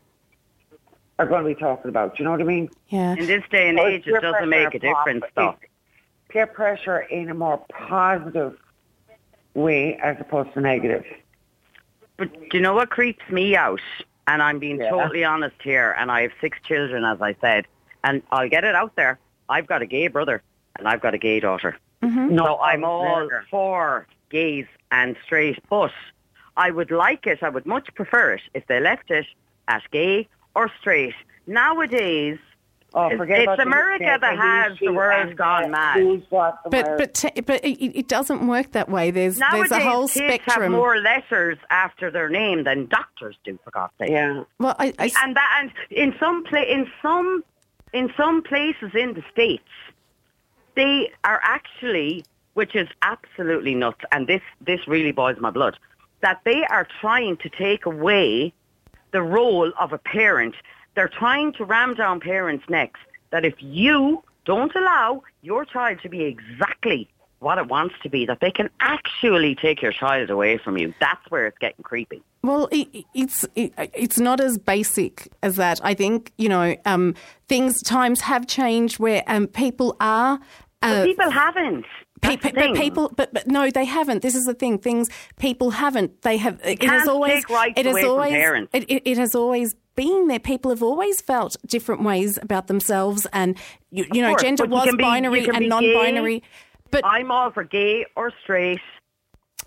are 1.18 1.26
going 1.26 1.44
to 1.44 1.48
be 1.50 1.56
talking 1.56 1.90
about. 1.90 2.16
Do 2.16 2.24
You 2.24 2.26
know 2.26 2.32
what 2.32 2.42
I 2.42 2.46
mean? 2.46 2.70
yeah. 2.90 3.14
In 3.16 3.26
this 3.26 3.44
day 3.50 3.70
and 3.70 3.78
So 3.78 3.88
age, 3.88 4.04
it 4.06 4.22
doesn't 4.22 4.50
make 4.50 4.74
a 4.74 4.80
difference, 4.80 5.22
pos- 5.22 5.32
though. 5.36 5.56
Peer 6.28 6.46
pressure 6.48 7.00
in 7.00 7.30
a 7.30 7.34
more 7.34 7.58
positive 7.70 8.58
way 9.54 9.96
as 10.04 10.18
opposed 10.20 10.54
to 10.54 10.62
negative. 10.62 11.04
But 12.18 12.34
do 12.50 12.58
you 12.58 12.62
know 12.62 12.74
what 12.74 12.90
creeps 12.90 13.28
me 13.30 13.56
out? 13.56 13.82
And 14.28 14.44
I'm 14.44 14.60
being 14.60 14.80
Yeah. 14.80 14.90
totally 14.90 15.24
honest 15.24 15.56
here. 15.64 15.96
And 15.98 16.12
I 16.12 16.22
have 16.24 16.32
six 16.42 16.58
children, 16.64 17.04
as 17.04 17.22
I 17.22 17.36
said. 17.42 17.66
And 18.04 18.22
I'll 18.32 18.50
get 18.50 18.64
it 18.64 18.76
out 18.76 18.96
there. 18.96 19.18
I've 19.50 19.68
got 19.68 19.82
a 19.82 19.86
gay 19.86 20.08
brother 20.08 20.42
and 20.78 20.88
I've 20.88 21.02
got 21.02 21.14
a 21.14 21.18
gay 21.18 21.40
daughter. 21.40 21.78
Mm-hmm. 22.04 22.36
No, 22.36 22.46
So 22.46 22.60
I'm 22.60 22.84
all 22.86 23.22
never. 23.24 23.46
for 23.50 24.08
gays 24.30 24.66
and 24.92 25.16
straight. 25.26 25.60
But 25.70 25.92
I 26.56 26.72
would 26.72 26.92
like 26.92 27.26
it, 27.26 27.40
I 27.42 27.50
would 27.50 27.66
much 27.66 27.94
prefer 27.96 28.34
it 28.34 28.42
if 28.54 28.68
they 28.68 28.80
left 28.80 29.10
it 29.12 29.26
at 29.68 29.82
gay 29.92 30.28
or 30.56 30.70
straight. 30.80 31.16
Nowadays, 31.48 32.38
Oh, 32.94 33.06
It's- 33.06 33.18
forget 33.20 33.40
it's 33.40 33.44
about 33.54 33.60
America 33.60 34.04
mistake 34.04 34.22
that 34.22 34.38
has 34.38 34.80
the 34.80 34.92
world 34.92 35.28
and, 35.30 35.38
gone 35.38 35.66
uh, 35.66 35.68
mad. 35.68 36.00
who's 36.00 36.24
what 36.30 36.58
the 36.64 36.70
But 36.72 36.98
but 36.98 37.14
te- 37.14 37.42
but 37.42 37.64
it, 37.64 38.00
it 38.00 38.08
doesn't 38.08 38.48
work 38.48 38.72
that 38.72 38.90
way. 38.90 39.12
There's 39.12 39.38
nowadays 39.38 39.70
there's 39.70 39.84
a 39.84 39.90
whole 39.90 40.08
kids 40.08 40.20
have 40.20 40.42
spectrum. 40.42 40.72
more 40.72 40.98
letters 40.98 41.58
after 41.70 42.10
their 42.10 42.30
name 42.30 42.64
than 42.64 42.88
doctors 42.88 43.38
do, 43.44 43.60
for 43.64 43.70
God's 43.72 43.94
sake. 44.00 44.10
yeah. 44.10 44.44
well, 44.60 44.76
I, 44.80 44.94
I, 44.98 45.12
and 45.24 45.36
that 45.36 45.60
and 45.62 45.72
in 45.92 46.16
some 46.20 46.44
pla- 46.46 46.62
in 46.64 46.88
some 47.02 47.44
in 47.94 48.12
some 48.18 48.42
places 48.42 48.92
in 48.96 49.14
the 49.14 49.24
states 49.32 49.70
they 50.76 51.12
are 51.24 51.40
actually 51.44 52.24
which 52.54 52.76
is 52.76 52.88
absolutely 53.04 53.76
nuts 53.76 54.02
and 54.12 54.28
this 54.28 54.42
this 54.62 54.88
really 54.88 55.12
boils 55.12 55.38
my 55.40 55.50
blood 55.52 55.78
that 56.22 56.42
they 56.44 56.64
are 56.70 56.88
trying 57.02 57.38
to 57.38 57.50
take 57.50 57.86
away 57.86 58.52
the 59.12 59.22
role 59.22 59.72
of 59.80 59.94
a 59.94 59.98
parent 59.98 60.56
they're 61.00 61.08
trying 61.08 61.54
to 61.54 61.64
ram 61.64 61.94
down 61.94 62.20
parents 62.20 62.66
necks 62.68 63.00
that 63.30 63.46
if 63.46 63.54
you 63.60 64.22
don't 64.44 64.76
allow 64.76 65.24
your 65.42 65.64
child 65.64 65.98
to 66.04 66.10
be 66.10 66.24
exactly 66.24 67.08
what 67.40 67.58
it 67.58 67.68
wants 67.68 67.96
to 68.04 68.10
be 68.10 68.26
that 68.26 68.42
they 68.42 68.52
can 68.52 68.70
actually 68.82 69.56
take 69.56 69.82
your 69.82 69.94
child 69.94 70.30
away 70.30 70.58
from 70.58 70.78
you 70.78 70.94
that's 71.00 71.26
where 71.32 71.48
it's 71.48 71.58
getting 71.60 71.82
creepy 71.84 72.22
Well, 72.44 72.68
it, 72.70 73.06
it's 73.14 73.46
it, 73.56 73.72
it's 73.78 74.20
not 74.20 74.42
as 74.42 74.58
basic 74.58 75.30
as 75.42 75.56
that. 75.56 75.80
I 75.84 75.94
think 75.94 76.34
you 76.38 76.50
know 76.50 76.76
um, 76.86 77.16
things 77.48 77.82
times 77.82 78.20
have 78.22 78.46
changed 78.46 79.00
where 79.00 79.24
um, 79.28 79.48
people 79.48 79.96
are. 80.02 80.40
Uh, 80.82 81.04
people 81.06 81.30
haven't 81.30 81.86
pe- 82.22 82.38
pe- 82.38 82.52
but 82.52 82.76
people, 82.76 83.12
but, 83.16 83.34
but 83.34 83.48
no, 83.48 83.70
they 83.70 83.86
haven't. 83.86 84.22
This 84.22 84.36
is 84.36 84.46
the 84.46 84.54
thing. 84.54 84.80
Things 84.80 85.10
people 85.38 85.72
haven't. 85.72 86.22
They 86.22 86.38
have. 86.38 86.60
it 86.64 86.84
has 86.84 87.08
always. 87.08 87.46
take 87.46 87.78
it 87.78 87.86
has 87.86 88.04
always. 88.04 88.34
It, 88.74 88.84
it, 88.90 89.02
it 89.06 89.18
has 89.18 89.36
always 89.36 89.76
been 89.96 90.28
there. 90.28 90.40
People 90.40 90.72
have 90.72 90.84
always 90.84 91.22
felt 91.22 91.58
different 91.66 92.04
ways 92.04 92.40
about 92.42 92.68
themselves, 92.68 93.28
and 93.34 93.58
you, 93.92 94.06
you 94.14 94.22
know, 94.22 94.30
course, 94.30 94.42
gender 94.44 94.64
but 94.64 94.70
you 94.70 94.76
was 94.76 94.86
be- 94.86 94.92
you 94.92 94.98
binary 94.98 95.48
and 95.48 95.60
be 95.60 95.68
non-binary. 95.68 96.44
But 96.92 97.06
I'm 97.06 97.32
all 97.32 97.52
for 97.52 97.64
gay 97.64 98.06
or 98.16 98.32
straight, 98.44 98.80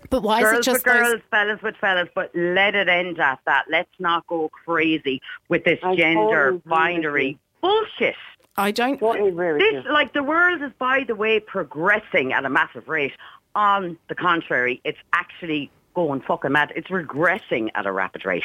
but 0.09 0.23
why 0.23 0.41
is 0.41 0.45
it 0.45 0.51
girls 0.51 0.65
just 0.65 0.77
with 0.77 0.83
those? 0.83 1.11
girls, 1.11 1.21
fellas 1.31 1.61
with 1.61 1.75
fellas, 1.77 2.09
but 2.13 2.31
let 2.35 2.75
it 2.75 2.89
end 2.89 3.19
at 3.19 3.39
that. 3.45 3.65
Let's 3.69 3.91
not 3.99 4.27
go 4.27 4.49
crazy 4.49 5.21
with 5.49 5.63
this 5.63 5.79
I 5.83 5.95
gender 5.95 6.51
totally 6.51 6.61
binary 6.65 7.39
bullshit. 7.61 8.15
I 8.55 8.71
don't. 8.71 8.99
Totally 8.99 9.29
agree 9.29 9.53
with 9.53 9.61
This, 9.61 9.83
you. 9.85 9.91
like, 9.91 10.13
the 10.13 10.23
world 10.23 10.61
is, 10.61 10.71
by 10.77 11.03
the 11.05 11.15
way, 11.15 11.39
progressing 11.39 12.33
at 12.33 12.45
a 12.45 12.49
massive 12.49 12.87
rate. 12.87 13.13
on 13.55 13.97
the 14.09 14.15
contrary, 14.15 14.81
it's 14.83 14.97
actually 15.13 15.69
going 15.93 16.21
fucking 16.21 16.51
mad. 16.51 16.73
It's 16.75 16.87
regressing 16.87 17.69
at 17.75 17.85
a 17.85 17.91
rapid 17.91 18.25
rate. 18.25 18.43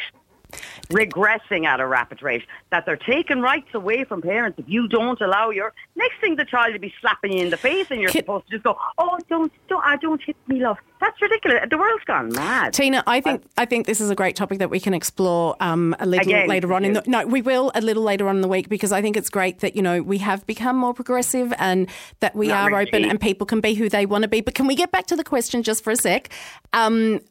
Regressing 0.89 1.65
at 1.65 1.79
a 1.79 1.87
rapid 1.87 2.21
rate. 2.23 2.43
That 2.71 2.85
they're 2.85 2.97
taking 2.97 3.41
rights 3.41 3.69
away 3.73 4.03
from 4.03 4.21
parents 4.21 4.59
if 4.59 4.67
you 4.67 4.87
don't 4.87 5.19
allow 5.21 5.49
your 5.51 5.73
next 5.95 6.19
thing 6.19 6.35
the 6.35 6.45
child 6.45 6.73
will 6.73 6.79
be 6.79 6.93
slapping 7.01 7.33
you 7.33 7.43
in 7.43 7.49
the 7.49 7.57
face 7.57 7.87
and 7.89 8.01
you're 8.01 8.09
Ki- 8.09 8.19
supposed 8.19 8.47
to 8.47 8.51
just 8.51 8.63
go, 8.63 8.77
Oh, 8.97 9.17
don't 9.29 9.51
don't 9.67 9.85
I 9.85 9.97
don't 9.97 10.21
hit 10.21 10.35
me 10.47 10.61
love. 10.61 10.77
That's 10.99 11.21
ridiculous. 11.21 11.59
The 11.69 11.77
world's 11.77 12.03
gone 12.03 12.33
mad. 12.33 12.73
Tina, 12.73 13.03
I 13.07 13.21
think 13.21 13.43
I 13.57 13.65
think 13.65 13.85
this 13.85 14.01
is 14.01 14.09
a 14.09 14.15
great 14.15 14.35
topic 14.35 14.59
that 14.59 14.69
we 14.69 14.79
can 14.79 14.93
explore 14.93 15.55
um, 15.59 15.95
a 15.99 16.05
little 16.05 16.27
Again, 16.27 16.47
later 16.47 16.73
on 16.73 16.83
in 16.83 16.93
the 16.93 17.03
no, 17.07 17.25
we 17.25 17.41
will 17.41 17.71
a 17.73 17.81
little 17.81 18.03
later 18.03 18.27
on 18.27 18.35
in 18.35 18.41
the 18.41 18.47
week 18.47 18.67
because 18.67 18.91
I 18.91 19.01
think 19.01 19.15
it's 19.15 19.29
great 19.29 19.59
that 19.59 19.75
you 19.75 19.81
know 19.81 20.01
we 20.01 20.17
have 20.17 20.45
become 20.45 20.75
more 20.75 20.93
progressive 20.93 21.53
and 21.57 21.87
that 22.19 22.35
we 22.35 22.51
are 22.51 22.67
really. 22.69 22.87
open 22.87 23.05
and 23.05 23.19
people 23.19 23.45
can 23.45 23.61
be 23.61 23.75
who 23.75 23.87
they 23.87 24.05
want 24.05 24.23
to 24.23 24.27
be. 24.27 24.41
But 24.41 24.55
can 24.55 24.67
we 24.67 24.75
get 24.75 24.91
back 24.91 25.07
to 25.07 25.15
the 25.15 25.23
question 25.23 25.63
just 25.63 25.83
for 25.83 25.91
a 25.91 25.95
sec? 25.95 26.29
Um, 26.73 27.21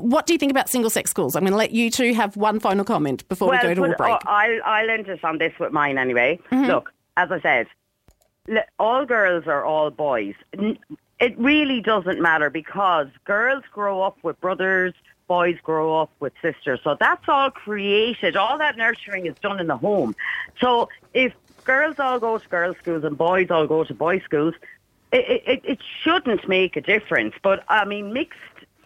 what 0.00 0.26
do 0.26 0.32
you 0.32 0.38
think 0.38 0.50
about 0.50 0.68
single 0.68 0.90
sex 0.90 1.10
schools? 1.10 1.36
I'm 1.36 1.42
going 1.42 1.52
to 1.52 1.58
let 1.58 1.72
you 1.72 1.90
two 1.90 2.14
have 2.14 2.36
one 2.36 2.60
final 2.60 2.84
comment 2.84 3.28
before 3.28 3.50
we 3.50 3.58
go 3.58 3.74
to 3.74 3.84
a 3.84 3.96
break. 3.96 4.12
oh, 4.12 4.18
I'll, 4.26 4.60
I'll 4.64 4.90
end 4.90 5.08
us 5.08 5.20
on 5.22 5.38
this 5.38 5.52
with 5.58 5.72
mine 5.72 5.98
anyway. 5.98 6.38
Mm-hmm. 6.50 6.66
Look, 6.66 6.92
as 7.16 7.30
I 7.30 7.40
said, 7.40 7.66
all 8.78 9.04
girls 9.06 9.46
are 9.46 9.64
all 9.64 9.90
boys. 9.90 10.34
It 10.52 11.38
really 11.38 11.80
doesn't 11.80 12.20
matter 12.20 12.50
because 12.50 13.08
girls 13.24 13.64
grow 13.72 14.02
up 14.02 14.18
with 14.22 14.40
brothers, 14.40 14.94
boys 15.28 15.58
grow 15.62 16.00
up 16.00 16.10
with 16.18 16.32
sisters. 16.42 16.80
So 16.82 16.96
that's 16.98 17.28
all 17.28 17.50
created. 17.50 18.36
All 18.36 18.58
that 18.58 18.76
nurturing 18.76 19.26
is 19.26 19.36
done 19.40 19.60
in 19.60 19.68
the 19.68 19.76
home. 19.76 20.16
So 20.60 20.88
if 21.14 21.32
girls 21.64 21.98
all 21.98 22.18
go 22.18 22.38
to 22.38 22.48
girls' 22.48 22.76
schools 22.78 23.04
and 23.04 23.16
boys 23.16 23.50
all 23.50 23.66
go 23.66 23.84
to 23.84 23.94
boys' 23.94 24.22
schools, 24.24 24.54
it, 25.12 25.42
it, 25.46 25.60
it 25.64 25.78
shouldn't 26.02 26.48
make 26.48 26.76
a 26.76 26.80
difference. 26.80 27.34
But 27.42 27.64
I 27.68 27.84
mean, 27.84 28.12
mixed 28.12 28.38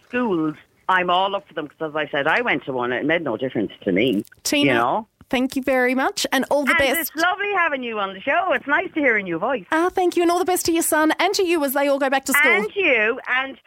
schools, 0.06 0.56
I'm 0.88 1.10
all 1.10 1.34
up 1.34 1.46
for 1.48 1.54
them 1.54 1.66
because, 1.66 1.90
as 1.90 1.96
I 1.96 2.08
said, 2.10 2.26
I 2.26 2.40
went 2.42 2.64
to 2.64 2.72
one. 2.72 2.92
It 2.92 3.04
made 3.04 3.22
no 3.22 3.36
difference 3.36 3.72
to 3.84 3.92
me. 3.92 4.24
Tina, 4.42 4.72
you 4.72 4.78
know. 4.78 5.08
thank 5.30 5.56
you 5.56 5.62
very 5.62 5.94
much 5.94 6.26
and 6.32 6.44
all 6.50 6.64
the 6.64 6.70
And 6.72 6.78
best. 6.78 7.00
it's 7.00 7.16
lovely 7.16 7.50
having 7.56 7.82
you 7.82 7.98
on 7.98 8.14
the 8.14 8.20
show. 8.20 8.52
It's 8.52 8.66
nice 8.66 8.92
to 8.94 9.00
hear 9.00 9.16
a 9.16 9.22
new 9.22 9.38
voice. 9.38 9.64
Ah, 9.72 9.88
thank 9.90 10.16
you 10.16 10.22
and 10.22 10.30
all 10.30 10.38
the 10.38 10.44
best 10.44 10.66
to 10.66 10.72
your 10.72 10.82
son 10.82 11.12
and 11.18 11.32
to 11.34 11.44
you 11.46 11.64
as 11.64 11.72
they 11.74 11.88
all 11.88 11.98
go 11.98 12.10
back 12.10 12.24
to 12.26 12.32
school. 12.32 12.50
And 12.52 12.68
you, 12.74 13.18
and 13.28 13.58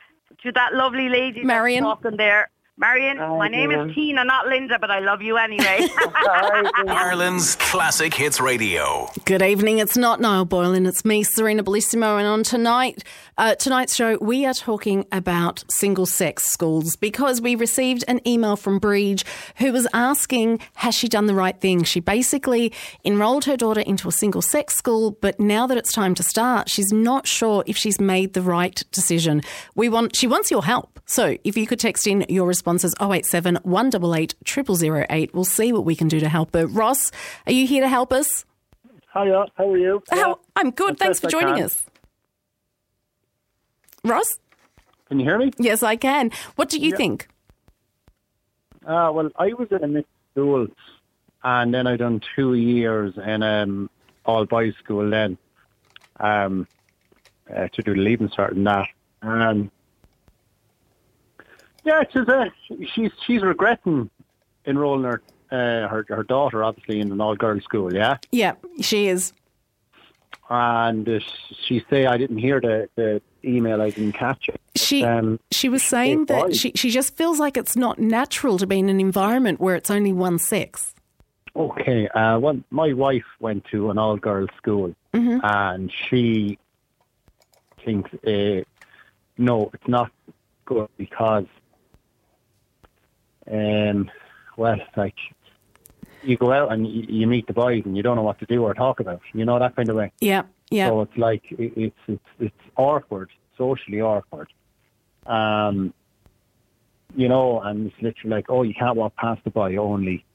to 0.44 0.52
that 0.54 0.74
lovely 0.74 1.10
lady 1.10 1.44
Marion. 1.44 1.84
that's 1.84 2.02
talking 2.02 2.18
there. 2.18 2.50
Marion, 2.80 3.18
Hi, 3.18 3.28
my 3.36 3.48
name 3.48 3.72
Tina. 3.72 3.86
is 3.88 3.96
Tina, 3.96 4.24
not 4.24 4.46
Linda, 4.46 4.78
but 4.80 4.92
I 4.92 5.00
love 5.00 5.24
you 5.24 5.36
anyway. 5.38 5.88
Ireland's 6.88 7.56
Classic 7.56 8.14
Hits 8.14 8.40
Radio. 8.40 9.10
Good 9.26 9.42
evening. 9.42 9.80
It's 9.80 9.98
not 9.98 10.22
Niall 10.22 10.46
Boylan. 10.46 10.86
It's 10.86 11.04
me, 11.04 11.24
Serena 11.24 11.64
Bellissimo. 11.64 12.20
And 12.20 12.28
on 12.28 12.44
tonight, 12.44 13.04
uh, 13.36 13.56
tonight's 13.56 13.96
show, 13.96 14.20
we 14.22 14.46
are 14.46 14.54
talking 14.54 15.08
about 15.12 15.64
single-sex 15.72 16.44
schools 16.52 16.96
because 16.96 17.42
we 17.42 17.56
received 17.56 18.04
an 18.08 18.22
email 18.28 18.56
from 18.56 18.80
Breege 18.80 19.24
who 19.56 19.72
was 19.74 19.88
asking, 19.92 20.60
has 20.76 20.94
she 20.94 21.08
done 21.08 21.26
the 21.26 21.34
right 21.34 21.60
thing? 21.60 21.84
She 21.84 22.00
basically 22.00 22.72
enrolled 23.04 23.46
her 23.46 23.58
daughter 23.58 23.82
into 23.82 24.08
a 24.08 24.12
single-sex 24.12 24.76
school, 24.76 25.18
but 25.20 25.40
now 25.40 25.66
that 25.66 25.80
it's 25.80 25.92
time 25.92 26.14
to 26.14 26.22
start, 26.22 26.70
she's 26.70 26.92
not 26.94 27.26
sure 27.26 27.64
if 27.66 27.76
she's 27.76 28.00
made 28.00 28.34
the 28.34 28.44
right 28.44 28.84
decision. 28.92 29.42
We 29.74 29.90
want, 29.90 30.16
she 30.16 30.28
wants 30.28 30.52
your 30.52 30.64
help. 30.64 31.00
So 31.08 31.38
if 31.44 31.58
you 31.58 31.66
could 31.66 31.80
text 31.80 32.06
in 32.06 32.24
your 32.30 32.46
responses 32.68 32.94
087 33.00 33.60
188 33.64 34.36
0008, 34.46 35.34
we'll 35.34 35.46
see 35.46 35.72
what 35.72 35.86
we 35.86 35.96
can 35.96 36.10
do 36.10 36.20
to 36.20 36.28
help 36.28 36.54
her. 36.54 36.68
Ross, 36.68 37.12
are 37.46 37.54
you 37.54 37.66
here 37.66 37.82
to 37.82 37.88
help 37.88 38.12
us? 38.12 38.46
Hiya, 39.14 39.46
how 39.56 39.72
are 39.72 39.78
you? 39.78 40.04
How, 40.12 40.40
I'm 40.56 40.72
good. 40.72 40.96
As 40.96 41.00
Thanks 41.00 41.20
for 41.22 41.30
joining 41.30 41.64
us. 41.64 41.86
Ross? 44.04 44.28
Can 45.08 45.20
you 45.20 45.26
hear 45.26 45.38
me? 45.38 45.54
Yes, 45.58 45.82
I 45.82 45.96
can. 45.96 46.32
What 46.58 46.68
do 46.68 46.78
you 46.78 46.96
think? 46.96 47.30
Uh, 48.86 49.12
well, 49.14 49.30
I 49.38 49.54
was 49.54 49.70
in 49.72 49.84
a 49.84 49.88
mixed 49.88 50.12
school, 50.34 50.68
and 51.44 51.74
then 51.74 51.88
I 51.88 51.96
done 51.96 52.22
two 52.36 52.54
years 52.56 53.14
in 53.18 53.44
um, 53.44 53.90
all 54.26 54.46
boys 54.46 54.74
school 54.84 55.10
then 55.10 55.38
um, 56.20 56.68
uh, 57.50 57.70
to 57.70 57.82
do 57.82 57.94
the 57.94 58.02
leaving 58.02 58.28
cert 58.28 58.52
and 58.52 58.68
that. 58.68 58.88
Um, 59.22 59.72
yeah, 61.88 62.04
she's, 62.12 62.28
uh, 62.28 62.46
she's 62.94 63.12
she's 63.26 63.42
regretting 63.42 64.10
enrolling 64.66 65.06
her, 65.06 65.22
uh, 65.52 65.88
her 65.88 66.06
her 66.10 66.24
daughter 66.24 66.64
obviously 66.64 67.00
in 67.00 67.12
an 67.12 67.22
all 67.22 67.36
girls 67.36 67.64
school. 67.64 67.94
Yeah, 67.94 68.18
Yeah, 68.32 68.54
she 68.82 69.08
is. 69.08 69.34
and 70.50 71.08
uh, 71.08 71.20
she 71.66 71.84
say 71.90 72.06
I 72.06 72.18
didn't 72.18 72.38
hear 72.38 72.60
the, 72.62 72.90
the 72.96 73.22
email, 73.44 73.82
I 73.82 73.90
didn't 73.92 74.14
catch 74.14 74.50
it. 74.50 74.60
She 74.76 75.04
um, 75.04 75.40
she 75.52 75.70
was 75.70 75.84
saying 75.84 76.26
that 76.26 76.56
she 76.56 76.72
she 76.76 76.90
just 76.90 77.16
feels 77.16 77.40
like 77.40 77.58
it's 77.58 77.76
not 77.76 77.98
natural 78.00 78.58
to 78.60 78.68
be 78.68 78.78
in 78.80 78.90
an 78.90 79.00
environment 79.00 79.60
where 79.60 79.76
it's 79.76 79.90
only 79.90 80.14
one 80.14 80.38
sex. 80.40 80.94
Okay. 81.56 82.08
Uh, 82.10 82.38
well, 82.40 82.60
my 82.70 82.94
wife 82.94 83.26
went 83.40 83.66
to 83.72 83.90
an 83.90 83.98
all-girls 83.98 84.50
school, 84.58 84.94
and 85.14 85.92
she 86.08 86.60
thinks, 87.84 88.12
uh, 88.28 88.62
no, 89.40 89.72
it's 89.74 89.88
not 89.88 90.12
good 90.66 90.88
because, 90.98 91.46
um, 93.52 94.10
well, 94.58 94.78
like 94.96 95.16
you 96.24 96.38
go 96.38 96.52
out 96.52 96.72
and 96.72 96.88
you, 96.88 97.06
you 97.08 97.28
meet 97.28 97.48
the 97.48 97.54
boys 97.54 97.84
and 97.86 97.96
you 97.96 98.04
don't 98.04 98.16
know 98.16 98.24
what 98.24 98.40
to 98.40 98.46
do 98.46 98.64
or 98.64 98.74
talk 98.74 99.00
about. 99.00 99.22
You 99.34 99.46
know 99.46 99.60
that 99.60 99.76
kind 99.76 99.90
of 99.90 99.96
way. 99.96 100.12
Yeah, 100.20 100.44
yeah. 100.70 100.90
So 100.90 101.02
it's 101.02 101.18
like 101.18 101.44
it, 101.52 101.74
it's 101.76 101.96
it's 102.08 102.24
it's 102.40 102.56
awkward, 102.76 103.30
socially 103.58 104.02
awkward. 104.02 104.50
Um, 105.26 105.94
you 107.16 107.28
know, 107.30 107.62
and 107.62 107.88
it's 107.88 108.02
literally 108.02 108.36
like, 108.36 108.46
oh, 108.50 108.64
you 108.64 108.74
can't 108.74 108.96
walk 108.96 109.16
past 109.16 109.44
the 109.44 109.50
boy 109.50 109.78
only. 109.78 110.26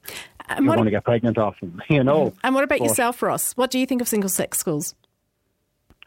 and, 0.48 0.64
You're 0.64 0.74
going 0.74 0.86
to 0.86 0.90
get 0.90 1.04
pregnant 1.04 1.38
off 1.38 1.56
him. 1.60 1.80
You 1.90 2.02
know. 2.02 2.32
and 2.42 2.54
what 2.54 2.64
about 2.64 2.78
But- 2.78 2.88
yourself, 2.88 3.22
Ross? 3.22 3.52
What 3.52 3.70
do 3.70 3.78
you 3.78 3.86
think 3.86 4.00
of 4.00 4.08
single 4.08 4.30
sex 4.30 4.58
schools? 4.58 4.94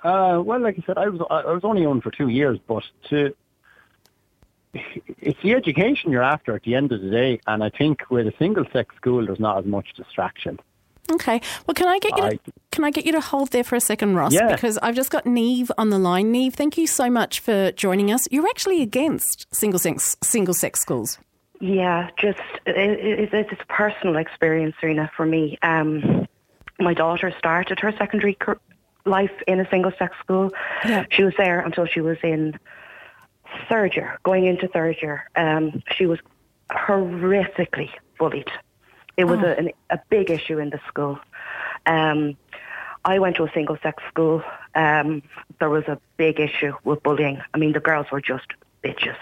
Uh, 0.03 0.39
well, 0.43 0.59
like 0.59 0.77
I 0.77 0.83
said, 0.85 0.97
I 0.97 1.07
was 1.07 1.19
I 1.31 1.49
I 1.49 1.51
was 1.53 1.63
only 1.63 1.85
on 1.85 1.99
for 2.01 2.11
two 2.11 2.27
years, 2.27 2.59
but 2.67 2.83
to 3.09 3.33
it's 5.19 5.41
the 5.41 5.53
education 5.53 6.11
you're 6.11 6.23
after 6.23 6.55
at 6.55 6.63
the 6.63 6.75
end 6.75 6.91
of 6.91 7.01
the 7.01 7.09
day, 7.09 7.39
and 7.47 7.63
I 7.63 7.69
think 7.69 8.01
with 8.09 8.27
a 8.27 8.33
single 8.37 8.65
sex 8.73 8.95
school, 8.95 9.25
there's 9.25 9.39
not 9.39 9.57
as 9.57 9.65
much 9.65 9.93
distraction. 9.95 10.59
Okay. 11.11 11.39
Well, 11.67 11.75
can 11.75 11.87
I 11.87 11.99
get 11.99 12.17
you 12.17 12.23
to, 12.23 12.35
I- 12.35 12.39
can 12.71 12.83
I 12.83 12.91
get 12.91 13.05
you 13.05 13.11
to 13.11 13.21
hold 13.21 13.51
there 13.51 13.63
for 13.63 13.75
a 13.75 13.79
second, 13.79 14.15
Ross? 14.15 14.33
Yeah. 14.33 14.51
Because 14.51 14.77
I've 14.79 14.95
just 14.95 15.11
got 15.11 15.25
Neve 15.25 15.71
on 15.77 15.89
the 15.91 15.99
line. 15.99 16.31
Neve, 16.31 16.55
thank 16.55 16.77
you 16.77 16.87
so 16.87 17.09
much 17.09 17.39
for 17.39 17.71
joining 17.73 18.11
us. 18.11 18.27
You're 18.31 18.47
actually 18.47 18.81
against 18.81 19.45
single 19.53 19.79
sex 19.79 20.15
single 20.23 20.53
sex 20.53 20.79
schools. 20.81 21.19
Yeah, 21.61 22.09
just 22.19 22.39
it, 22.65 22.75
it, 22.75 23.33
it's 23.33 23.51
a 23.61 23.65
personal 23.67 24.17
experience, 24.17 24.75
Serena, 24.81 25.09
for 25.15 25.25
me. 25.25 25.57
Um, 25.61 26.27
my 26.79 26.93
daughter 26.93 27.33
started 27.37 27.79
her 27.79 27.93
secondary 27.93 28.33
cur- 28.33 28.59
life 29.05 29.31
in 29.47 29.59
a 29.59 29.69
single-sex 29.69 30.13
school. 30.19 30.51
Yeah. 30.83 31.05
She 31.11 31.23
was 31.23 31.33
there 31.37 31.59
until 31.61 31.85
she 31.85 32.01
was 32.01 32.17
in 32.23 32.59
third 33.69 33.95
year, 33.95 34.19
going 34.23 34.45
into 34.45 34.67
third 34.67 34.97
year. 35.01 35.29
Um, 35.35 35.83
she 35.95 36.05
was 36.05 36.19
horrifically 36.69 37.89
bullied. 38.17 38.49
It 39.17 39.25
was 39.25 39.39
a, 39.39 39.57
an, 39.57 39.69
a 39.89 39.99
big 40.09 40.29
issue 40.29 40.59
in 40.59 40.71
the 40.71 40.79
school. 40.87 41.19
Um, 41.85 42.35
I 43.05 43.19
went 43.19 43.37
to 43.37 43.43
a 43.43 43.51
single-sex 43.53 44.03
school. 44.09 44.43
Um, 44.73 45.21
there 45.59 45.69
was 45.69 45.85
a 45.85 45.99
big 46.17 46.39
issue 46.39 46.73
with 46.83 47.01
bullying. 47.03 47.41
I 47.53 47.57
mean, 47.57 47.71
the 47.71 47.79
girls 47.79 48.07
were 48.11 48.19
just 48.19 48.47
bitches 48.83 49.15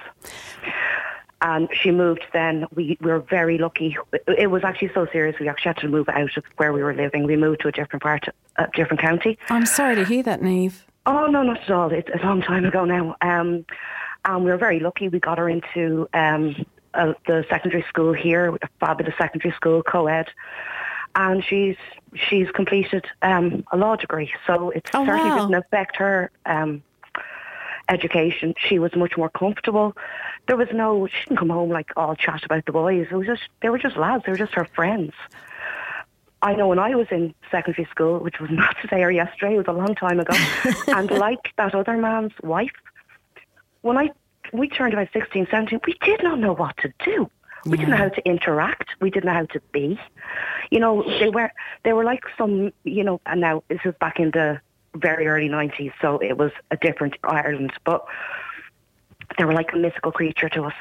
and 1.44 1.70
she 1.74 1.92
moved 1.92 2.26
then. 2.32 2.66
We, 2.74 2.98
we 3.02 3.12
were 3.12 3.20
very 3.20 3.58
lucky. 3.58 3.98
It 4.38 4.50
was 4.50 4.64
actually 4.64 4.92
so 4.94 5.06
serious 5.12 5.36
we 5.40 5.50
actually 5.50 5.70
had 5.70 5.78
to 5.78 5.90
move 5.90 6.08
out 6.10 6.36
of 6.38 6.44
where 6.56 6.72
we 6.72 6.82
were 6.82 6.94
living. 6.94 7.26
We 7.26 7.36
moved 7.36 7.62
to 7.62 7.68
a 7.68 7.72
different 7.72 8.02
part, 8.02 8.26
a 8.56 8.68
different 8.74 9.02
county. 9.02 9.38
I'm 9.50 9.66
sorry 9.66 9.96
to 9.96 10.06
hear 10.06 10.24
that, 10.24 10.42
Neve. 10.42 10.86
Oh, 11.06 11.28
no, 11.28 11.44
not 11.44 11.62
at 11.62 11.70
all. 11.70 11.92
It's 11.92 12.10
a 12.10 12.26
long 12.26 12.42
time 12.42 12.64
ago 12.64 12.86
now. 12.86 13.16
Um, 13.22 13.66
and 14.26 14.44
we 14.44 14.52
were 14.52 14.58
very 14.58 14.80
lucky. 14.80 15.10
We 15.10 15.20
got 15.20 15.38
her 15.38 15.50
into 15.50 16.08
um, 16.14 16.66
uh, 16.94 17.14
the 17.28 17.46
secondary 17.50 17.84
school 17.90 18.14
here, 18.14 18.56
a 18.62 18.68
fabulous 18.80 19.16
secondary 19.18 19.54
school, 19.54 19.84
co-ed. 19.84 20.28
And 21.16 21.44
she's 21.44 21.76
she's 22.16 22.50
completed 22.52 23.06
um, 23.22 23.64
a 23.72 23.78
law 23.78 23.96
degree, 23.96 24.34
so 24.48 24.72
it 24.72 24.90
Oh, 24.94 25.06
certainly 25.06 25.30
wow. 25.30 25.48
didn't 25.48 25.56
affect 25.64 25.96
her 25.98 26.32
um, 26.46 26.82
education. 27.90 28.54
She 28.58 28.80
was 28.80 28.96
much 28.96 29.16
more 29.18 29.30
comfortable. 29.30 29.96
There 30.48 30.58
was 30.58 30.70
no, 30.74 31.08
she 31.08 31.26
didn't 31.26 31.38
come 31.38 31.50
home 31.50 31.70
like 31.70 31.92
all 31.96 32.16
chat 32.16 32.44
about 32.44 32.66
the 32.66 32.72
boys. 32.72 33.08
It 33.12 33.16
was 33.16 33.28
just, 33.28 33.44
they 33.62 33.70
were 33.70 33.78
just 33.78 33.96
lads. 33.96 34.24
They 34.26 34.32
were 34.32 34.38
just 34.38 34.54
her 34.54 34.66
friends. 34.76 35.14
I 36.42 36.56
know 36.56 36.68
when 36.68 36.80
I 36.80 36.96
was 36.96 37.08
in 37.12 37.34
secondary 37.52 37.88
school, 37.90 38.20
which 38.20 38.40
was 38.40 38.50
not 38.52 38.76
today 38.82 39.04
or 39.04 39.12
yesterday, 39.12 39.54
it 39.56 39.58
was 39.58 39.68
a 39.68 39.72
long 39.72 39.96
time 39.96 40.20
ago, 40.20 40.36
and 40.88 41.10
like 41.12 41.54
that 41.58 41.74
other 41.76 41.96
man's 41.98 42.34
wife, 42.42 42.72
when 43.84 43.98
I 43.98 44.10
we 44.52 44.68
turned 44.68 44.94
about 44.94 45.08
16, 45.14 45.48
17, 45.50 45.80
we 45.86 45.96
did 46.02 46.24
not 46.24 46.40
know 46.40 46.54
what 46.54 46.76
to 46.78 46.92
do. 47.06 47.30
We 47.66 47.78
didn't 47.78 47.92
know 47.92 47.98
how 47.98 48.10
to 48.10 48.26
interact. 48.28 48.90
We 49.00 49.10
didn't 49.10 49.28
know 49.28 49.34
how 49.34 49.46
to 49.46 49.62
be. 49.72 49.98
You 50.70 50.80
know, 50.80 51.04
they 51.04 51.30
were 51.30 51.52
they 51.84 51.94
were 51.94 52.04
like 52.04 52.24
some, 52.38 52.74
you 52.84 53.04
know, 53.04 53.22
and 53.26 53.40
now 53.40 53.64
this 53.70 53.80
is 53.86 53.94
back 54.02 54.20
in 54.20 54.32
the 54.32 54.60
very 54.96 55.28
early 55.28 55.48
90s, 55.48 55.94
so 56.02 56.18
it 56.18 56.38
was 56.38 56.52
a 56.72 56.78
different 56.78 57.16
Ireland. 57.24 57.72
But 57.86 58.06
they 59.38 59.46
were 59.46 59.54
like 59.54 59.72
a 59.74 59.78
mythical 59.78 60.12
creature 60.12 60.50
to 60.50 60.64
us. 60.64 60.74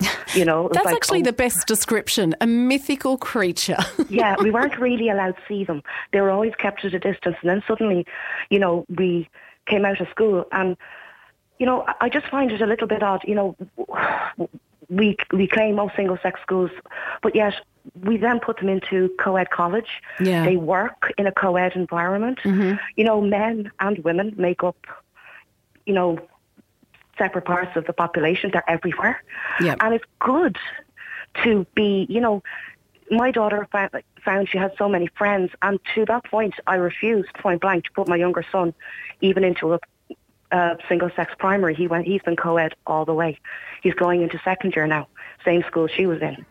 You 0.34 0.46
know, 0.46 0.70
That's 0.72 0.86
like, 0.86 0.94
actually 0.94 1.20
oh, 1.20 1.24
the 1.24 1.34
best 1.34 1.66
description 1.66 2.34
a 2.40 2.46
mythical 2.46 3.18
creature. 3.18 3.76
yeah, 4.08 4.34
we 4.40 4.50
weren't 4.50 4.78
really 4.78 5.10
allowed 5.10 5.36
to 5.36 5.42
see 5.46 5.62
them. 5.62 5.82
They 6.10 6.22
were 6.22 6.30
always 6.30 6.54
kept 6.54 6.86
at 6.86 6.94
a 6.94 6.98
distance. 6.98 7.36
And 7.42 7.50
then 7.50 7.62
suddenly, 7.68 8.06
you 8.48 8.58
know, 8.58 8.86
we 8.88 9.28
came 9.66 9.84
out 9.84 10.00
of 10.00 10.08
school 10.08 10.46
and, 10.50 10.78
you 11.58 11.66
know, 11.66 11.84
I- 12.00 12.08
just 12.08 12.26
find 12.26 12.50
it 12.50 12.60
a 12.60 12.66
little 12.66 12.86
bit 12.86 13.02
odd. 13.02 13.22
You 13.24 13.34
know, 13.34 13.56
we, 14.88 15.16
we 15.32 15.46
claim 15.46 15.78
all 15.78 15.90
single 15.96 16.18
sex 16.22 16.40
schools, 16.42 16.70
but 17.22 17.34
yet 17.34 17.54
we 18.02 18.16
then 18.16 18.40
put 18.40 18.58
them 18.58 18.68
into 18.68 19.10
co-ed 19.18 19.50
college. 19.50 20.02
Yeah. 20.20 20.44
They 20.44 20.56
work 20.56 21.12
in 21.18 21.26
a 21.26 21.32
co-ed 21.32 21.72
environment. 21.74 22.38
Mm-hmm. 22.44 22.76
You 22.96 23.04
know, 23.04 23.20
men 23.20 23.70
and 23.80 23.98
women 23.98 24.34
make 24.36 24.62
up, 24.62 24.76
you 25.86 25.94
know, 25.94 26.18
separate 27.18 27.44
parts 27.44 27.76
of 27.76 27.86
the 27.86 27.92
population. 27.92 28.50
They're 28.52 28.68
everywhere. 28.68 29.22
Yeah. 29.60 29.76
And 29.80 29.94
it's 29.94 30.04
good 30.18 30.56
to 31.44 31.66
be, 31.74 32.06
you 32.08 32.20
know, 32.20 32.42
my 33.10 33.30
daughter 33.30 33.68
found, 33.70 33.90
found 34.24 34.48
she 34.48 34.58
had 34.58 34.72
so 34.78 34.88
many 34.88 35.06
friends, 35.18 35.50
and 35.60 35.78
to 35.94 36.04
that 36.06 36.24
point, 36.24 36.54
I 36.66 36.76
refused 36.76 37.32
point 37.34 37.60
blank 37.60 37.84
to 37.84 37.92
put 37.92 38.08
my 38.08 38.16
younger 38.16 38.44
son 38.50 38.74
even 39.20 39.44
into 39.44 39.74
a, 39.74 39.80
a 40.52 40.76
single-sex 40.88 41.34
primary. 41.38 41.74
He 41.74 41.86
went, 41.86 42.06
he's 42.06 42.22
been 42.22 42.36
co-ed 42.36 42.74
all 42.86 43.04
the 43.04 43.14
way. 43.14 43.38
He's 43.82 43.94
going 43.94 44.22
into 44.22 44.38
second 44.44 44.76
year 44.76 44.86
now, 44.86 45.08
same 45.44 45.62
school 45.64 45.88
she 45.88 46.06
was 46.06 46.20
in, 46.22 46.44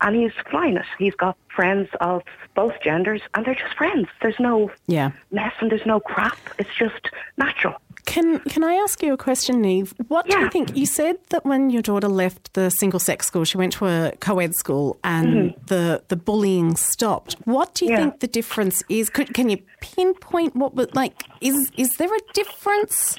and 0.00 0.16
he's 0.16 0.32
flying 0.50 0.76
it. 0.76 0.86
He's 0.98 1.14
got 1.14 1.36
friends 1.54 1.88
of 2.00 2.22
both 2.54 2.80
genders, 2.82 3.20
and 3.34 3.44
they're 3.44 3.54
just 3.54 3.74
friends. 3.76 4.08
There's 4.22 4.38
no 4.38 4.70
yeah. 4.86 5.10
mess 5.30 5.52
and 5.60 5.70
there's 5.70 5.86
no 5.86 6.00
crap. 6.00 6.38
It's 6.58 6.74
just 6.74 7.10
natural. 7.36 7.74
Can 8.12 8.40
can 8.52 8.62
I 8.64 8.74
ask 8.84 9.02
you 9.02 9.12
a 9.12 9.16
question, 9.28 9.60
Neve? 9.60 9.92
What 10.08 10.24
do 10.28 10.38
you 10.38 10.48
think? 10.50 10.74
You 10.74 10.86
said 10.86 11.16
that 11.28 11.42
when 11.44 11.68
your 11.74 11.82
daughter 11.82 12.08
left 12.08 12.54
the 12.54 12.70
single 12.70 13.00
sex 13.08 13.26
school, 13.26 13.44
she 13.44 13.58
went 13.58 13.72
to 13.74 13.86
a 13.86 14.12
co-ed 14.26 14.54
school, 14.62 14.96
and 15.04 15.54
the 15.66 16.02
the 16.08 16.16
bullying 16.16 16.76
stopped. 16.76 17.36
What 17.44 17.74
do 17.74 17.84
you 17.84 17.90
Mm-hmm. 17.90 18.00
Yeah. 18.00 18.10
think 18.10 18.20
the 18.20 18.26
difference 18.40 18.82
is? 18.88 19.10
Could, 19.10 19.28
can 19.34 19.48
you 19.52 19.58
pinpoint 19.80 20.52
what? 20.56 20.74
was 20.74 20.88
like, 20.94 21.14
is 21.40 21.56
is 21.76 21.90
there 21.98 22.12
a 22.20 22.20
difference? 22.32 23.18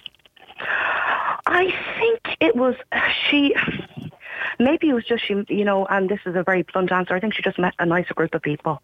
I 1.46 1.66
think 2.00 2.20
it 2.40 2.56
was 2.56 2.76
she. 3.30 3.56
Maybe 4.60 4.90
it 4.90 4.94
was 4.94 5.06
just 5.06 5.24
she, 5.26 5.36
you 5.50 5.64
know, 5.70 5.86
and 5.86 6.10
this 6.10 6.20
is 6.26 6.36
a 6.36 6.44
very 6.44 6.64
blunt 6.64 6.92
answer. 6.92 7.14
I 7.16 7.20
think 7.20 7.34
she 7.36 7.42
just 7.44 7.60
met 7.60 7.74
a 7.80 7.86
nicer 7.86 8.14
group 8.14 8.34
of 8.34 8.42
people. 8.42 8.82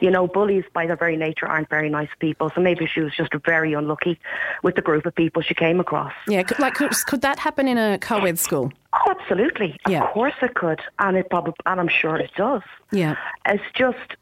You 0.00 0.10
know, 0.10 0.26
bullies 0.26 0.64
by 0.72 0.86
their 0.86 0.96
very 0.96 1.16
nature 1.16 1.46
aren't 1.46 1.68
very 1.68 1.88
nice 1.88 2.08
people. 2.18 2.50
So 2.54 2.60
maybe 2.60 2.86
she 2.86 3.00
was 3.00 3.14
just 3.14 3.32
very 3.44 3.72
unlucky 3.72 4.18
with 4.62 4.74
the 4.74 4.82
group 4.82 5.06
of 5.06 5.14
people 5.14 5.42
she 5.42 5.54
came 5.54 5.80
across. 5.80 6.12
Yeah, 6.28 6.42
could, 6.42 6.58
like 6.58 6.74
could, 6.74 6.92
could 7.06 7.22
that 7.22 7.38
happen 7.38 7.68
in 7.68 7.78
a 7.78 7.98
co-ed 7.98 8.38
school? 8.38 8.72
Oh, 8.92 9.14
absolutely. 9.18 9.78
Yeah. 9.88 10.04
Of 10.04 10.10
course 10.10 10.34
it 10.42 10.54
could, 10.54 10.80
and 10.98 11.16
it 11.16 11.30
probably, 11.30 11.54
and 11.66 11.80
I'm 11.80 11.88
sure 11.88 12.16
it 12.16 12.30
does. 12.36 12.62
Yeah. 12.90 13.16
It's 13.46 13.64
just 13.74 14.16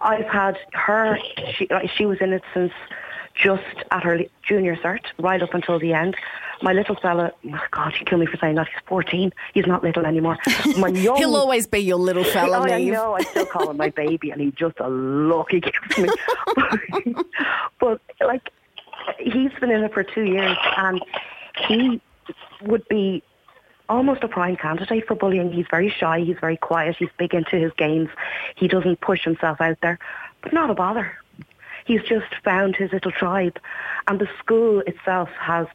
I've 0.00 0.26
had 0.26 0.58
her. 0.72 1.18
She 1.54 1.66
like, 1.70 1.90
she 1.90 2.06
was 2.06 2.18
in 2.20 2.32
it 2.32 2.42
since 2.54 2.72
just 3.34 3.62
at 3.90 4.02
her 4.02 4.20
junior 4.42 4.76
cert, 4.76 5.00
right 5.18 5.42
up 5.42 5.54
until 5.54 5.78
the 5.78 5.92
end. 5.92 6.16
My 6.62 6.72
little 6.74 6.94
fella, 6.96 7.32
oh 7.46 7.60
God, 7.70 7.94
he 7.94 8.04
killed 8.04 8.20
me 8.20 8.26
for 8.26 8.36
saying 8.36 8.56
that. 8.56 8.66
He's 8.68 8.76
14. 8.86 9.32
He's 9.54 9.66
not 9.66 9.82
little 9.82 10.04
anymore. 10.04 10.36
My 10.76 10.88
young, 11.06 11.16
He'll 11.16 11.36
always 11.36 11.66
be 11.66 11.78
your 11.78 11.96
little 11.96 12.24
oh, 12.26 12.30
fella, 12.32 12.58
Oh, 12.58 12.72
I 12.72 12.84
know. 12.84 13.14
I 13.14 13.22
still 13.22 13.46
call 13.46 13.70
him 13.70 13.78
my 13.78 13.88
baby, 13.96 14.30
and 14.30 14.40
he's 14.42 14.52
just 14.54 14.78
a 14.78 14.88
look 14.88 15.52
he 15.52 15.60
gives 15.60 15.98
me. 15.98 16.08
but 17.78 18.00
like, 18.20 18.50
he's 19.18 19.52
been 19.58 19.70
in 19.70 19.84
it 19.84 19.94
for 19.94 20.02
two 20.02 20.24
years, 20.24 20.56
and 20.76 21.02
he 21.66 22.00
would 22.62 22.86
be 22.88 23.22
almost 23.88 24.22
a 24.22 24.28
prime 24.28 24.56
candidate 24.56 25.06
for 25.06 25.14
bullying. 25.14 25.50
He's 25.52 25.66
very 25.70 25.88
shy. 25.90 26.20
He's 26.20 26.36
very 26.40 26.58
quiet. 26.58 26.96
He's 26.98 27.08
big 27.18 27.34
into 27.34 27.56
his 27.56 27.72
games. 27.78 28.10
He 28.54 28.68
doesn't 28.68 29.00
push 29.00 29.24
himself 29.24 29.60
out 29.62 29.78
there, 29.80 29.98
but 30.42 30.52
not 30.52 30.68
a 30.68 30.74
bother. 30.74 31.12
He's 31.90 32.02
just 32.08 32.32
found 32.44 32.76
his 32.76 32.92
little 32.92 33.10
tribe, 33.10 33.58
and 34.06 34.20
the 34.20 34.28
school 34.38 34.80
itself 34.86 35.28
has 35.40 35.66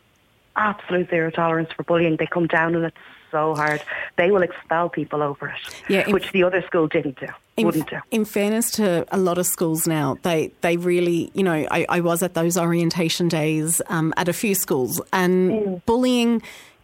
absolute 0.56 1.10
zero 1.10 1.30
tolerance 1.30 1.70
for 1.76 1.84
bullying. 1.84 2.16
They 2.16 2.26
come 2.28 2.48
down 2.48 2.74
and 2.76 2.86
it's 2.86 2.98
so 3.32 3.54
hard. 3.54 3.82
They 4.16 4.32
will 4.32 4.42
expel 4.42 4.88
people 4.88 5.22
over 5.22 5.48
it, 5.50 5.60
Yeah, 5.90 6.08
in- 6.08 6.14
which 6.14 6.32
the 6.32 6.44
other 6.44 6.62
school 6.62 6.88
didn't 6.88 7.20
do, 7.20 7.28
In, 7.58 7.66
wouldn't 7.66 7.90
do. 7.90 7.98
in 8.12 8.24
fairness 8.24 8.72
to 8.80 9.06
a 9.12 9.18
lot 9.18 9.38
of 9.38 9.46
schools 9.46 9.86
now, 9.88 10.18
they 10.22 10.52
they 10.62 10.78
really, 10.78 11.32
you 11.34 11.44
know, 11.44 11.68
I, 11.70 11.86
I 11.90 12.00
was 12.00 12.24
at 12.24 12.34
those 12.34 12.58
orientation 12.58 13.28
days 13.28 13.82
um, 13.90 14.14
at 14.16 14.30
a 14.30 14.34
few 14.34 14.56
schools, 14.56 15.02
and 15.12 15.52
Mm. 15.52 15.86
bullying 15.86 16.42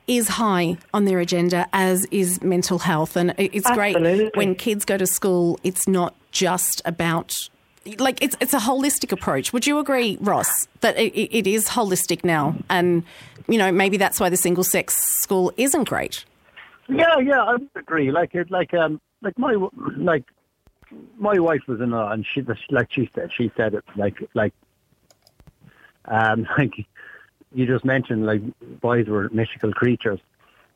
is 0.08 0.28
high 0.28 0.78
on 0.94 1.06
their 1.06 1.20
agenda, 1.20 1.68
as 1.72 2.06
is 2.12 2.42
mental 2.42 2.80
health. 2.80 3.16
And 3.16 3.30
it- 3.38 3.52
it's 3.56 3.72
great 3.72 3.96
when 4.36 4.56
kids 4.56 4.84
go 4.84 4.98
to 4.98 5.08
school. 5.08 5.58
It's 5.64 5.88
not 5.88 6.16
just 6.32 6.82
about 6.84 7.32
like 7.98 8.22
it's 8.22 8.36
it's 8.40 8.54
a 8.54 8.60
holistic 8.60 9.12
approach. 9.12 9.54
Would 9.54 9.66
you 9.66 9.80
agree, 9.80 10.18
Ross, 10.22 10.52
that 10.82 10.98
it, 10.98 11.14
it 11.16 11.48
is 11.48 11.68
holistic 11.68 12.24
now, 12.24 12.56
and 12.70 13.04
you 13.48 13.58
know 13.58 13.72
maybe 13.72 13.98
that's 13.98 14.20
why 14.20 14.30
the 14.30 14.38
single 14.38 14.64
sex 14.64 14.96
school 15.22 15.52
isn't 15.58 15.90
great. 15.90 16.26
Yeah, 16.88 17.18
yeah, 17.20 17.42
I 17.44 17.54
would 17.54 17.70
agree. 17.76 18.12
Like 18.12 18.36
it, 18.36 18.52
like 18.52 18.74
um, 18.74 19.02
like 19.22 19.38
my 19.38 19.56
like 19.98 20.26
my 21.18 21.40
wife 21.40 21.62
was 21.68 21.82
in 21.82 21.94
a, 21.94 22.08
and 22.08 22.26
she 22.26 22.44
like 22.70 22.92
she 22.92 23.10
said, 23.16 23.32
she 23.36 23.52
said 23.58 23.74
it 23.74 23.86
like 23.96 24.18
like 24.34 24.54
um 26.06 26.48
like 26.58 26.74
you 27.54 27.66
just 27.66 27.86
mentioned 27.86 28.26
like 28.26 28.42
boys 28.80 29.08
were 29.08 29.30
mythical 29.30 29.74
creatures. 29.74 30.20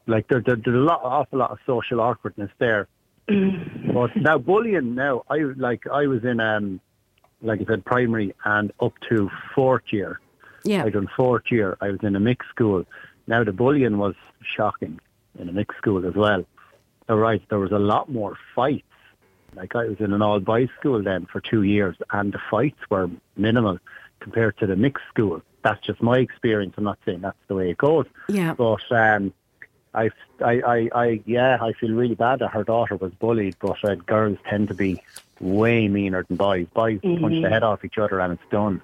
Like 0.08 0.28
there, 0.28 0.42
there 0.42 0.56
there's 0.56 0.76
a 0.76 0.80
lot, 0.80 1.02
awful 1.04 1.40
lot 1.40 1.52
of 1.52 1.60
social 1.66 2.02
awkwardness 2.02 2.52
there. 2.58 2.88
but 3.28 4.16
now 4.16 4.38
bullying, 4.38 4.96
now 4.96 5.24
I 5.30 5.38
like 5.56 5.88
I 5.88 6.08
was 6.08 6.24
in 6.24 6.40
um 6.40 6.80
like 7.46 7.62
I 7.62 7.66
said 7.66 7.86
primary 7.86 8.34
and 8.44 8.72
up 8.80 8.94
to 9.10 9.30
fourth 9.54 9.84
year. 9.92 10.20
Yeah, 10.64 10.84
I 10.84 10.90
done 10.90 11.10
fourth 11.16 11.52
year. 11.52 11.78
I 11.80 11.90
was 11.90 12.00
in 12.02 12.16
a 12.16 12.20
mixed 12.20 12.50
school. 12.50 12.86
Now 13.28 13.44
the 13.44 13.54
bullying 13.54 13.98
was 13.98 14.16
shocking 14.42 15.00
in 15.40 15.50
a 15.50 15.52
mixed 15.52 15.78
school 15.78 16.06
as 16.06 16.16
well. 16.16 16.46
All 17.08 17.18
right, 17.18 17.42
there 17.50 17.60
was 17.60 17.72
a 17.72 17.80
lot 17.80 18.12
more 18.12 18.36
fights. 18.56 18.84
Like 19.56 19.76
I 19.76 19.86
was 19.86 20.00
in 20.00 20.12
an 20.12 20.22
all 20.22 20.40
boys 20.40 20.70
school 20.80 21.02
then 21.02 21.28
for 21.28 21.40
two 21.40 21.64
years, 21.64 21.96
and 22.12 22.34
the 22.34 22.42
fights 22.50 22.80
were 22.90 23.10
minimal 23.38 23.80
compared 24.20 24.58
to 24.58 24.68
the 24.68 24.76
mixed 24.76 25.06
school. 25.08 25.42
That's 25.64 25.82
just 25.86 26.02
my 26.02 26.18
experience. 26.18 26.74
I'm 26.78 26.84
not 26.84 27.00
saying 27.06 27.22
that's 27.22 27.38
the 27.48 27.56
way 27.56 27.70
it 27.70 27.78
goes, 27.78 28.06
yeah. 28.28 28.54
but 28.54 28.84
um, 28.92 29.34
I, 29.94 30.10
I, 30.44 30.62
I, 30.62 30.90
I, 30.94 31.22
yeah, 31.26 31.58
I 31.62 31.74
feel 31.74 31.92
really 31.92 32.16
bad 32.16 32.40
that 32.40 32.50
her 32.50 32.64
daughter 32.64 32.98
was 32.98 33.14
bullied. 33.14 33.56
But 33.60 33.84
uh, 33.84 33.96
girls 33.96 34.38
tend 34.48 34.68
to 34.68 34.74
be 34.74 35.02
way 35.40 35.88
meaner 35.88 36.24
than 36.24 36.38
boys. 36.38 36.68
Boys 36.74 37.00
punch 37.02 37.42
the 37.42 37.50
head 37.50 37.64
off 37.64 37.84
each 37.86 37.98
other 37.98 38.20
and 38.20 38.34
it's 38.34 38.52
done. 38.52 38.82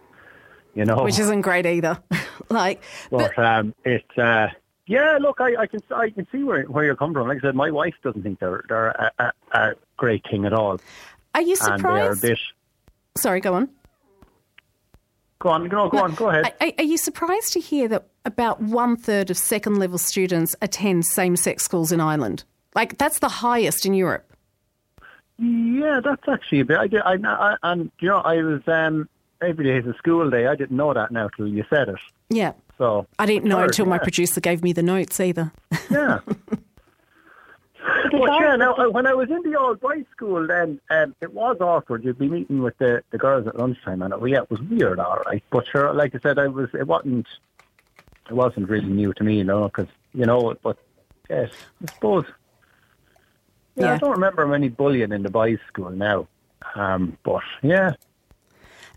You 0.73 0.85
know, 0.85 1.03
Which 1.03 1.19
isn't 1.19 1.41
great 1.41 1.65
either. 1.65 2.01
like, 2.49 2.81
but 3.09 3.33
but 3.35 3.45
um, 3.45 3.75
it's 3.83 4.17
uh, 4.17 4.47
yeah. 4.87 5.17
Look, 5.19 5.41
I, 5.41 5.55
I 5.57 5.67
can 5.67 5.81
I 5.93 6.09
can 6.09 6.25
see 6.31 6.43
where 6.43 6.63
where 6.63 6.85
you're 6.85 6.95
coming 6.95 7.13
from. 7.13 7.27
Like 7.27 7.39
I 7.39 7.41
said, 7.41 7.55
my 7.55 7.71
wife 7.71 7.93
doesn't 8.03 8.23
think 8.23 8.39
they're 8.39 8.63
they're 8.69 8.87
a, 8.87 9.11
a, 9.19 9.31
a 9.51 9.73
great 9.97 10.25
thing 10.29 10.45
at 10.45 10.53
all, 10.53 10.79
are 11.35 11.41
you 11.41 11.55
and 11.61 11.83
they 11.83 11.89
are 11.89 12.11
a 12.11 12.15
surprised? 12.15 12.41
Sorry, 13.17 13.41
go 13.41 13.53
on. 13.53 13.69
Go 15.39 15.49
on, 15.49 15.67
no, 15.69 15.89
go 15.89 15.97
on, 15.97 16.13
go 16.13 16.29
ahead. 16.29 16.53
Are, 16.61 16.71
are 16.77 16.83
you 16.83 16.97
surprised 16.97 17.53
to 17.53 17.59
hear 17.59 17.87
that 17.87 18.07
about 18.25 18.61
one 18.61 18.95
third 18.95 19.31
of 19.31 19.37
second 19.37 19.79
level 19.79 19.97
students 19.97 20.55
attend 20.61 21.05
same 21.05 21.35
sex 21.35 21.63
schools 21.63 21.91
in 21.91 21.99
Ireland? 21.99 22.43
Like, 22.75 22.99
that's 22.99 23.19
the 23.19 23.27
highest 23.27 23.85
in 23.85 23.95
Europe. 23.95 24.30
Yeah, 25.41 25.99
that's 26.03 26.27
actually 26.27 26.59
a 26.61 26.65
bit. 26.65 26.77
I 26.77 26.87
did. 26.87 27.01
I, 27.01 27.15
I 27.23 27.57
and 27.63 27.91
you 27.99 28.09
know, 28.09 28.17
I 28.19 28.41
was 28.41 28.61
um 28.67 29.09
every 29.41 29.65
day 29.65 29.77
is 29.77 29.93
a 29.93 29.97
school 29.97 30.29
day. 30.29 30.47
I 30.47 30.55
didn't 30.55 30.77
know 30.77 30.93
that 30.93 31.11
now 31.11 31.29
till 31.29 31.47
you 31.47 31.65
said 31.69 31.89
it. 31.89 31.99
Yeah. 32.29 32.53
So 32.77 33.07
I 33.19 33.25
didn't 33.25 33.49
know 33.49 33.59
until 33.59 33.85
my 33.85 33.97
producer 33.97 34.41
gave 34.41 34.63
me 34.63 34.73
the 34.73 34.83
notes 34.83 35.19
either. 35.19 35.51
Yeah. 35.89 36.19
But 38.11 38.39
yeah, 38.39 38.55
now 38.55 38.75
uh, 38.75 38.89
when 38.89 39.07
I 39.07 39.13
was 39.13 39.29
in 39.29 39.41
the 39.49 39.57
old 39.57 39.79
boys' 39.79 40.05
school, 40.11 40.45
then 40.45 40.79
um, 40.89 41.15
it 41.21 41.33
was 41.33 41.57
awkward. 41.59 42.03
You'd 42.03 42.19
be 42.19 42.27
meeting 42.27 42.61
with 42.61 42.77
the, 42.77 43.03
the 43.09 43.17
girls 43.17 43.47
at 43.47 43.57
lunchtime, 43.57 44.01
and 44.01 44.13
it, 44.13 44.19
yeah, 44.29 44.43
it 44.43 44.51
was 44.51 44.61
weird, 44.61 44.99
all 44.99 45.17
right. 45.25 45.43
But 45.49 45.65
sure, 45.67 45.93
like 45.93 46.13
I 46.15 46.19
said, 46.19 46.37
I 46.37 46.47
was 46.47 46.69
it 46.73 46.87
wasn't 46.87 47.27
it 48.29 48.33
wasn't 48.33 48.69
really 48.69 48.87
new 48.87 49.13
to 49.13 49.23
me, 49.23 49.37
you 49.37 49.43
know, 49.43 49.63
because 49.63 49.87
you 50.13 50.25
know. 50.25 50.55
But 50.61 50.77
yes, 51.29 51.51
I 51.81 51.91
suppose. 51.93 52.25
Yeah, 53.81 53.87
Yeah. 53.87 53.93
I 53.95 53.97
don't 53.97 54.11
remember 54.11 54.47
many 54.47 54.69
bullying 54.69 55.11
in 55.11 55.23
the 55.23 55.29
boys' 55.29 55.59
school 55.67 55.89
now. 55.91 56.27
Um, 56.75 57.17
but 57.23 57.43
yeah, 57.61 57.93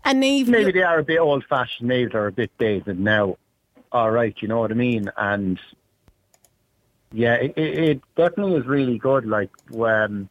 And 0.03 0.19
Neve, 0.19 0.47
maybe 0.47 0.71
they 0.71 0.83
are 0.83 0.99
a 0.99 1.03
bit 1.03 1.19
old 1.19 1.43
fashioned. 1.45 1.87
Maybe 1.89 2.11
they're 2.11 2.27
a 2.27 2.31
bit 2.31 2.51
dated 2.57 2.99
now. 2.99 3.37
All 3.91 4.11
right, 4.11 4.35
you 4.39 4.47
know 4.47 4.59
what 4.59 4.71
I 4.71 4.75
mean. 4.75 5.09
And 5.17 5.59
yeah, 7.11 7.35
it, 7.35 7.53
it, 7.57 7.79
it 7.79 8.01
definitely 8.15 8.55
is 8.55 8.65
really 8.65 8.97
good. 8.97 9.25
Like 9.25 9.49
when 9.69 10.29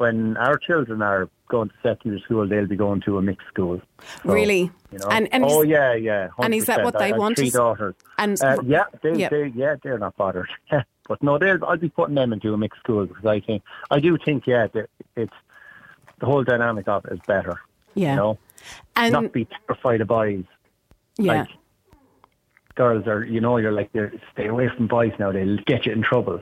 when 0.00 0.34
our 0.38 0.56
children 0.56 1.02
are 1.02 1.28
going 1.48 1.68
to 1.68 1.74
secondary 1.82 2.22
school, 2.22 2.48
they'll 2.48 2.66
be 2.66 2.74
going 2.74 3.02
to 3.02 3.18
a 3.18 3.22
mixed 3.22 3.46
school. 3.48 3.82
So, 4.22 4.32
Really? 4.32 4.70
You 4.90 4.98
know, 4.98 5.08
And- 5.10 5.28
and 5.30 5.44
oh 5.44 5.60
is- 5.62 5.68
yeah, 5.68 5.92
yeah. 5.92 6.28
and 6.38 6.54
is 6.54 6.64
that 6.66 6.82
what 6.82 6.96
they 6.98 7.12
I 7.12 7.18
want 7.18 7.36
Three 7.36 7.50
daughters. 7.50 7.94
and- 8.16 8.40
uh, 8.42 8.56
yeah, 8.64 8.84
they, 9.02 9.12
Yep. 9.14 9.30
they, 9.30 9.46
yeah, 9.48 9.76
they're 9.82 9.98
not 9.98 10.16
bothered. 10.16 10.48
but 11.08 11.22
no, 11.22 11.36
they'll. 11.36 11.62
I'll 11.66 11.76
be 11.76 11.90
putting 11.90 12.14
them 12.14 12.32
into 12.32 12.54
a 12.54 12.56
mixed 12.56 12.80
school 12.80 13.04
because 13.04 13.26
I 13.26 13.40
think 13.40 13.62
I 13.90 14.00
do 14.00 14.16
think 14.24 14.46
yeah, 14.46 14.68
that 14.68 14.88
it's 15.16 15.34
the 16.18 16.24
whole 16.26 16.44
dynamic 16.44 16.88
of 16.88 17.04
it 17.04 17.12
is 17.12 17.20
better. 17.26 17.60
Yeah. 17.94 18.12
You 18.12 18.16
know, 18.16 18.38
and 18.96 19.12
not 19.12 19.32
be 19.32 19.46
terrified 19.66 20.00
of 20.00 20.08
boys. 20.08 20.44
yeah. 21.18 21.40
Like 21.40 21.48
girls 22.74 23.06
are, 23.06 23.22
you 23.24 23.40
know, 23.42 23.58
you're 23.58 23.72
like, 23.72 23.92
they're, 23.92 24.12
stay 24.32 24.46
away 24.46 24.68
from 24.74 24.86
boys 24.86 25.12
now. 25.18 25.30
They'll 25.32 25.58
get 25.66 25.84
you 25.84 25.92
in 25.92 26.00
trouble. 26.02 26.40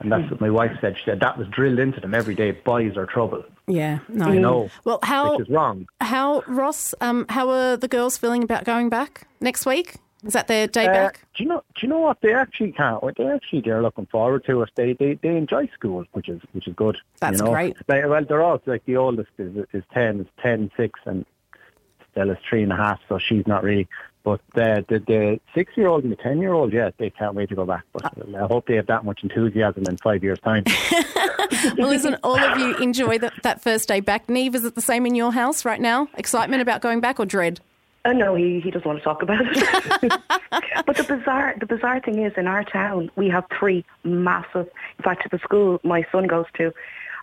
And 0.00 0.12
that's 0.12 0.30
what 0.30 0.40
my 0.40 0.50
wife 0.50 0.72
said. 0.80 0.96
She 0.96 1.04
said 1.04 1.20
that 1.20 1.36
was 1.36 1.48
drilled 1.48 1.78
into 1.80 2.00
them 2.00 2.14
every 2.14 2.34
day. 2.36 2.52
Boys 2.52 2.96
are 2.96 3.06
trouble. 3.06 3.42
yeah. 3.66 3.98
No. 4.08 4.30
You 4.32 4.38
know, 4.40 4.70
Well, 4.84 5.00
how 5.02 5.32
which 5.36 5.48
is 5.48 5.52
wrong. 5.52 5.88
how 6.00 6.42
Ross? 6.46 6.94
Um, 7.00 7.26
how 7.28 7.48
are 7.50 7.76
the 7.76 7.88
girls 7.88 8.16
feeling 8.16 8.42
about 8.44 8.64
going 8.64 8.88
back 8.88 9.26
next 9.40 9.66
week? 9.66 9.96
Is 10.24 10.32
that 10.32 10.46
their 10.48 10.66
day 10.66 10.86
Uh, 10.86 10.92
back? 10.92 11.24
do 11.36 11.42
you 11.44 11.48
know? 11.48 11.62
Do 11.74 11.80
you 11.86 11.88
know 11.88 11.98
what 12.00 12.20
they 12.20 12.32
actually 12.32 12.72
can't? 12.72 13.02
What 13.02 13.16
they 13.16 13.26
actually 13.28 13.60
they're 13.60 13.82
looking 13.82 14.06
forward 14.06 14.44
to 14.46 14.62
it. 14.62 14.70
They 14.76 14.92
they 14.92 15.14
they 15.14 15.36
enjoy 15.36 15.66
school, 15.74 16.04
which 16.12 16.28
is 16.28 16.40
which 16.52 16.66
is 16.68 16.74
good. 16.74 16.96
That's 17.20 17.38
you 17.40 17.44
know? 17.46 17.52
great. 17.52 17.76
Like, 17.88 18.04
well, 18.06 18.24
they're 18.24 18.42
all 18.42 18.60
like 18.66 18.84
the 18.84 18.96
oldest 18.96 19.30
is 19.38 19.64
is 19.72 19.82
ten, 19.92 20.20
is 20.20 20.26
ten, 20.42 20.70
six, 20.76 20.98
and 21.06 21.24
Stella's 22.12 22.38
three 22.48 22.62
and 22.62 22.72
a 22.72 22.76
half, 22.76 23.00
so 23.08 23.18
she's 23.18 23.46
not 23.46 23.62
really. 23.62 23.86
But 24.24 24.40
uh, 24.54 24.82
the 24.88 24.98
the, 24.98 24.98
the 25.06 25.40
six 25.54 25.76
year 25.76 25.88
old 25.88 26.02
and 26.02 26.12
the 26.12 26.16
ten 26.16 26.40
year 26.40 26.52
old, 26.52 26.72
yeah, 26.72 26.90
they 26.98 27.10
can't 27.10 27.34
wait 27.34 27.48
to 27.50 27.54
go 27.54 27.64
back. 27.64 27.84
But 27.92 28.04
uh, 28.04 28.44
I 28.44 28.46
hope 28.46 28.66
they 28.66 28.76
have 28.76 28.86
that 28.86 29.04
much 29.04 29.20
enthusiasm 29.22 29.84
in 29.88 29.96
five 29.98 30.22
years' 30.22 30.40
time. 30.40 30.64
Well, 31.76 31.88
listen, 31.88 32.16
all 32.22 32.38
of 32.38 32.58
you 32.58 32.76
enjoy 32.76 33.18
that, 33.18 33.32
that 33.42 33.62
first 33.62 33.88
day 33.88 34.00
back. 34.00 34.28
Neve, 34.28 34.54
is 34.54 34.64
it 34.64 34.74
the 34.74 34.80
same 34.80 35.06
in 35.06 35.14
your 35.14 35.32
house 35.32 35.64
right 35.64 35.80
now? 35.80 36.08
Excitement 36.16 36.62
about 36.62 36.82
going 36.82 37.00
back 37.00 37.18
or 37.18 37.26
dread? 37.26 37.60
Oh 38.04 38.12
no, 38.12 38.34
he, 38.34 38.60
he 38.60 38.70
doesn't 38.70 38.86
want 38.86 38.98
to 38.98 39.04
talk 39.04 39.22
about 39.22 39.40
it. 39.40 40.12
but 40.86 40.96
the 40.96 41.04
bizarre 41.04 41.54
the 41.58 41.66
bizarre 41.66 42.00
thing 42.00 42.22
is, 42.22 42.32
in 42.36 42.46
our 42.46 42.64
town, 42.64 43.10
we 43.16 43.28
have 43.28 43.44
three 43.58 43.84
massive. 44.04 44.68
In 44.98 45.04
fact, 45.04 45.28
the 45.30 45.38
school 45.38 45.80
my 45.82 46.06
son 46.12 46.26
goes 46.26 46.46
to, 46.56 46.72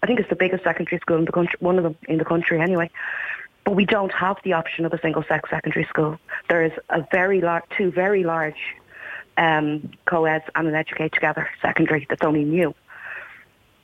I 0.04 0.08
think 0.08 0.20
it's 0.20 0.30
the 0.30 0.36
biggest 0.36 0.64
secondary 0.64 1.00
school 1.00 1.18
in 1.18 1.26
the 1.26 1.32
country, 1.32 1.58
one 1.60 1.78
of 1.78 1.84
them 1.84 1.96
in 2.08 2.18
the 2.18 2.26
country 2.26 2.60
anyway. 2.60 2.90
But 3.66 3.76
we 3.76 3.86
don't 3.86 4.14
have 4.14 4.38
the 4.44 4.54
option 4.54 4.86
of 4.86 4.94
a 4.94 5.00
single 5.02 5.24
sex 5.24 5.50
secondary 5.50 5.86
school. 5.86 6.18
There 6.50 6.64
is 6.64 6.72
a 6.90 7.06
very 7.12 7.42
large, 7.42 7.64
two 7.78 7.92
very 7.92 8.24
large 8.24 8.76
um, 9.38 9.92
co-eds 10.06 10.46
and 10.56 10.68
an 10.68 10.76
educate 10.76 11.12
together 11.12 11.50
secondary 11.62 12.06
that's 12.10 12.24
only 12.24 12.46
new. 12.46 12.74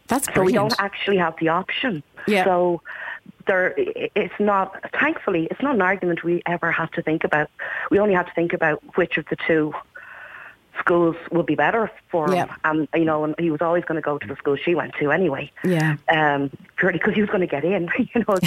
That's 0.07 0.33
So 0.33 0.43
we 0.43 0.53
don't 0.53 0.73
actually 0.79 1.17
have 1.17 1.35
the 1.39 1.49
option. 1.49 2.03
Yeah. 2.27 2.43
So 2.43 2.81
there, 3.47 3.73
it's 3.77 4.33
not. 4.39 4.91
Thankfully, 4.99 5.47
it's 5.49 5.61
not 5.61 5.75
an 5.75 5.81
argument 5.81 6.23
we 6.23 6.41
ever 6.45 6.71
have 6.71 6.91
to 6.91 7.01
think 7.01 7.23
about. 7.23 7.49
We 7.89 7.99
only 7.99 8.13
have 8.13 8.27
to 8.27 8.33
think 8.33 8.53
about 8.53 8.81
which 8.97 9.17
of 9.17 9.25
the 9.29 9.37
two 9.47 9.73
schools 10.81 11.15
would 11.31 11.45
be 11.45 11.55
better 11.55 11.89
for 12.09 12.27
him. 12.27 12.33
Yeah. 12.35 12.55
And 12.65 12.87
you 12.93 13.05
know, 13.05 13.23
and 13.23 13.35
he 13.39 13.49
was 13.49 13.61
always 13.61 13.85
going 13.85 13.95
to 13.95 14.01
go 14.01 14.17
to 14.17 14.27
the 14.27 14.35
school 14.35 14.57
she 14.57 14.75
went 14.75 14.93
to 14.99 15.11
anyway. 15.11 15.49
Yeah. 15.63 15.95
Um, 16.11 16.49
purely 16.75 16.97
because 16.97 17.13
he 17.13 17.21
was 17.21 17.29
going 17.29 17.41
to 17.41 17.47
get 17.47 17.63
in. 17.63 17.89
You 18.13 18.25
know, 18.27 18.37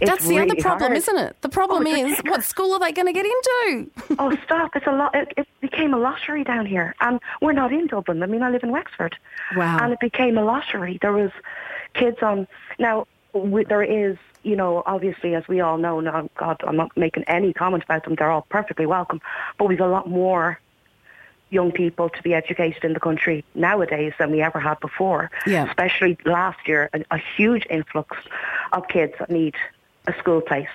That's 0.00 0.26
the 0.26 0.38
other 0.40 0.56
problem, 0.56 0.88
hard. 0.88 0.96
isn't 0.96 1.18
it? 1.18 1.40
The 1.42 1.48
problem 1.48 1.86
Oh, 1.86 1.90
is, 1.94 2.18
what 2.26 2.42
school 2.52 2.72
are 2.72 2.80
they 2.80 2.92
going 2.92 3.06
to 3.06 3.12
get 3.12 3.26
into? 3.26 3.90
oh, 4.18 4.36
stop! 4.44 4.74
It's 4.74 4.86
a 4.86 4.92
lot. 4.92 5.14
It, 5.14 5.32
it 5.36 5.46
became 5.60 5.94
a 5.94 5.98
lottery 5.98 6.42
down 6.44 6.66
here, 6.66 6.94
and 7.00 7.20
we're 7.40 7.52
not 7.52 7.72
in 7.72 7.86
Dublin. 7.86 8.22
I 8.22 8.26
mean, 8.26 8.42
I 8.42 8.50
live 8.50 8.62
in 8.64 8.70
Wexford, 8.70 9.16
Wow. 9.56 9.78
and 9.82 9.92
it 9.92 10.00
became 10.00 10.36
a 10.38 10.44
lottery. 10.44 10.98
There 11.00 11.12
was 11.12 11.30
kids 11.94 12.18
on 12.22 12.46
now. 12.78 13.06
We, 13.32 13.64
there 13.64 13.82
is, 13.82 14.16
you 14.44 14.54
know, 14.56 14.82
obviously, 14.86 15.34
as 15.34 15.46
we 15.48 15.60
all 15.60 15.76
know. 15.76 15.98
Now, 16.00 16.28
God, 16.36 16.62
I'm 16.66 16.76
not 16.76 16.96
making 16.96 17.24
any 17.24 17.52
comment 17.52 17.82
about 17.84 18.04
them. 18.04 18.14
They're 18.16 18.30
all 18.30 18.46
perfectly 18.48 18.86
welcome, 18.86 19.20
but 19.58 19.66
we've 19.66 19.80
a 19.80 19.86
lot 19.88 20.08
more 20.08 20.58
young 21.54 21.72
people 21.72 22.08
to 22.10 22.22
be 22.22 22.34
educated 22.34 22.84
in 22.84 22.92
the 22.92 23.00
country 23.00 23.44
nowadays 23.54 24.12
than 24.18 24.30
we 24.30 24.42
ever 24.42 24.60
had 24.60 24.78
before. 24.80 25.30
Yeah. 25.46 25.66
Especially 25.68 26.18
last 26.26 26.66
year, 26.68 26.90
a, 26.92 27.02
a 27.12 27.18
huge 27.36 27.64
influx 27.70 28.16
of 28.72 28.86
kids 28.88 29.14
that 29.20 29.30
need 29.30 29.54
a 30.06 30.12
school 30.18 30.40
place. 30.42 30.68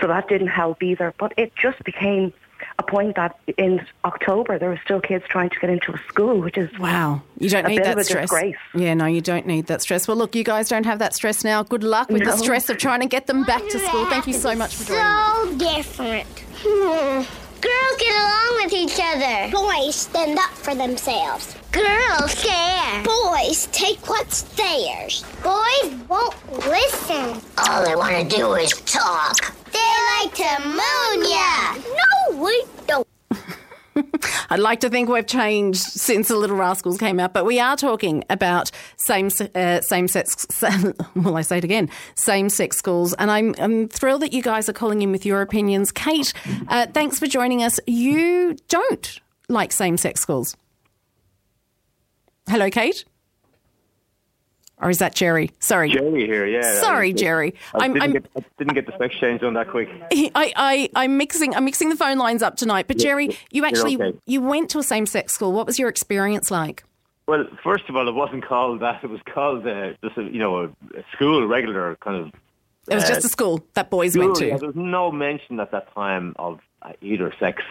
So 0.00 0.06
that 0.08 0.28
didn't 0.28 0.48
help 0.48 0.82
either. 0.82 1.14
But 1.16 1.32
it 1.38 1.54
just 1.56 1.82
became 1.84 2.32
a 2.78 2.82
point 2.82 3.16
that 3.16 3.38
in 3.58 3.84
October 4.04 4.58
there 4.58 4.68
were 4.68 4.80
still 4.84 5.00
kids 5.00 5.24
trying 5.28 5.50
to 5.50 5.58
get 5.58 5.68
into 5.70 5.92
a 5.92 5.98
school, 6.08 6.40
which 6.40 6.56
is 6.56 6.70
Wow. 6.78 7.22
You 7.38 7.48
don't 7.50 7.64
A 7.66 7.68
need 7.68 7.76
bit 7.78 7.84
that 7.84 7.92
of 7.94 7.98
a 7.98 8.04
stress. 8.04 8.30
disgrace. 8.30 8.56
Yeah, 8.74 8.94
no, 8.94 9.06
you 9.06 9.20
don't 9.20 9.46
need 9.46 9.66
that 9.66 9.82
stress. 9.82 10.06
Well, 10.06 10.16
look, 10.16 10.34
you 10.34 10.44
guys 10.44 10.68
don't 10.68 10.86
have 10.86 10.98
that 11.00 11.12
stress 11.14 11.42
now. 11.44 11.62
Good 11.62 11.82
luck 11.84 12.08
with 12.08 12.24
the 12.24 12.36
stress 12.36 12.70
of 12.70 12.78
trying 12.78 13.00
to 13.00 13.06
get 13.08 13.26
them 13.26 13.44
back 13.44 13.62
to 13.68 13.78
school. 13.78 14.06
Thank 14.06 14.26
you 14.26 14.32
so 14.34 14.54
much 14.54 14.74
for 14.76 14.84
joining 14.84 15.58
me. 15.58 15.82
So 15.82 16.22
different. 16.62 17.28
Girls 17.62 17.96
get 18.00 18.12
along 18.12 18.64
with 18.64 18.72
each 18.72 18.98
other. 19.00 19.48
Boys 19.52 19.94
stand 19.94 20.36
up 20.36 20.50
for 20.50 20.74
themselves. 20.74 21.54
Girls 21.70 22.34
care. 22.34 23.04
Boys 23.04 23.68
take 23.70 24.00
what's 24.08 24.42
theirs. 24.56 25.24
Boys 25.44 25.94
won't 26.08 26.34
listen. 26.66 27.40
All 27.58 27.84
they 27.84 27.94
want 27.94 28.28
to 28.28 28.36
do 28.36 28.54
is 28.54 28.72
talk. 28.80 29.36
They 29.72 29.92
like 30.18 30.34
to 30.34 30.58
moon 30.66 31.30
ya. 31.30 31.74
No, 31.76 32.42
we 32.42 32.64
don't. 32.88 33.06
I'd 34.50 34.58
like 34.58 34.80
to 34.80 34.90
think 34.90 35.08
we've 35.08 35.26
changed 35.26 35.80
since 35.80 36.28
the 36.28 36.36
Little 36.36 36.56
Rascals 36.56 36.98
came 36.98 37.20
out, 37.20 37.32
but 37.32 37.44
we 37.44 37.60
are 37.60 37.76
talking 37.76 38.24
about 38.30 38.70
same 38.96 39.30
uh, 39.54 39.80
same 39.82 40.08
sex. 40.08 40.46
Well, 41.14 41.36
I 41.36 41.42
say 41.42 41.58
it 41.58 41.64
again, 41.64 41.90
same 42.14 42.48
sex 42.48 42.76
schools, 42.76 43.12
and 43.14 43.30
I'm, 43.30 43.54
I'm 43.58 43.88
thrilled 43.88 44.22
that 44.22 44.32
you 44.32 44.42
guys 44.42 44.68
are 44.68 44.72
calling 44.72 45.02
in 45.02 45.12
with 45.12 45.26
your 45.26 45.42
opinions. 45.42 45.92
Kate, 45.92 46.32
uh, 46.68 46.86
thanks 46.92 47.18
for 47.18 47.26
joining 47.26 47.62
us. 47.62 47.78
You 47.86 48.56
don't 48.68 49.20
like 49.48 49.72
same 49.72 49.96
sex 49.96 50.20
schools. 50.20 50.56
Hello, 52.48 52.70
Kate. 52.70 53.04
Or 54.82 54.90
is 54.90 54.98
that 54.98 55.14
Jerry? 55.14 55.50
Sorry. 55.60 55.90
Jerry 55.90 56.26
here, 56.26 56.44
yeah. 56.44 56.80
Sorry, 56.80 57.10
I- 57.10 57.12
Jerry. 57.12 57.54
I 57.74 57.84
I'm- 57.84 57.92
didn't, 57.94 58.02
I'm- 58.02 58.12
get, 58.12 58.26
I 58.36 58.44
didn't 58.58 58.74
get 58.74 58.86
the 58.86 58.92
specs 58.92 59.14
changed 59.16 59.44
on 59.44 59.54
that 59.54 59.68
quick. 59.68 59.88
I, 60.12 60.52
I, 60.56 60.90
I'm 60.96 61.16
mixing. 61.16 61.54
I'm 61.54 61.64
mixing 61.64 61.88
the 61.88 61.96
phone 61.96 62.18
lines 62.18 62.42
up 62.42 62.56
tonight. 62.56 62.88
But 62.88 62.98
Jerry, 62.98 63.38
you 63.52 63.64
actually 63.64 63.96
okay. 63.96 64.18
you 64.26 64.40
went 64.42 64.70
to 64.70 64.78
a 64.80 64.82
same-sex 64.82 65.32
school. 65.32 65.52
What 65.52 65.66
was 65.66 65.78
your 65.78 65.88
experience 65.88 66.50
like? 66.50 66.82
Well, 67.28 67.46
first 67.62 67.84
of 67.88 67.94
all, 67.96 68.08
it 68.08 68.14
wasn't 68.14 68.44
called 68.44 68.80
that. 68.80 69.04
It 69.04 69.08
was 69.10 69.20
called 69.32 69.64
uh, 69.66 69.92
just 70.02 70.18
a, 70.18 70.24
you 70.24 70.40
know 70.40 70.64
a, 70.64 70.64
a 70.98 71.04
school, 71.12 71.46
regular 71.46 71.96
kind 72.00 72.16
of 72.16 72.32
It 72.88 72.96
was 72.96 73.04
Uh, 73.04 73.08
just 73.08 73.24
a 73.24 73.28
school 73.28 73.64
that 73.74 73.88
boys 73.88 74.14
school. 74.14 74.24
went 74.26 74.36
to. 74.38 74.46
Yeah, 74.48 74.56
there 74.56 74.66
was 74.66 74.76
no 74.76 75.12
mention 75.12 75.60
at 75.60 75.70
that 75.70 75.94
time 75.94 76.34
of 76.40 76.58
uh, 76.82 76.92
either 77.00 77.32
sex. 77.38 77.62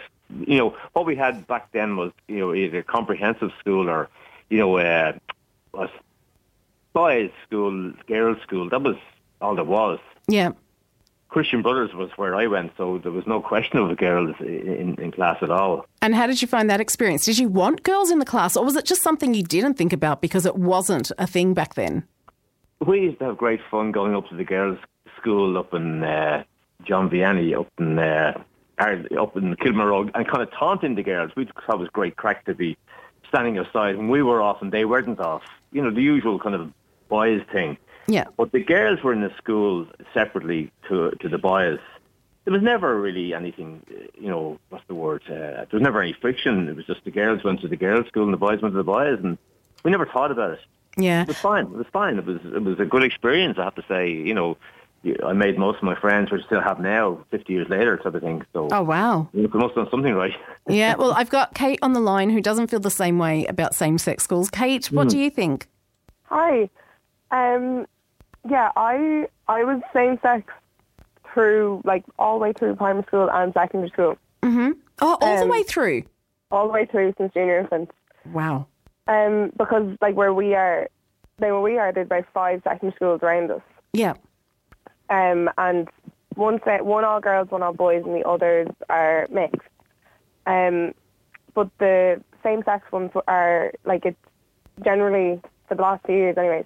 You 0.46 0.56
know 0.56 0.76
what 0.94 1.04
we 1.04 1.14
had 1.14 1.46
back 1.46 1.70
then 1.72 1.96
was 1.96 2.12
you 2.26 2.38
know 2.38 2.54
either 2.54 2.82
comprehensive 2.82 3.50
school 3.60 3.90
or 3.90 4.08
you 4.48 4.56
know 4.58 4.78
uh, 4.78 5.12
boys 6.92 7.30
school, 7.46 7.92
girls 8.06 8.38
school. 8.42 8.68
That 8.68 8.82
was 8.82 8.96
all 9.40 9.54
there 9.54 9.64
was. 9.64 9.98
Yeah. 10.28 10.52
Christian 11.28 11.62
Brothers 11.62 11.94
was 11.94 12.10
where 12.16 12.34
I 12.36 12.46
went, 12.46 12.72
so 12.76 12.98
there 12.98 13.10
was 13.10 13.26
no 13.26 13.40
question 13.40 13.78
of 13.78 13.88
the 13.88 13.94
girls 13.94 14.36
in, 14.40 14.96
in 15.00 15.12
class 15.12 15.38
at 15.40 15.50
all. 15.50 15.86
And 16.02 16.14
how 16.14 16.26
did 16.26 16.42
you 16.42 16.48
find 16.48 16.68
that 16.68 16.80
experience? 16.80 17.24
Did 17.24 17.38
you 17.38 17.48
want 17.48 17.84
girls 17.84 18.10
in 18.10 18.18
the 18.18 18.26
class, 18.26 18.54
or 18.54 18.64
was 18.64 18.76
it 18.76 18.84
just 18.84 19.02
something 19.02 19.32
you 19.32 19.42
didn't 19.42 19.74
think 19.74 19.94
about 19.94 20.20
because 20.20 20.44
it 20.44 20.56
wasn't 20.56 21.10
a 21.16 21.26
thing 21.26 21.54
back 21.54 21.74
then? 21.74 22.04
We 22.86 23.00
used 23.00 23.18
to 23.20 23.26
have 23.26 23.38
great 23.38 23.60
fun 23.70 23.92
going 23.92 24.14
up 24.14 24.28
to 24.28 24.36
the 24.36 24.44
girls' 24.44 24.78
school 25.16 25.56
up 25.56 25.72
in 25.72 26.04
uh, 26.04 26.44
John 26.84 27.08
Vianney, 27.08 27.58
up 27.58 27.68
in 27.78 27.98
uh, 27.98 28.42
up 29.18 29.36
in 29.36 29.56
Kilmarog, 29.56 30.10
and 30.14 30.28
kind 30.28 30.42
of 30.42 30.50
taunting 30.50 30.96
the 30.96 31.02
girls. 31.02 31.30
We 31.34 31.46
thought 31.46 31.76
it 31.76 31.78
was 31.78 31.88
great 31.88 32.16
crack 32.16 32.44
to 32.44 32.54
be 32.54 32.76
standing 33.28 33.58
aside 33.58 33.96
when 33.96 34.08
we 34.08 34.22
were 34.22 34.42
off 34.42 34.60
and 34.60 34.70
they 34.70 34.84
weren't 34.84 35.18
off. 35.18 35.42
You 35.70 35.80
know, 35.80 35.90
the 35.90 36.02
usual 36.02 36.38
kind 36.38 36.54
of 36.54 36.70
boys 37.16 37.42
thing. 37.56 37.70
Yeah. 38.16 38.26
But 38.36 38.48
the 38.56 38.64
girls 38.76 38.98
were 39.04 39.12
in 39.16 39.22
the 39.28 39.32
school 39.42 39.86
separately 40.18 40.62
to 40.88 40.94
to 41.22 41.28
the 41.34 41.38
boys. 41.52 41.78
There 42.44 42.52
was 42.58 42.62
never 42.72 42.88
really 43.06 43.26
anything, 43.40 43.70
uh, 43.88 43.94
you 44.24 44.28
know, 44.32 44.44
what's 44.70 44.86
the 44.92 44.98
word? 45.06 45.22
Uh, 45.28 45.62
there 45.68 45.78
was 45.78 45.82
never 45.88 46.00
any 46.02 46.14
friction. 46.24 46.54
It 46.70 46.74
was 46.78 46.86
just 46.92 47.00
the 47.04 47.12
girls 47.22 47.44
went 47.44 47.60
to 47.60 47.68
the 47.68 47.80
girls' 47.86 48.06
school 48.08 48.24
and 48.28 48.32
the 48.38 48.44
boys 48.48 48.58
went 48.62 48.72
to 48.76 48.80
the 48.84 48.90
boys, 48.98 49.18
and 49.24 49.38
we 49.84 49.88
never 49.96 50.06
thought 50.14 50.32
about 50.36 50.50
it. 50.56 50.62
Yeah. 50.96 51.22
It 51.22 51.28
was 51.28 51.38
fine. 51.50 51.64
It 51.66 51.78
was 51.84 51.90
fine. 52.00 52.14
It 52.18 52.26
was 52.30 52.40
it 52.58 52.62
was 52.70 52.78
a 52.80 52.88
good 52.94 53.04
experience. 53.10 53.56
I 53.60 53.64
have 53.68 53.78
to 53.82 53.84
say. 53.92 54.10
You 54.10 54.34
know, 54.38 54.48
I 55.30 55.32
made 55.44 55.54
most 55.66 55.78
of 55.78 55.84
my 55.92 55.94
friends, 56.04 56.30
which 56.32 56.42
I 56.42 56.46
still 56.46 56.60
have 56.70 56.78
now, 56.80 57.04
fifty 57.30 57.52
years 57.54 57.68
later, 57.76 57.96
type 57.96 58.14
of 58.18 58.22
thing. 58.22 58.38
So 58.52 58.68
Oh 58.72 58.82
wow. 58.82 59.28
you 59.32 59.48
must 59.48 59.74
have 59.74 59.84
done 59.84 59.90
something 59.90 60.14
right. 60.14 60.34
Yeah. 60.80 60.94
Well, 61.00 61.12
I've 61.20 61.30
got 61.38 61.54
Kate 61.54 61.78
on 61.82 61.92
the 61.92 62.00
line 62.12 62.30
who 62.30 62.40
doesn't 62.40 62.68
feel 62.70 62.80
the 62.80 62.96
same 63.04 63.18
way 63.18 63.46
about 63.46 63.74
same-sex 63.74 64.22
schools. 64.22 64.48
Kate, 64.50 64.86
what 64.92 65.08
do 65.08 65.18
you 65.18 65.28
think? 65.28 65.68
Hi. 66.24 66.70
Um, 67.32 67.86
yeah, 68.48 68.70
I 68.76 69.26
I 69.48 69.64
was 69.64 69.80
same 69.92 70.18
sex 70.22 70.52
through 71.32 71.80
like 71.84 72.04
all 72.18 72.38
the 72.38 72.42
way 72.42 72.52
through 72.52 72.76
primary 72.76 73.04
school 73.04 73.28
and 73.30 73.52
secondary 73.54 73.90
school, 73.90 74.16
Mhm. 74.42 74.76
Oh, 75.00 75.16
all 75.20 75.36
the 75.36 75.42
Um, 75.42 75.48
way 75.48 75.62
through. 75.62 76.02
all 76.50 76.66
the 76.66 76.72
way 76.72 76.84
through 76.84 77.14
since 77.16 77.32
junior 77.32 77.58
infant. 77.60 77.90
Wow. 78.32 78.66
Um, 79.08 79.50
because 79.56 79.96
like 80.02 80.14
where 80.14 80.34
we 80.34 80.54
are, 80.54 80.88
where 81.38 81.58
we 81.58 81.78
are, 81.78 81.90
there's 81.92 82.06
about 82.06 82.26
five 82.34 82.60
secondary 82.62 82.94
schools 82.94 83.22
around 83.22 83.50
us. 83.50 83.62
Yeah. 83.94 84.14
Um, 85.08 85.50
and 85.58 85.88
one 86.34 86.60
set, 86.64 86.84
one 86.84 87.04
all 87.04 87.20
girls, 87.20 87.50
one 87.50 87.62
all 87.62 87.72
boys, 87.72 88.04
and 88.04 88.14
the 88.14 88.26
others 88.28 88.68
are 88.90 89.26
mixed. 89.30 89.68
Um, 90.46 90.92
but 91.54 91.68
the 91.78 92.22
same 92.42 92.62
sex 92.64 92.90
ones 92.92 93.10
are 93.26 93.72
like 93.84 94.04
it's 94.04 94.18
generally 94.84 95.40
for 95.68 95.74
the 95.76 95.82
last 95.82 96.04
few 96.04 96.16
years, 96.16 96.36
anyways, 96.36 96.64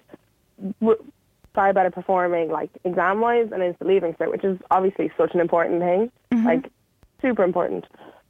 far 1.53 1.73
better 1.73 1.89
performing 1.89 2.49
like 2.49 2.69
exam 2.83 3.19
wise 3.19 3.49
and 3.51 3.63
into 3.63 3.79
the 3.79 3.85
leaving 3.85 4.13
cert, 4.13 4.29
which 4.29 4.43
is 4.43 4.59
obviously 4.69 5.11
such 5.17 5.33
an 5.33 5.39
important 5.39 5.81
thing, 5.81 6.11
like 6.45 6.71
super 7.21 7.43
important. 7.43 7.85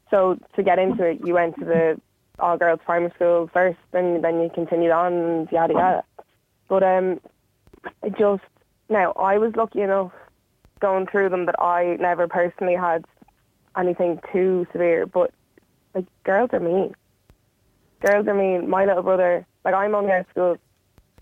So 0.10 0.40
to 0.56 0.64
get 0.64 0.80
into 0.80 1.04
it, 1.04 1.20
you 1.26 1.34
went 1.34 1.56
to 1.60 1.66
the 1.66 2.02
all 2.40 2.58
girls 2.58 2.80
primary 2.86 3.12
school 3.16 3.50
first, 3.52 3.80
and 3.94 4.24
then 4.24 4.40
you 4.42 4.50
continued 4.54 4.92
on 4.92 5.14
and 5.14 5.52
yada 5.52 5.74
yada. 5.74 6.04
But 6.70 6.84
um, 6.84 7.20
it 8.04 8.18
just 8.18 8.44
now 8.90 9.12
I 9.14 9.38
was 9.38 9.54
lucky 9.56 9.82
enough 9.82 10.12
going 10.80 11.08
through 11.08 11.30
them 11.30 11.46
that 11.48 11.60
I 11.60 11.98
never 12.00 12.28
personally 12.28 12.76
had 12.76 13.04
anything 13.76 14.20
too 14.32 14.68
severe, 14.72 15.06
but 15.06 15.32
like 15.94 16.06
girls 16.24 16.52
are 16.54 16.60
mean. 16.60 16.96
Girls 18.00 18.28
are 18.28 18.34
mean. 18.34 18.70
My 18.70 18.86
little 18.86 19.04
brother, 19.04 19.46
like 19.66 19.74
I'm 19.74 19.96
only 19.96 20.12
out 20.12 20.22
of 20.22 20.30
school 20.30 20.58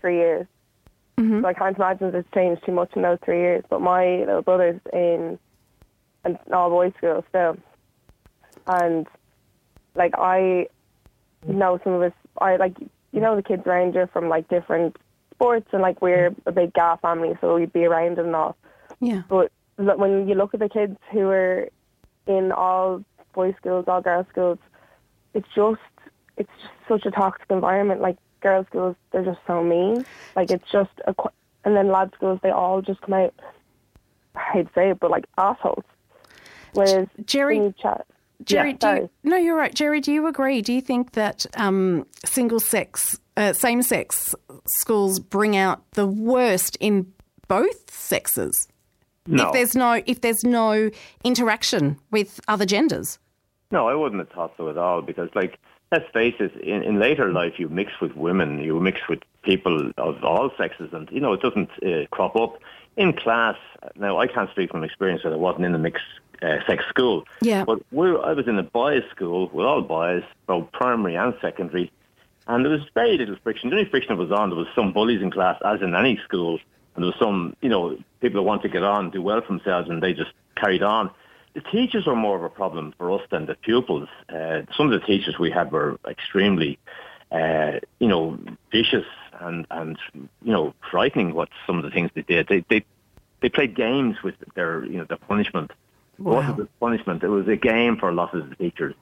three 0.00 0.18
years, 0.18 0.46
Mm-hmm. 1.18 1.40
so 1.40 1.46
I 1.46 1.54
can't 1.54 1.76
imagine 1.76 2.14
it's 2.14 2.28
changed 2.34 2.64
too 2.66 2.72
much 2.72 2.90
in 2.94 3.02
those 3.02 3.18
three 3.24 3.38
years. 3.38 3.64
But 3.70 3.80
my 3.80 4.18
little 4.18 4.42
brother's 4.42 4.80
in 4.92 5.38
an 6.24 6.38
all 6.52 6.68
boys 6.68 6.92
school 6.98 7.24
still, 7.30 7.56
and 8.66 9.06
like 9.94 10.12
I 10.18 10.68
know 11.46 11.80
some 11.82 11.94
of 11.94 12.02
us. 12.02 12.12
I 12.38 12.56
like 12.56 12.76
you 13.12 13.20
know 13.20 13.34
the 13.34 13.42
kids 13.42 13.66
around 13.66 13.94
you 13.94 14.08
from 14.12 14.28
like 14.28 14.48
different 14.48 14.96
sports, 15.32 15.68
and 15.72 15.80
like 15.80 16.02
we're 16.02 16.34
a 16.44 16.52
big 16.52 16.74
GAA 16.74 16.96
family, 16.96 17.36
so 17.40 17.56
we'd 17.56 17.72
be 17.72 17.86
around 17.86 18.18
and 18.18 18.36
all. 18.36 18.56
Yeah. 19.00 19.22
But 19.28 19.50
when 19.76 20.28
you 20.28 20.34
look 20.34 20.54
at 20.54 20.60
the 20.60 20.68
kids 20.68 20.98
who 21.12 21.28
are 21.28 21.68
in 22.26 22.52
all 22.52 23.02
boys 23.34 23.54
schools, 23.58 23.84
all 23.88 24.02
girls 24.02 24.26
schools, 24.30 24.58
it's 25.34 25.48
just 25.54 25.80
it's 26.36 26.50
just 26.60 26.74
such 26.88 27.06
a 27.06 27.10
toxic 27.10 27.46
environment. 27.50 28.00
Like 28.00 28.18
girls 28.40 28.66
schools, 28.68 28.96
they're 29.12 29.24
just 29.24 29.40
so 29.46 29.62
mean. 29.62 30.04
Like 30.34 30.50
it's 30.50 30.70
just 30.70 30.90
a, 31.06 31.14
qu- 31.14 31.30
and 31.64 31.76
then 31.76 31.88
lad 31.90 32.12
schools, 32.14 32.40
they 32.42 32.50
all 32.50 32.82
just 32.82 33.00
come 33.00 33.14
out. 33.14 33.34
I 34.34 34.40
hate 34.52 34.66
to 34.68 34.72
say 34.74 34.90
it, 34.90 35.00
but 35.00 35.10
like 35.10 35.26
assholes. 35.38 35.84
Whereas 36.74 37.08
Jerry- 37.24 37.74
chat, 37.80 38.06
Jerry, 38.44 38.76
yeah, 38.82 38.96
do 38.96 39.00
you, 39.02 39.10
no, 39.24 39.36
you're 39.36 39.56
right. 39.56 39.74
Jerry, 39.74 40.00
do 40.00 40.12
you 40.12 40.26
agree? 40.26 40.60
Do 40.60 40.72
you 40.72 40.82
think 40.82 41.12
that 41.12 41.46
um, 41.56 42.06
single 42.24 42.60
sex, 42.60 43.18
uh, 43.36 43.54
same 43.54 43.82
sex 43.82 44.34
schools 44.66 45.18
bring 45.18 45.56
out 45.56 45.90
the 45.92 46.06
worst 46.06 46.76
in 46.78 47.12
both 47.48 47.90
sexes? 47.90 48.68
No. 49.26 49.46
If 49.46 49.52
there's 49.54 49.74
no 49.74 50.02
if 50.06 50.20
there's 50.20 50.44
no 50.44 50.90
interaction 51.24 51.98
with 52.10 52.38
other 52.46 52.66
genders. 52.66 53.18
No, 53.72 53.88
I 53.88 53.94
wouldn't 53.94 54.20
have 54.20 54.28
thought 54.28 54.52
so 54.56 54.68
at 54.68 54.78
all 54.78 55.02
because, 55.02 55.28
like, 55.34 55.58
let's 55.92 56.10
face 56.12 56.34
it, 56.40 56.54
in, 56.56 56.82
in 56.82 56.98
later 56.98 57.32
life 57.32 57.54
you 57.58 57.68
mix 57.68 57.92
with 58.00 58.14
women, 58.16 58.58
you 58.62 58.78
mix 58.80 59.00
with 59.08 59.20
people 59.42 59.92
of 59.96 60.22
all 60.24 60.50
sexes, 60.58 60.90
and, 60.92 61.08
you 61.10 61.20
know, 61.20 61.32
it 61.32 61.40
doesn't 61.40 61.70
uh, 61.84 62.06
crop 62.10 62.36
up. 62.36 62.58
In 62.96 63.12
class, 63.12 63.56
now 63.96 64.18
I 64.18 64.26
can't 64.26 64.50
speak 64.50 64.70
from 64.70 64.82
experience 64.82 65.22
because 65.22 65.34
I 65.34 65.36
wasn't 65.36 65.66
in 65.66 65.72
the 65.72 65.78
mixed 65.78 66.02
uh, 66.42 66.56
sex 66.66 66.84
school, 66.88 67.24
Yeah. 67.40 67.64
but 67.64 67.80
we're, 67.92 68.20
I 68.20 68.32
was 68.32 68.48
in 68.48 68.58
a 68.58 68.62
boys' 68.62 69.04
school 69.10 69.48
with 69.52 69.66
all 69.66 69.82
boys, 69.82 70.24
both 70.46 70.70
primary 70.72 71.14
and 71.14 71.34
secondary, 71.40 71.92
and 72.48 72.64
there 72.64 72.72
was 72.72 72.82
very 72.94 73.16
little 73.18 73.36
friction. 73.42 73.70
The 73.70 73.76
only 73.76 73.90
friction 73.90 74.16
that 74.16 74.22
was 74.22 74.32
on, 74.32 74.50
there 74.50 74.58
was 74.58 74.68
some 74.74 74.92
bullies 74.92 75.22
in 75.22 75.30
class, 75.30 75.60
as 75.64 75.82
in 75.82 75.94
any 75.94 76.18
school, 76.24 76.58
and 76.94 77.04
there 77.04 77.10
was 77.10 77.18
some, 77.18 77.54
you 77.60 77.68
know, 77.68 77.96
people 78.20 78.40
that 78.40 78.46
want 78.46 78.62
to 78.62 78.68
get 78.68 78.82
on, 78.82 79.10
do 79.10 79.20
well 79.22 79.40
for 79.40 79.48
themselves, 79.48 79.88
and 79.88 80.02
they 80.02 80.12
just 80.14 80.32
carried 80.56 80.82
on. 80.82 81.10
The 81.56 81.62
teachers 81.62 82.04
were 82.04 82.14
more 82.14 82.36
of 82.36 82.42
a 82.42 82.50
problem 82.50 82.92
for 82.98 83.10
us 83.18 83.22
than 83.30 83.46
the 83.46 83.54
pupils. 83.54 84.10
Uh, 84.28 84.60
some 84.76 84.92
of 84.92 85.00
the 85.00 85.06
teachers 85.06 85.38
we 85.38 85.50
had 85.50 85.72
were 85.72 85.98
extremely, 86.06 86.78
uh, 87.32 87.80
you 87.98 88.08
know, 88.08 88.38
vicious 88.70 89.06
and, 89.40 89.66
and, 89.70 89.96
you 90.14 90.52
know, 90.52 90.74
frightening 90.90 91.32
what 91.32 91.48
some 91.66 91.78
of 91.78 91.82
the 91.82 91.90
things 91.90 92.10
they 92.14 92.20
did. 92.20 92.46
They, 92.48 92.62
they, 92.68 92.84
they 93.40 93.48
played 93.48 93.74
games 93.74 94.16
with 94.22 94.34
their, 94.54 94.84
you 94.84 94.98
know, 94.98 95.06
their 95.06 95.16
punishment. 95.16 95.70
It 96.18 96.22
wasn't 96.22 96.60
a 96.60 96.68
punishment. 96.78 97.22
It 97.22 97.28
was 97.28 97.48
a 97.48 97.56
game 97.56 97.96
for 97.96 98.10
a 98.10 98.12
lot 98.12 98.34
of 98.34 98.50
the 98.50 98.56
teachers. 98.56 98.94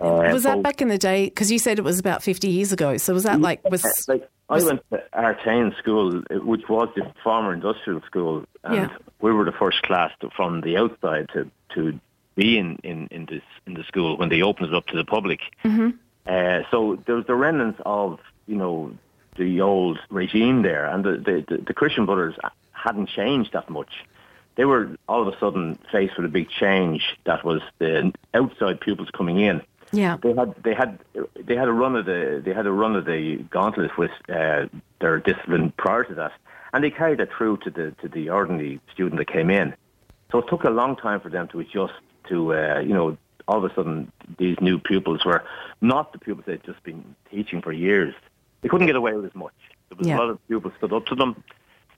Uh, 0.00 0.30
was 0.32 0.44
that 0.44 0.56
so- 0.56 0.62
back 0.62 0.80
in 0.80 0.88
the 0.88 0.96
day? 0.96 1.26
Because 1.26 1.52
you 1.52 1.58
said 1.58 1.78
it 1.78 1.84
was 1.84 1.98
about 1.98 2.22
50 2.22 2.48
years 2.48 2.72
ago. 2.72 2.96
So 2.96 3.12
was 3.12 3.24
that 3.24 3.42
like 3.42 3.62
was 3.70 3.84
like 4.08 4.26
I 4.62 4.66
went 4.66 4.82
to 4.90 5.02
Artane 5.12 5.76
School, 5.78 6.22
which 6.30 6.68
was 6.68 6.88
the 6.96 7.10
former 7.22 7.52
industrial 7.54 8.00
school, 8.02 8.44
and 8.62 8.74
Yeah. 8.74 8.88
we 9.20 9.32
were 9.32 9.44
the 9.44 9.52
first 9.52 9.82
class 9.82 10.10
to, 10.20 10.30
from 10.30 10.60
the 10.62 10.76
outside 10.76 11.28
to, 11.34 11.50
to 11.74 11.98
be 12.36 12.58
in, 12.58 12.78
in, 12.82 13.08
in 13.10 13.26
this 13.26 13.42
in 13.66 13.74
the 13.74 13.84
school 13.84 14.16
when 14.16 14.28
they 14.28 14.42
opened 14.42 14.68
it 14.68 14.74
up 14.74 14.86
to 14.88 14.96
the 14.96 15.04
public. 15.04 15.40
Uh, 16.26 16.62
so 16.70 16.98
there 17.06 17.16
was 17.16 17.26
the 17.26 17.34
remnants 17.34 17.80
of 17.84 18.18
you 18.46 18.56
know 18.56 18.92
the 19.36 19.60
old 19.60 19.98
regime 20.10 20.62
there, 20.62 20.86
and 20.86 21.04
the, 21.04 21.12
the, 21.12 21.44
the, 21.48 21.62
the 21.66 21.74
Christian 21.74 22.06
Brothers 22.06 22.34
hadn't 22.72 23.08
changed 23.08 23.52
that 23.52 23.68
much. 23.68 23.92
They 24.56 24.64
were 24.64 24.96
all 25.08 25.26
of 25.26 25.34
a 25.34 25.38
sudden 25.40 25.76
faced 25.90 26.16
with 26.16 26.26
a 26.26 26.28
big 26.28 26.48
change 26.48 27.16
that 27.24 27.44
was 27.44 27.60
the 27.78 28.12
outside 28.34 28.80
pupils 28.80 29.08
coming 29.12 29.40
in 29.40 29.62
yeah. 29.96 30.16
they 30.22 30.34
had 30.34 30.54
they 30.62 30.74
had 30.74 30.98
they 31.36 31.56
had 31.56 31.68
a 31.68 31.72
run 31.72 31.96
of 31.96 32.06
the 32.06 32.42
they 32.44 32.52
had 32.52 32.66
a 32.66 32.72
run 32.72 32.96
of 32.96 33.04
the 33.04 33.36
gauntlet 33.50 33.96
with 33.96 34.10
uh, 34.28 34.66
their 35.00 35.18
discipline 35.20 35.72
prior 35.76 36.04
to 36.04 36.14
that, 36.14 36.32
and 36.72 36.82
they 36.84 36.90
carried 36.90 37.20
it 37.20 37.30
through 37.36 37.58
to 37.58 37.70
the 37.70 37.92
to 38.02 38.08
the 38.08 38.30
ordinary 38.30 38.80
student 38.92 39.18
that 39.18 39.28
came 39.28 39.50
in. 39.50 39.74
So 40.30 40.38
it 40.38 40.48
took 40.48 40.64
a 40.64 40.70
long 40.70 40.96
time 40.96 41.20
for 41.20 41.30
them 41.30 41.48
to 41.48 41.60
adjust 41.60 41.94
to 42.28 42.54
uh, 42.54 42.80
you 42.80 42.94
know 42.94 43.16
all 43.46 43.64
of 43.64 43.70
a 43.70 43.74
sudden 43.74 44.10
these 44.38 44.56
new 44.60 44.78
pupils 44.78 45.24
were 45.24 45.44
not 45.80 46.12
the 46.12 46.18
pupils 46.18 46.46
they'd 46.46 46.64
just 46.64 46.82
been 46.82 47.14
teaching 47.30 47.60
for 47.62 47.72
years. 47.72 48.14
They 48.62 48.68
couldn't 48.68 48.86
get 48.86 48.96
away 48.96 49.12
with 49.14 49.26
as 49.26 49.34
much. 49.34 49.52
There 49.88 49.98
was 49.98 50.06
Yeah. 50.08 50.16
a 50.16 50.20
lot 50.20 50.30
of 50.30 50.48
pupils 50.48 50.72
stood 50.78 50.92
up 50.92 51.06
to 51.06 51.14
them. 51.14 51.42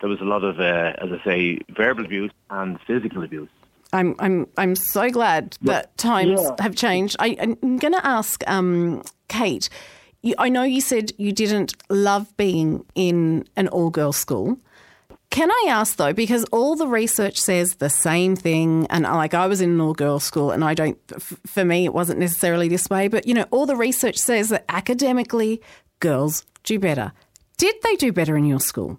There 0.00 0.10
was 0.10 0.20
a 0.20 0.24
lot 0.24 0.42
of, 0.44 0.58
uh, 0.58 0.92
as 0.98 1.10
I 1.12 1.24
say, 1.24 1.60
verbal 1.70 2.04
abuse 2.04 2.32
and 2.50 2.80
physical 2.80 3.22
abuse. 3.22 3.48
I'm 3.92 4.14
I'm 4.18 4.46
I'm 4.56 4.74
so 4.74 5.08
glad 5.10 5.56
that 5.62 5.96
times 5.96 6.40
Yeah. 6.42 6.56
have 6.60 6.74
changed. 6.74 7.16
I, 7.18 7.36
I'm 7.40 7.76
going 7.78 7.94
to 7.94 8.04
ask 8.06 8.42
um, 8.48 9.02
Kate. 9.28 9.68
You, 10.22 10.34
I 10.38 10.48
know 10.48 10.64
you 10.64 10.80
said 10.80 11.12
you 11.18 11.32
didn't 11.32 11.74
love 11.88 12.36
being 12.36 12.84
in 12.94 13.44
an 13.56 13.68
all-girls 13.68 14.16
school. 14.16 14.58
Can 15.30 15.50
I 15.50 15.66
ask 15.68 15.96
though, 15.96 16.12
because 16.12 16.44
all 16.52 16.76
the 16.76 16.86
research 16.88 17.38
says 17.38 17.76
the 17.76 17.90
same 17.90 18.36
thing, 18.36 18.86
and 18.90 19.04
like 19.04 19.34
I 19.34 19.46
was 19.46 19.60
in 19.60 19.70
an 19.70 19.80
all-girls 19.80 20.24
school, 20.24 20.50
and 20.50 20.64
I 20.64 20.74
don't. 20.74 20.98
f- 21.14 21.38
For 21.46 21.64
me, 21.64 21.84
it 21.84 21.92
wasn't 21.92 22.18
necessarily 22.20 22.68
this 22.68 22.88
way, 22.88 23.08
but 23.08 23.26
you 23.26 23.34
know, 23.34 23.44
all 23.50 23.66
the 23.66 23.76
research 23.76 24.16
says 24.16 24.48
that 24.50 24.64
academically, 24.68 25.60
girls 26.00 26.44
do 26.64 26.78
better. 26.78 27.12
Did 27.58 27.74
they 27.82 27.96
do 27.96 28.12
better 28.12 28.36
in 28.36 28.44
your 28.44 28.60
school? 28.60 28.98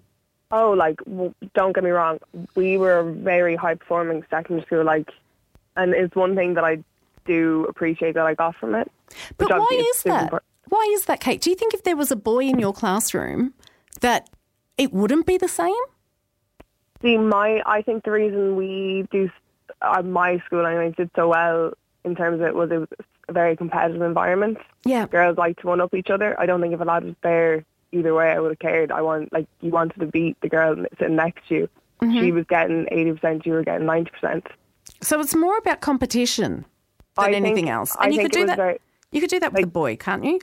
Oh, 0.50 0.70
like 0.70 0.98
w- 1.04 1.34
don't 1.54 1.74
get 1.74 1.84
me 1.84 1.90
wrong, 1.90 2.18
we 2.54 2.78
were 2.78 2.98
a 2.98 3.12
very 3.12 3.54
high 3.54 3.74
performing 3.74 4.24
secondary 4.30 4.64
school, 4.66 4.84
like, 4.84 5.10
and 5.76 5.92
it's 5.94 6.14
one 6.16 6.34
thing 6.34 6.54
that 6.54 6.64
I 6.64 6.82
do 7.26 7.66
appreciate 7.68 8.14
that 8.14 8.26
I 8.26 8.34
got 8.34 8.56
from 8.56 8.74
it. 8.74 8.90
But 9.36 9.50
why 9.50 9.66
is 9.70 10.02
that? 10.04 10.22
important. 10.24 10.48
Why 10.68 10.90
is 10.94 11.04
that, 11.06 11.20
Kate? 11.20 11.40
Do 11.40 11.50
you 11.50 11.56
think 11.56 11.74
if 11.74 11.82
there 11.82 11.96
was 11.96 12.10
a 12.10 12.16
boy 12.16 12.44
in 12.44 12.58
your 12.58 12.72
classroom 12.72 13.54
that 14.00 14.28
it 14.76 14.92
wouldn't 14.92 15.26
be 15.26 15.36
the 15.38 15.48
same? 15.48 15.74
See, 17.02 17.16
my 17.16 17.62
I 17.64 17.82
think 17.82 18.04
the 18.04 18.10
reason 18.10 18.56
we 18.56 19.06
do 19.10 19.30
uh, 19.82 20.02
my 20.02 20.38
school 20.46 20.66
anyway 20.66 20.92
did 20.96 21.10
so 21.14 21.28
well 21.28 21.72
in 22.04 22.14
terms 22.16 22.40
of 22.40 22.46
it 22.46 22.54
was 22.54 22.70
it 22.70 22.78
was 22.78 22.88
a 23.28 23.32
very 23.32 23.56
competitive 23.56 24.02
environment. 24.02 24.58
Yeah. 24.84 25.06
Girls 25.06 25.38
like 25.38 25.60
to 25.60 25.66
one 25.66 25.80
up 25.80 25.94
each 25.94 26.10
other. 26.10 26.38
I 26.40 26.46
don't 26.46 26.60
think 26.60 26.74
if 26.74 26.80
a 26.80 26.84
lad 26.84 27.04
was 27.04 27.14
there 27.22 27.64
either 27.92 28.14
way, 28.14 28.30
I 28.32 28.38
would 28.40 28.50
have 28.50 28.58
cared. 28.58 28.90
I 28.92 29.02
want 29.02 29.32
like 29.32 29.46
you 29.60 29.70
wanted 29.70 29.98
to 30.00 30.06
beat 30.06 30.40
the 30.40 30.48
girl 30.48 30.76
sitting 30.98 31.16
next 31.16 31.48
to 31.48 31.54
you. 31.54 31.68
Mm-hmm. 32.02 32.20
She 32.20 32.32
was 32.32 32.44
getting 32.46 32.86
eighty 32.90 33.12
percent, 33.12 33.44
you 33.46 33.52
were 33.52 33.64
getting 33.64 33.86
ninety 33.86 34.10
percent. 34.10 34.46
So 35.02 35.20
it's 35.20 35.34
more 35.34 35.56
about 35.58 35.80
competition 35.80 36.64
than 37.16 37.24
I 37.34 37.36
anything 37.36 37.54
think- 37.56 37.68
else. 37.68 37.96
I 37.98 38.06
And 38.06 38.14
you 38.14 38.22
could 38.22 38.32
do 38.32 38.46
that. 38.46 38.80
you 39.12 39.20
could 39.20 39.30
do 39.30 39.40
that 39.40 39.52
with 39.52 39.64
a 39.64 39.68
boy, 39.68 39.96
can't 39.96 40.24
you? 40.24 40.40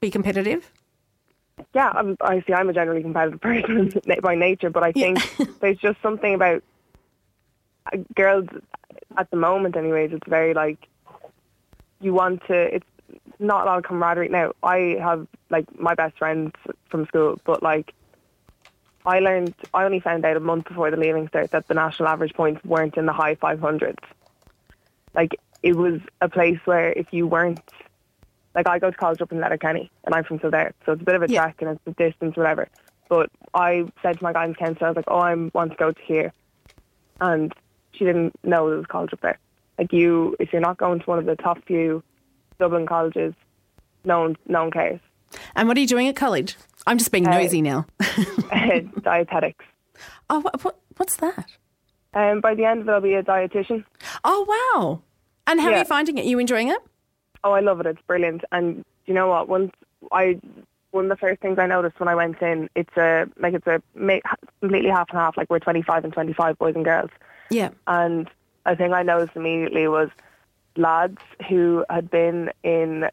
Be 0.00 0.10
competitive. 0.10 0.70
Yeah, 1.72 1.92
I'm, 1.94 2.16
I 2.20 2.42
see. 2.46 2.52
I'm 2.52 2.68
a 2.68 2.72
generally 2.72 3.02
competitive 3.02 3.40
person 3.48 3.92
by 4.22 4.34
nature, 4.34 4.70
but 4.70 4.82
I 4.82 4.92
think 4.92 5.18
there's 5.60 5.78
just 5.78 6.00
something 6.02 6.34
about 6.34 6.62
uh, 7.92 7.98
girls 8.14 8.48
at 9.16 9.30
the 9.30 9.36
moment, 9.36 9.76
anyways. 9.76 10.12
It's 10.12 10.28
very 10.28 10.52
like 10.54 10.78
you 12.00 12.12
want 12.12 12.42
to. 12.48 12.74
It's 12.74 12.86
not 13.38 13.62
a 13.64 13.66
lot 13.66 13.78
of 13.78 13.84
camaraderie. 13.84 14.28
Now, 14.28 14.52
I 14.62 14.96
have 15.00 15.26
like 15.50 15.66
my 15.78 15.94
best 15.94 16.18
friends 16.18 16.52
from 16.90 17.06
school, 17.06 17.40
but 17.44 17.62
like 17.62 17.92
I 19.04 19.20
learned, 19.20 19.54
I 19.72 19.84
only 19.84 20.00
found 20.00 20.24
out 20.24 20.36
a 20.36 20.40
month 20.40 20.66
before 20.66 20.90
the 20.90 20.96
leaving 20.96 21.28
cert 21.28 21.50
that 21.50 21.66
the 21.68 21.74
national 21.74 22.08
average 22.08 22.32
points 22.34 22.64
weren't 22.64 22.96
in 22.96 23.06
the 23.06 23.12
high 23.12 23.34
500s. 23.34 23.96
Like 25.14 25.36
it 25.62 25.74
was 25.74 26.00
a 26.20 26.28
place 26.28 26.58
where 26.64 26.92
if 26.92 27.12
you 27.12 27.26
weren't 27.26 27.60
like 28.54 28.68
I 28.68 28.78
go 28.78 28.90
to 28.90 28.96
college 28.96 29.20
up 29.20 29.32
in 29.32 29.40
Letterkenny 29.40 29.90
and 30.04 30.14
I'm 30.14 30.24
from 30.24 30.38
Kildare, 30.38 30.72
so 30.86 30.92
it's 30.92 31.02
a 31.02 31.04
bit 31.04 31.16
of 31.16 31.22
a 31.22 31.28
Yeah. 31.28 31.42
trek 31.42 31.56
and 31.60 31.70
it's 31.70 31.80
a 31.86 31.90
distance, 32.02 32.36
whatever. 32.36 32.68
But 33.08 33.30
I 33.52 33.84
said 34.02 34.18
to 34.18 34.24
my 34.24 34.32
guidance 34.32 34.56
counselor, 34.58 34.86
I 34.86 34.90
was 34.90 34.96
like, 34.96 35.04
oh, 35.08 35.18
I 35.18 35.34
want 35.52 35.72
to 35.72 35.76
go 35.76 35.92
to 35.92 36.02
here. 36.02 36.32
And 37.20 37.52
she 37.92 38.04
didn't 38.04 38.32
know 38.42 38.68
there 38.68 38.78
was 38.78 38.86
college 38.86 39.12
up 39.12 39.20
there. 39.20 39.38
Like 39.78 39.92
you, 39.92 40.36
if 40.40 40.52
you're 40.52 40.62
not 40.62 40.78
going 40.78 41.00
to 41.00 41.04
one 41.06 41.18
of 41.18 41.26
the 41.26 41.36
top 41.36 41.58
few 41.66 42.02
Dublin 42.58 42.86
colleges, 42.86 43.34
no 44.04 44.20
one, 44.20 44.36
no 44.46 44.62
one 44.62 44.70
cares. 44.70 45.00
And 45.56 45.68
what 45.68 45.76
are 45.76 45.80
you 45.80 45.86
doing 45.86 46.08
at 46.08 46.16
college? 46.16 46.56
I'm 46.86 46.98
just 46.98 47.10
being 47.10 47.26
Uh, 47.26 47.32
nosy 47.32 47.62
now. 47.62 47.86
Dietetics. 49.02 49.64
Oh, 50.30 50.40
what, 50.40 50.62
what, 50.64 50.78
what's 50.96 51.16
that? 51.16 51.46
Um, 52.14 52.40
by 52.40 52.54
the 52.54 52.64
end 52.64 52.82
of 52.82 52.88
it, 52.88 52.92
I'll 52.92 53.00
be 53.00 53.14
a 53.14 53.22
dietitian. 53.22 53.84
Oh, 54.24 54.72
wow. 54.76 55.02
And 55.46 55.60
how 55.60 55.72
are 55.72 55.78
you 55.78 55.84
finding 55.84 56.18
it? 56.18 56.22
Are 56.24 56.28
You 56.28 56.38
enjoying 56.38 56.68
it? 56.68 56.78
Oh, 57.42 57.52
I 57.52 57.60
love 57.60 57.80
it. 57.80 57.86
It's 57.86 58.00
brilliant. 58.06 58.44
And 58.52 58.84
you 59.06 59.14
know 59.14 59.28
what? 59.28 59.48
Once 59.48 59.72
I, 60.12 60.40
one 60.92 61.04
of 61.06 61.10
the 61.10 61.16
first 61.16 61.40
things 61.42 61.58
I 61.58 61.66
noticed 61.66 61.98
when 62.00 62.08
I 62.08 62.14
went 62.14 62.40
in, 62.40 62.70
it's 62.74 62.96
a 62.96 63.26
like 63.38 63.52
it's 63.54 63.66
a 63.66 63.82
completely 64.60 64.88
half 64.90 65.10
and 65.10 65.18
half. 65.18 65.36
Like 65.36 65.50
we're 65.50 65.58
25 65.58 66.04
and 66.04 66.12
25 66.12 66.58
boys 66.58 66.74
and 66.76 66.84
girls. 66.84 67.10
Yeah. 67.50 67.70
And 67.86 68.30
I 68.64 68.74
think 68.74 68.94
I 68.94 69.02
noticed 69.02 69.36
immediately 69.36 69.86
was 69.88 70.08
lads 70.76 71.18
who 71.48 71.84
had 71.90 72.10
been 72.10 72.50
in 72.62 73.08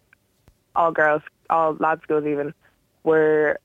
all 0.76 0.92
girls, 0.92 1.22
all 1.50 1.76
lad 1.80 2.00
schools 2.04 2.26
even, 2.26 2.54
were 3.04 3.60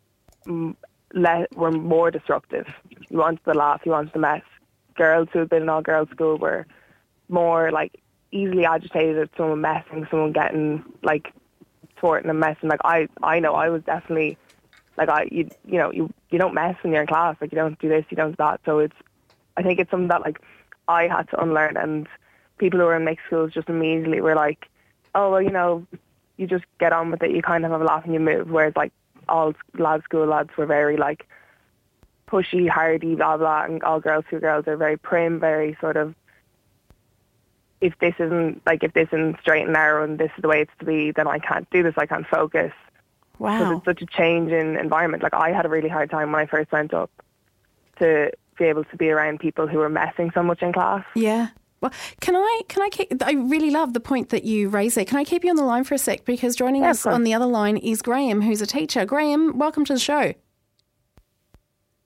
le- 0.47 1.47
were 1.55 1.71
more 1.71 2.11
disruptive. 2.11 2.67
You 3.11 3.19
wanted 3.19 3.41
the 3.45 3.55
laugh, 3.55 3.83
you 3.85 3.93
wanted 3.93 4.13
the 4.13 4.19
mess. 4.19 4.43
Girls 4.97 5.29
who 5.33 5.41
had 5.41 5.49
been 5.49 5.63
in 5.63 5.69
all 5.69 5.83
girls 5.83 6.09
school 6.11 6.39
were 6.39 6.67
more 7.29 7.71
like 7.71 8.01
easily 8.33 8.65
agitated 8.65 9.19
at 9.19 9.31
someone 9.37 9.61
messing, 9.61 10.07
someone 10.11 10.33
getting 10.33 10.85
like 11.03 11.33
thwarting 11.99 12.31
and 12.31 12.41
messing. 12.41 12.69
Like 12.69 12.81
I, 12.85 13.09
I 13.23 13.41
know 13.41 13.55
I 13.55 13.69
was 13.69 13.83
definitely 13.83 14.39
like 14.97 15.09
I, 15.09 15.29
you, 15.31 15.51
you 15.65 15.79
know, 15.79 15.93
you 15.93 16.13
you 16.31 16.39
don't 16.39 16.55
mess 16.55 16.77
when 16.83 16.93
you're 16.93 17.03
in 17.03 17.09
class. 17.09 17.37
Like 17.41 17.53
you 17.53 17.57
don't 17.57 17.79
do 17.79 17.89
this, 17.89 18.05
you 18.11 18.17
don't 18.17 18.33
do 18.33 18.37
that. 18.39 18.61
So 18.65 18.79
it's, 18.79 18.97
I 19.57 19.63
think 19.63 19.79
it's 19.79 19.91
something 19.91 20.09
that 20.09 20.23
like 20.23 20.39
I 20.89 21.09
had 21.09 21.29
to 21.31 21.41
unlearn, 21.41 21.77
and 21.77 22.09
people 22.59 22.81
who 22.81 22.87
were 22.87 22.97
in 22.97 23.05
mixed 23.05 23.27
schools 23.27 23.53
just 23.53 23.69
immediately 23.69 24.21
were 24.21 24.35
like, 24.35 24.69
oh 25.15 25.31
well, 25.31 25.43
you 25.43 25.51
know, 25.51 25.87
you 26.37 26.47
just 26.47 26.65
get 26.79 26.93
on 26.93 27.11
with 27.11 27.23
it. 27.23 27.31
You 27.31 27.43
kind 27.43 27.65
of 27.65 27.71
have 27.71 27.81
a 27.81 27.85
laugh 27.85 28.05
and 28.05 28.15
you 28.15 28.21
move. 28.21 28.51
Whereas 28.51 28.75
like 28.77 28.93
all 29.29 29.55
lad 29.79 30.03
school 30.05 30.27
lads 30.27 30.51
were 30.57 30.67
very 30.67 30.97
like 30.97 31.27
pushy, 32.29 32.69
hardy, 32.69 33.15
blah 33.15 33.37
blah, 33.37 33.65
and 33.65 33.83
all 33.83 34.01
girls 34.01 34.25
school 34.27 34.41
girls 34.41 34.67
are 34.67 34.77
very 34.77 34.97
prim, 34.97 35.41
very 35.41 35.77
sort 35.81 35.97
of. 35.97 36.15
If 37.81 37.99
this 37.99 38.15
isn't 38.19 38.63
like 38.65 38.83
if 38.83 38.95
this 38.95 39.09
isn't 39.13 39.41
straight 39.41 39.65
and 39.65 39.73
narrow 39.73 40.03
and 40.03 40.19
this 40.19 40.31
is 40.37 40.43
the 40.43 40.49
way 40.49 40.63
it's 40.63 40.73
to 40.79 40.85
be, 40.85 41.11
then 41.11 41.29
I 41.29 41.39
can't 41.39 41.69
do 41.71 41.83
this. 41.83 41.95
I 41.97 42.07
can't 42.07 42.27
focus. 42.27 42.73
Wow. 43.39 43.59
Because 43.59 43.77
it's 43.77 43.85
such 43.85 44.03
a 44.03 44.07
change 44.07 44.51
in 44.51 44.77
environment. 44.77 45.23
Like 45.23 45.35
I 45.35 45.53
had 45.53 45.67
a 45.67 45.69
really 45.69 45.91
hard 45.91 46.11
time 46.11 46.33
when 46.33 46.41
I 46.41 46.47
first 46.47 46.73
went 46.73 46.95
up 46.95 47.11
to 47.99 48.31
be 48.59 48.65
able 48.65 48.85
to 48.85 48.97
be 48.97 49.11
around 49.11 49.41
people 49.41 49.67
who 49.67 49.79
were 49.79 49.91
messing 49.91 50.31
so 50.33 50.43
much 50.43 50.63
in 50.63 50.73
class. 50.73 51.05
Yeah. 51.15 51.49
Well, 51.81 51.93
can 52.21 52.35
I 52.35 52.61
can 52.69 52.83
I 52.83 52.89
keep, 52.89 53.23
I 53.23 53.33
really 53.33 53.71
love 53.71 53.93
the 53.93 54.01
point 54.01 54.31
that 54.31 54.45
you 54.45 54.69
raised 54.69 54.97
there. 54.97 55.05
Can 55.05 55.19
I 55.19 55.25
keep 55.25 55.45
you 55.45 55.51
on 55.51 55.57
the 55.57 55.65
line 55.65 55.85
for 55.85 55.95
a 55.95 55.99
sec 55.99 56.25
because 56.25 56.57
joining 56.57 56.83
Yeah, 56.83 56.91
us 56.91 57.05
on 57.07 57.23
the 57.25 57.35
other 57.35 57.47
line 57.47 57.77
is 57.77 58.01
Graham, 58.03 58.41
who's 58.43 58.63
a 58.63 58.67
teacher. 58.67 59.05
Graham, 59.05 59.59
welcome 59.59 59.85
to 59.85 59.93
the 59.93 59.99
show. 60.01 60.33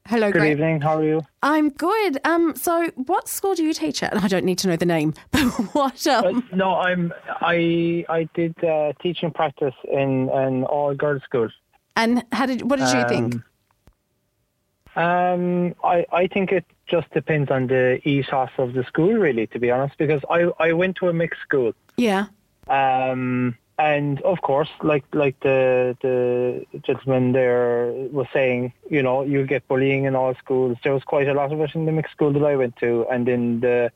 Hello, 0.09 0.33
Good 0.33 0.39
Graham. 0.41 0.53
evening. 0.53 0.81
How 0.81 0.97
are 0.99 1.05
you? 1.05 1.21
I'm 1.43 1.69
good. 1.71 2.19
Um, 2.25 2.57
so 2.57 2.89
what 2.97 3.29
school 3.29 3.55
do 3.55 3.63
you 3.63 3.73
teach 3.73 4.03
at? 4.03 4.21
I 4.21 4.27
don't 4.27 4.45
need 4.45 4.59
to 4.59 4.69
know 4.69 4.75
the 4.77 4.87
name, 4.87 5.15
but 5.31 5.41
what? 5.73 6.05
Um, 6.09 6.49
No, 6.53 6.75
I'm. 6.75 7.13
I 7.29 8.05
I 8.09 8.29
did 8.35 8.63
uh, 8.65 8.93
teaching 9.01 9.31
practice 9.31 9.75
in 9.85 10.29
an 10.33 10.65
all 10.65 10.95
girls 10.97 11.23
school. 11.23 11.49
and 11.95 12.25
how 12.33 12.47
did? 12.47 12.69
What 12.69 12.81
did 12.81 12.89
you 12.93 13.07
think? 13.09 13.35
Um, 14.97 15.75
I 15.85 16.05
I 16.13 16.27
think 16.27 16.51
it 16.51 16.65
just 16.91 17.11
depends 17.13 17.51
on 17.51 17.69
the 17.69 18.01
ethos 18.05 18.51
of 18.59 18.73
the 18.75 18.85
school, 18.85 19.13
really. 19.13 19.47
To 19.49 19.59
be 19.59 19.71
honest, 19.71 19.97
because 19.99 20.23
I 20.29 20.51
I 20.59 20.73
went 20.73 20.97
to 20.97 21.09
a 21.09 21.13
mixed 21.13 21.41
school. 21.41 21.73
Yeah. 21.97 22.27
Um, 22.69 23.57
and 23.79 24.21
of 24.23 24.43
course, 24.43 24.69
like 24.83 25.05
like 25.13 25.39
the 25.41 25.97
the 26.03 26.67
gentleman 26.83 27.33
there 27.33 27.93
was 28.13 28.27
saying, 28.33 28.73
you 28.91 29.03
know, 29.03 29.23
you 29.23 29.47
get 29.47 29.67
bullying 29.69 30.05
in 30.05 30.15
all 30.15 30.35
schools. 30.35 30.77
There 30.85 30.93
was 30.93 31.05
quite 31.05 31.29
a 31.29 31.35
lot 31.35 31.53
of 31.53 31.61
it 31.61 31.75
in 31.75 31.87
the 31.87 31.93
mixed 31.93 32.13
school 32.13 32.33
that 32.33 32.45
I 32.45 32.57
went 32.57 32.77
to, 32.77 33.07
and 33.11 33.27
then 33.27 33.61
the 33.61 33.91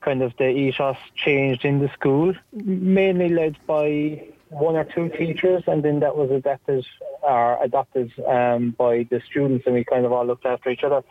kind 0.00 0.22
of 0.22 0.32
the 0.38 0.48
ethos 0.48 0.96
changed 1.14 1.64
in 1.64 1.80
the 1.80 1.90
school, 1.92 2.34
mainly 2.52 3.28
led 3.28 3.56
by 3.66 4.24
one 4.48 4.76
or 4.76 4.84
two 4.84 5.08
teachers, 5.10 5.62
and 5.66 5.82
then 5.82 6.00
that 6.00 6.16
was 6.16 6.30
adapted 6.30 6.86
or 7.22 7.62
adopted 7.62 8.10
um, 8.26 8.70
by 8.70 9.06
the 9.10 9.20
students, 9.30 9.66
and 9.66 9.74
we 9.74 9.84
kind 9.84 10.04
of 10.06 10.12
all 10.12 10.26
looked 10.26 10.46
after 10.46 10.70
each 10.70 10.82
other. 10.82 11.02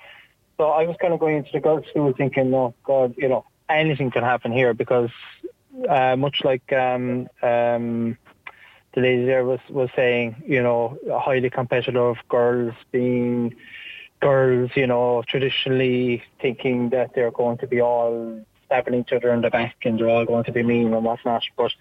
So 0.59 0.65
I 0.65 0.85
was 0.85 0.97
kind 0.99 1.13
of 1.13 1.21
going 1.21 1.37
into 1.37 1.51
the 1.53 1.61
girls' 1.61 1.85
school 1.89 2.11
thinking, 2.11 2.53
oh 2.53 2.73
God, 2.83 3.15
you 3.17 3.29
know, 3.29 3.45
anything 3.69 4.11
can 4.11 4.23
happen 4.23 4.51
here 4.51 4.73
because 4.73 5.09
uh, 5.87 6.17
much 6.17 6.41
like 6.43 6.73
um, 6.73 7.29
um, 7.41 8.17
the 8.93 8.99
lady 9.01 9.25
there 9.25 9.45
was, 9.45 9.61
was 9.69 9.89
saying, 9.95 10.43
you 10.45 10.61
know, 10.61 10.97
highly 11.09 11.49
competitive 11.49 12.17
girls 12.27 12.73
being 12.91 13.55
girls, 14.19 14.71
you 14.75 14.85
know, 14.85 15.23
traditionally 15.25 16.23
thinking 16.41 16.89
that 16.89 17.15
they're 17.15 17.31
going 17.31 17.57
to 17.59 17.67
be 17.67 17.81
all 17.81 18.41
stabbing 18.65 18.95
each 18.95 19.13
other 19.13 19.33
in 19.33 19.39
the 19.39 19.49
back 19.49 19.77
and 19.83 19.97
they're 19.97 20.09
all 20.09 20.25
going 20.25 20.43
to 20.43 20.51
be 20.51 20.61
mean 20.61 20.93
and 20.93 21.05
whatnot. 21.05 21.43
But 21.55 21.71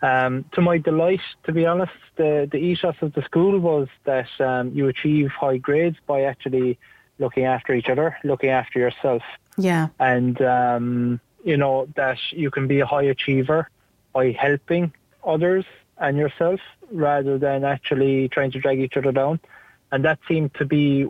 um, 0.00 0.44
to 0.52 0.60
my 0.60 0.78
delight, 0.78 1.22
to 1.42 1.52
be 1.52 1.66
honest, 1.66 1.90
the, 2.14 2.48
the 2.48 2.58
ethos 2.58 2.94
of 3.00 3.14
the 3.14 3.22
school 3.22 3.58
was 3.58 3.88
that 4.04 4.28
um, 4.38 4.70
you 4.76 4.86
achieve 4.86 5.30
high 5.30 5.56
grades 5.56 5.96
by 6.06 6.22
actually 6.22 6.78
looking 7.18 7.44
after 7.44 7.74
each 7.74 7.88
other, 7.88 8.16
looking 8.24 8.50
after 8.50 8.78
yourself. 8.78 9.22
Yeah. 9.56 9.88
and 9.98 10.40
um, 10.42 11.20
you 11.44 11.56
know 11.56 11.88
that 11.96 12.18
you 12.30 12.50
can 12.50 12.66
be 12.68 12.80
a 12.80 12.86
high 12.86 13.02
achiever 13.02 13.68
by 14.12 14.32
helping 14.32 14.92
others 15.24 15.64
and 15.98 16.16
yourself 16.16 16.60
rather 16.92 17.38
than 17.38 17.64
actually 17.64 18.28
trying 18.28 18.52
to 18.52 18.60
drag 18.60 18.80
each 18.80 18.96
other 18.96 19.12
down. 19.12 19.40
And 19.90 20.04
that 20.04 20.18
seemed 20.28 20.54
to 20.54 20.64
be 20.64 21.08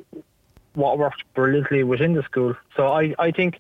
what 0.75 0.99
worked 0.99 1.25
brilliantly 1.35 1.83
within 1.83 2.15
the 2.15 2.23
school. 2.23 2.55
So 2.77 2.89
I, 2.89 3.15
I 3.19 3.31
think 3.33 3.59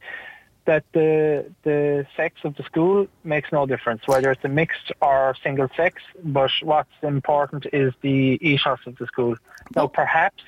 that 0.65 0.85
the 0.93 1.47
the 1.63 2.07
sex 2.15 2.41
of 2.45 2.55
the 2.57 2.63
school 2.63 3.07
makes 3.25 3.51
no 3.51 3.65
difference 3.65 4.03
whether 4.07 4.31
it's 4.31 4.45
a 4.45 4.49
mixed 4.49 4.93
or 5.01 5.35
single 5.43 5.69
sex 5.75 6.03
but 6.23 6.51
what's 6.63 6.93
important 7.03 7.67
is 7.73 7.95
the 8.03 8.39
ethos 8.43 8.79
of 8.87 8.95
the 8.99 9.07
school. 9.07 9.35
Now 9.75 9.87
perhaps 9.87 10.43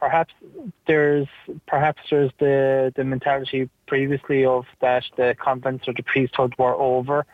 perhaps 0.00 0.32
there's 0.86 1.28
perhaps 1.66 2.00
there's 2.10 2.32
the 2.38 2.92
the 2.96 3.04
mentality 3.04 3.68
previously 3.86 4.44
of 4.44 4.64
that 4.80 5.04
the 5.16 5.36
convents 5.38 5.86
or 5.86 5.92
the 5.92 6.02
priesthood 6.02 6.54
were 6.58 6.74
over. 6.74 7.26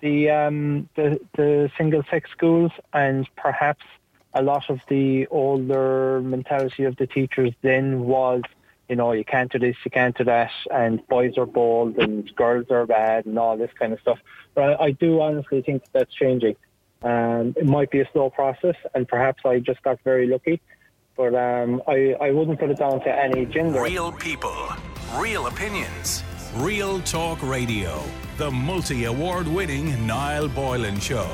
The 0.00 0.30
um 0.30 0.88
the 0.94 1.20
the 1.36 1.70
single 1.76 2.04
sex 2.10 2.30
schools 2.30 2.70
and 2.92 3.28
perhaps 3.36 3.84
a 4.32 4.42
lot 4.42 4.70
of 4.70 4.80
the 4.88 5.26
older 5.26 6.20
mentality 6.22 6.84
of 6.84 6.96
the 6.96 7.06
teachers 7.06 7.52
then 7.62 8.04
was 8.04 8.42
you 8.88 8.96
know 8.96 9.12
you 9.12 9.24
can't 9.24 9.50
do 9.50 9.58
this 9.58 9.76
you 9.84 9.90
can't 9.90 10.16
do 10.16 10.24
that 10.24 10.52
and 10.72 11.06
boys 11.08 11.36
are 11.36 11.46
bold 11.46 11.96
and 11.98 12.34
girls 12.36 12.66
are 12.70 12.86
bad 12.86 13.26
and 13.26 13.38
all 13.38 13.56
this 13.56 13.72
kind 13.78 13.92
of 13.92 14.00
stuff. 14.00 14.20
But 14.54 14.80
I, 14.80 14.84
I 14.84 14.90
do 14.92 15.20
honestly 15.20 15.62
think 15.62 15.82
that's 15.92 16.14
changing. 16.14 16.56
Um, 17.02 17.54
it 17.56 17.66
might 17.66 17.90
be 17.90 18.00
a 18.00 18.08
slow 18.12 18.30
process 18.30 18.76
and 18.94 19.06
perhaps 19.06 19.42
I 19.44 19.58
just 19.58 19.82
got 19.82 19.98
very 20.04 20.26
lucky 20.28 20.60
but 21.16 21.34
um, 21.34 21.82
I, 21.86 22.14
I 22.20 22.30
wouldn't 22.30 22.58
put 22.58 22.70
it 22.70 22.78
down 22.78 23.00
to 23.00 23.08
any 23.08 23.46
gender. 23.46 23.80
Real 23.82 24.12
people, 24.12 24.68
real 25.16 25.46
opinions, 25.46 26.22
real 26.56 27.00
talk 27.00 27.42
radio. 27.42 28.02
The 28.36 28.50
multi 28.50 29.04
award 29.04 29.46
winning 29.46 30.06
Niall 30.06 30.48
Boylan 30.48 30.98
Show. 30.98 31.28